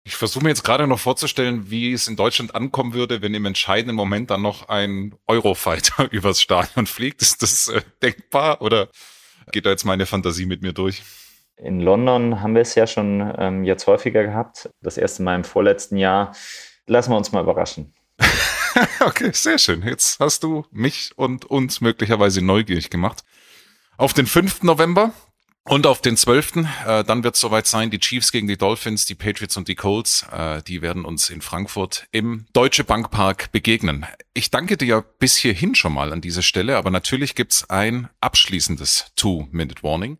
Ich 0.04 0.16
versuche 0.16 0.44
mir 0.44 0.52
jetzt 0.52 0.64
gerade 0.64 0.86
noch 0.86 1.00
vorzustellen, 1.00 1.72
wie 1.72 1.94
es 1.94 2.08
in 2.08 2.16
Deutschland 2.16 2.54
ankommen 2.54 2.94
würde, 2.94 3.24
wenn 3.24 3.34
im 3.34 3.46
entscheidenden 3.46 3.96
Moment 3.96 4.30
dann 4.30 4.44
noch 4.44 4.70
ein 4.70 5.16
Eurofighter 5.26 6.08
übers 6.12 6.40
Stadion 6.40 6.86
fliegt. 6.86 7.24
Ist 7.24 7.42
das 7.42 7.70
äh, 7.70 7.82
denkbar 8.04 8.62
oder 8.62 8.88
geht 9.52 9.66
da 9.66 9.72
jetzt 9.72 9.86
meine 9.86 10.06
Fantasie 10.06 10.46
mit 10.46 10.62
mir 10.62 10.74
durch? 10.74 11.02
In 11.62 11.80
London 11.80 12.42
haben 12.42 12.56
wir 12.56 12.64
es 12.64 12.74
ja 12.74 12.88
schon 12.88 13.34
ähm, 13.38 13.64
jetzt 13.64 13.86
häufiger 13.86 14.24
gehabt. 14.24 14.70
Das 14.82 14.98
erste 14.98 15.22
Mal 15.22 15.36
im 15.36 15.44
vorletzten 15.44 15.96
Jahr. 15.96 16.36
Lassen 16.88 17.12
wir 17.12 17.18
uns 17.18 17.32
mal 17.32 17.44
überraschen. 17.44 17.94
okay, 19.02 19.30
sehr 19.32 19.60
schön. 19.60 19.84
Jetzt 19.84 20.20
hast 20.20 20.44
du 20.44 20.66
mich 20.72 21.12
und 21.16 21.46
uns 21.46 21.80
möglicherweise 21.80 22.44
neugierig 22.44 22.90
gemacht. 22.90 23.24
Auf 23.98 24.14
den 24.14 24.26
5. 24.26 24.64
November 24.64 25.14
und 25.64 25.86
auf 25.86 26.02
den 26.02 26.18
12. 26.18 26.56
Äh, 26.88 27.04
dann 27.04 27.24
wird 27.24 27.36
es 27.36 27.42
soweit 27.42 27.68
sein, 27.68 27.92
die 27.92 28.00
Chiefs 28.00 28.32
gegen 28.32 28.48
die 28.48 28.58
Dolphins, 28.58 29.06
die 29.06 29.14
Patriots 29.14 29.56
und 29.56 29.68
die 29.68 29.76
Colts, 29.76 30.26
äh, 30.32 30.64
die 30.64 30.82
werden 30.82 31.06
uns 31.06 31.30
in 31.30 31.42
Frankfurt 31.42 32.08
im 32.12 32.48
Deutsche 32.54 32.84
Bankpark 32.84 33.52
begegnen. 33.52 34.08
Ich 34.34 34.50
danke 34.50 34.78
dir 34.78 35.06
bis 35.20 35.38
hierhin 35.38 35.76
schon 35.76 35.94
mal 35.94 36.12
an 36.12 36.22
dieser 36.22 36.42
Stelle, 36.42 36.78
aber 36.78 36.90
natürlich 36.90 37.36
gibt's 37.36 37.70
ein 37.70 38.10
abschließendes 38.20 39.12
Two-Minute-Warning. 39.16 40.18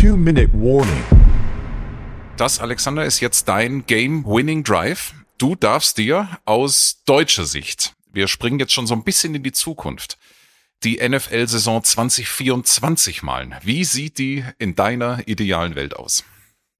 Two-Minute 0.00 0.52
Warning. 0.52 1.04
Das, 2.36 2.60
Alexander, 2.60 3.06
ist 3.06 3.20
jetzt 3.20 3.48
dein 3.48 3.86
Game-Winning 3.86 4.62
Drive. 4.62 5.14
Du 5.38 5.54
darfst 5.54 5.96
dir 5.96 6.28
aus 6.44 7.02
deutscher 7.06 7.46
Sicht, 7.46 7.94
wir 8.12 8.28
springen 8.28 8.58
jetzt 8.58 8.74
schon 8.74 8.86
so 8.86 8.94
ein 8.94 9.04
bisschen 9.04 9.34
in 9.34 9.42
die 9.42 9.52
Zukunft, 9.52 10.18
die 10.84 10.96
NFL-Saison 10.96 11.82
2024 11.82 13.22
malen. 13.22 13.54
Wie 13.62 13.84
sieht 13.84 14.18
die 14.18 14.44
in 14.58 14.74
deiner 14.74 15.26
idealen 15.28 15.76
Welt 15.76 15.96
aus? 15.96 16.24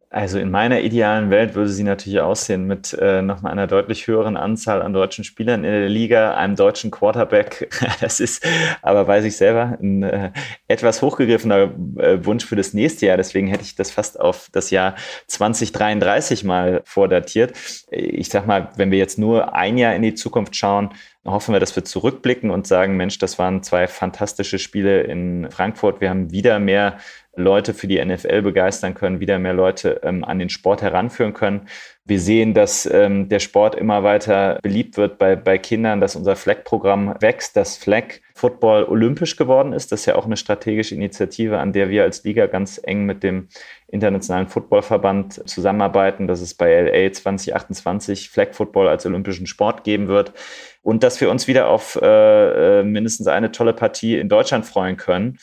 Also 0.09 0.39
in 0.39 0.51
meiner 0.51 0.81
idealen 0.81 1.31
Welt 1.31 1.55
würde 1.57 1.69
sie 1.69 1.83
natürlich 1.83 2.21
aussehen 2.21 2.65
mit 2.67 2.93
äh, 2.95 3.23
nochmal 3.23 3.53
einer 3.53 3.67
deutlich 3.67 4.07
höheren 4.07 4.37
Anzahl 4.37 4.81
an 4.81 4.93
deutschen 4.93 5.25
Spielern 5.25 5.65
in 5.65 5.73
der 5.73 5.89
Liga, 5.89 6.35
einem 6.35 6.55
deutschen 6.55 6.93
Quarterback. 6.93 7.69
das 8.01 8.21
ist 8.21 8.47
aber, 8.83 9.09
weiß 9.09 9.25
ich 9.25 9.37
selber, 9.37 9.77
ein 9.83 10.05
äh, 10.05 10.31
etwas 10.69 11.03
hochgegriffener 11.03 11.73
äh, 11.99 12.25
Wunsch 12.25 12.47
für 12.47 12.55
das 12.55 12.73
nächste 12.73 13.07
Jahr. 13.07 13.17
Deswegen 13.17 13.49
hätte 13.49 13.65
ich 13.65 13.75
das 13.75 13.91
fast 13.91 14.21
auf 14.21 14.49
das 14.53 14.71
Jahr 14.71 14.95
2033 15.27 16.45
mal 16.45 16.83
vordatiert. 16.85 17.55
Ich 17.91 18.29
sag 18.29 18.47
mal, 18.47 18.71
wenn 18.77 18.93
wir 18.93 18.99
jetzt 18.99 19.19
nur 19.19 19.55
ein 19.57 19.77
Jahr 19.77 19.95
in 19.97 20.03
die 20.03 20.15
Zukunft 20.15 20.55
schauen, 20.55 20.91
hoffen 21.27 21.53
wir, 21.53 21.61
dass 21.61 21.77
wir 21.77 21.85
zurückblicken 21.85 22.51
und 22.51 22.67
sagen, 22.67 22.97
Mensch, 22.97 23.19
das 23.19 23.39
waren 23.39 23.63
zwei 23.63 23.87
fantastische 23.87 24.59
Spiele 24.59 25.03
in 25.03 25.51
Frankfurt. 25.51 26.01
Wir 26.01 26.11
haben 26.11 26.31
wieder 26.31 26.59
mehr 26.59 26.99
Leute 27.37 27.75
für 27.75 27.87
die 27.87 28.03
NFL 28.03 28.43
begeistern 28.43 28.95
können, 28.95 29.21
wieder 29.21 29.39
mehr 29.39 29.53
Leute 29.53 30.01
ähm, 30.03 30.25
an 30.25 30.39
den 30.39 30.49
Sport 30.49 30.83
heranführen 30.83 31.35
können. 31.35 31.69
Wir 32.05 32.21
sehen, 32.21 32.55
dass 32.55 32.87
ähm, 32.87 33.29
der 33.29 33.41
Sport 33.41 33.75
immer 33.75 34.03
weiter 34.03 34.59
beliebt 34.63 34.97
wird 34.97 35.19
bei, 35.19 35.37
bei 35.37 35.59
Kindern, 35.59 36.01
dass 36.01 36.17
unser 36.17 36.37
Flag-Programm 36.37 37.17
wächst, 37.21 37.57
dass 37.57 37.77
Flag 37.77 38.21
Football 38.37 38.85
olympisch 38.85 39.37
geworden 39.37 39.73
ist. 39.73 39.91
Das 39.91 40.01
ist 40.01 40.07
ja 40.07 40.15
auch 40.15 40.27
eine 40.27 40.37
strategische 40.37 40.95
Initiative, 40.95 41.59
an 41.59 41.73
der 41.73 41.89
wir 41.89 42.03
als 42.03 42.23
Liga 42.23 42.45
ganz 42.47 42.79
eng 42.85 43.07
mit 43.07 43.23
dem 43.23 43.49
Internationalen 43.89 44.47
Footballverband 44.47 45.49
zusammenarbeiten, 45.49 46.27
dass 46.27 46.43
es 46.43 46.53
bei 46.53 46.83
LA 46.83 47.13
2028 47.13 48.29
Flag 48.29 48.53
Football 48.53 48.89
als 48.89 49.07
olympischen 49.07 49.47
Sport 49.47 49.85
geben 49.85 50.09
wird 50.09 50.35
und 50.83 51.03
dass 51.03 51.19
wir 51.23 51.31
uns 51.31 51.49
wieder 51.49 51.69
auf 51.69 51.99
äh, 52.03 52.81
äh 52.81 52.83
mindestens 52.83 53.27
eine 53.27 53.53
tolle 53.53 53.73
Partie 53.73 54.19
in 54.19 54.29
Deutschland 54.29 54.67
freuen 54.67 54.99
können. 54.99 55.39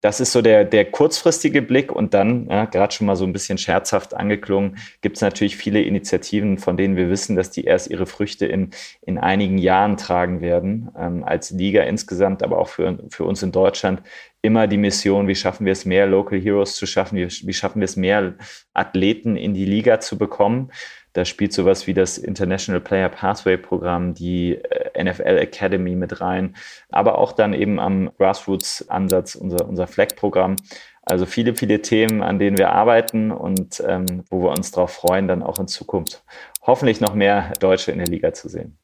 Das 0.00 0.20
ist 0.20 0.30
so 0.30 0.42
der, 0.42 0.64
der 0.64 0.84
kurzfristige 0.84 1.60
Blick 1.60 1.90
und 1.90 2.14
dann, 2.14 2.46
ja, 2.48 2.66
gerade 2.66 2.94
schon 2.94 3.08
mal 3.08 3.16
so 3.16 3.24
ein 3.24 3.32
bisschen 3.32 3.58
scherzhaft 3.58 4.14
angeklungen, 4.14 4.78
gibt 5.00 5.16
es 5.16 5.22
natürlich 5.22 5.56
viele 5.56 5.82
Initiativen, 5.82 6.58
von 6.58 6.76
denen 6.76 6.94
wir 6.96 7.10
wissen, 7.10 7.34
dass 7.34 7.50
die 7.50 7.64
erst 7.64 7.90
ihre 7.90 8.06
Früchte 8.06 8.46
in, 8.46 8.70
in 9.02 9.18
einigen 9.18 9.58
Jahren 9.58 9.96
tragen 9.96 10.40
werden, 10.40 10.90
ähm, 10.96 11.24
als 11.24 11.50
Liga 11.50 11.82
insgesamt, 11.82 12.44
aber 12.44 12.58
auch 12.58 12.68
für, 12.68 12.98
für 13.10 13.24
uns 13.24 13.42
in 13.42 13.50
Deutschland. 13.50 14.02
Immer 14.40 14.68
die 14.68 14.76
Mission, 14.76 15.26
wie 15.26 15.34
schaffen 15.34 15.66
wir 15.66 15.72
es, 15.72 15.84
mehr 15.84 16.06
Local 16.06 16.38
Heroes 16.38 16.76
zu 16.76 16.86
schaffen, 16.86 17.18
wie, 17.18 17.26
wie 17.26 17.52
schaffen 17.52 17.80
wir 17.80 17.86
es, 17.86 17.96
mehr 17.96 18.34
Athleten 18.74 19.36
in 19.36 19.52
die 19.52 19.64
Liga 19.64 19.98
zu 19.98 20.16
bekommen. 20.16 20.70
Da 21.12 21.24
spielt 21.24 21.52
sowas 21.52 21.86
wie 21.86 21.94
das 21.94 22.18
International 22.18 22.80
Player 22.80 23.08
Pathway 23.08 23.56
Programm, 23.56 24.14
die 24.14 24.56
äh, 24.56 25.04
NFL 25.04 25.38
Academy 25.38 25.96
mit 25.96 26.20
rein, 26.20 26.56
aber 26.90 27.18
auch 27.18 27.32
dann 27.32 27.52
eben 27.54 27.78
am 27.80 28.10
Grassroots-Ansatz 28.18 29.34
unser, 29.34 29.68
unser 29.68 29.86
Flag-Programm. 29.86 30.56
Also 31.02 31.24
viele, 31.24 31.54
viele 31.54 31.80
Themen, 31.80 32.22
an 32.22 32.38
denen 32.38 32.58
wir 32.58 32.70
arbeiten 32.70 33.30
und 33.30 33.82
ähm, 33.86 34.24
wo 34.28 34.42
wir 34.42 34.50
uns 34.50 34.72
darauf 34.72 34.92
freuen, 34.92 35.26
dann 35.26 35.42
auch 35.42 35.58
in 35.58 35.66
Zukunft 35.66 36.22
hoffentlich 36.62 37.00
noch 37.00 37.14
mehr 37.14 37.52
Deutsche 37.60 37.92
in 37.92 37.98
der 37.98 38.08
Liga 38.08 38.34
zu 38.34 38.48
sehen. 38.48 38.78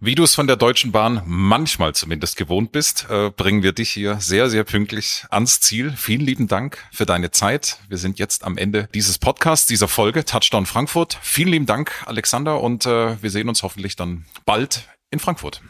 Wie 0.00 0.14
du 0.14 0.22
es 0.22 0.36
von 0.36 0.46
der 0.46 0.54
Deutschen 0.54 0.92
Bahn 0.92 1.22
manchmal 1.26 1.92
zumindest 1.92 2.36
gewohnt 2.36 2.70
bist, 2.70 3.08
äh, 3.10 3.30
bringen 3.30 3.64
wir 3.64 3.72
dich 3.72 3.90
hier 3.90 4.20
sehr, 4.20 4.48
sehr 4.48 4.62
pünktlich 4.62 5.24
ans 5.28 5.58
Ziel. 5.58 5.92
Vielen 5.96 6.20
lieben 6.20 6.46
Dank 6.46 6.78
für 6.92 7.04
deine 7.04 7.32
Zeit. 7.32 7.78
Wir 7.88 7.98
sind 7.98 8.20
jetzt 8.20 8.44
am 8.44 8.56
Ende 8.56 8.88
dieses 8.94 9.18
Podcasts, 9.18 9.66
dieser 9.66 9.88
Folge 9.88 10.24
Touchdown 10.24 10.66
Frankfurt. 10.66 11.18
Vielen 11.20 11.48
lieben 11.48 11.66
Dank, 11.66 12.04
Alexander, 12.06 12.60
und 12.60 12.86
äh, 12.86 13.20
wir 13.20 13.30
sehen 13.30 13.48
uns 13.48 13.64
hoffentlich 13.64 13.96
dann 13.96 14.24
bald 14.46 14.84
in 15.10 15.18
Frankfurt. 15.18 15.62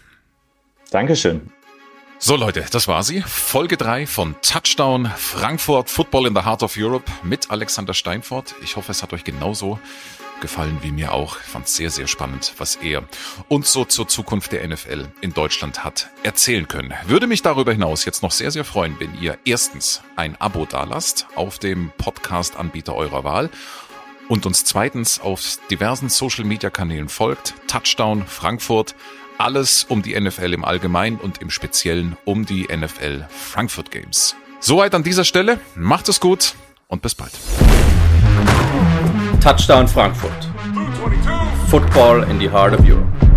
Dankeschön. 0.90 1.50
So 2.18 2.36
Leute, 2.36 2.66
das 2.70 2.86
war 2.86 3.04
sie. 3.04 3.22
Folge 3.22 3.78
3 3.78 4.06
von 4.06 4.34
Touchdown 4.42 5.10
Frankfurt 5.16 5.88
Football 5.88 6.26
in 6.26 6.34
the 6.34 6.42
Heart 6.42 6.64
of 6.64 6.76
Europe 6.76 7.10
mit 7.22 7.50
Alexander 7.50 7.94
Steinfort. 7.94 8.56
Ich 8.62 8.76
hoffe, 8.76 8.92
es 8.92 9.02
hat 9.02 9.14
euch 9.14 9.24
genauso 9.24 9.78
gefallen 10.40 10.78
wie 10.82 10.90
mir 10.90 11.12
auch. 11.12 11.38
Ich 11.40 11.46
fand 11.46 11.66
es 11.66 11.76
sehr, 11.76 11.90
sehr 11.90 12.06
spannend, 12.06 12.54
was 12.58 12.76
er 12.76 13.04
uns 13.48 13.72
so 13.72 13.84
zur 13.84 14.08
Zukunft 14.08 14.52
der 14.52 14.66
NFL 14.66 15.08
in 15.20 15.34
Deutschland 15.34 15.84
hat 15.84 16.10
erzählen 16.22 16.68
können. 16.68 16.92
Würde 17.06 17.26
mich 17.26 17.42
darüber 17.42 17.72
hinaus 17.72 18.04
jetzt 18.04 18.22
noch 18.22 18.32
sehr, 18.32 18.50
sehr 18.50 18.64
freuen, 18.64 18.98
wenn 18.98 19.18
ihr 19.20 19.38
erstens 19.44 20.02
ein 20.16 20.40
Abo 20.40 20.66
dalasst 20.66 21.26
auf 21.34 21.58
dem 21.58 21.92
Podcast-Anbieter 21.98 22.94
eurer 22.94 23.24
Wahl 23.24 23.50
und 24.28 24.46
uns 24.46 24.64
zweitens 24.64 25.20
auf 25.20 25.58
diversen 25.70 26.08
Social-Media-Kanälen 26.08 27.08
folgt. 27.08 27.54
Touchdown 27.66 28.26
Frankfurt. 28.26 28.94
Alles 29.38 29.84
um 29.84 30.02
die 30.02 30.18
NFL 30.18 30.52
im 30.52 30.64
Allgemeinen 30.64 31.18
und 31.18 31.40
im 31.40 31.50
Speziellen 31.50 32.16
um 32.24 32.44
die 32.44 32.64
NFL 32.64 33.26
Frankfurt 33.30 33.90
Games. 33.90 34.34
Soweit 34.60 34.94
an 34.94 35.04
dieser 35.04 35.24
Stelle. 35.24 35.60
Macht 35.76 36.08
es 36.08 36.20
gut 36.20 36.54
und 36.88 37.02
bis 37.02 37.14
bald. 37.14 37.32
Touchdown 39.40 39.86
Frankfurt. 39.86 40.44
Football 41.68 42.24
in 42.24 42.38
the 42.38 42.48
heart 42.48 42.74
of 42.74 42.84
Europe. 42.84 43.27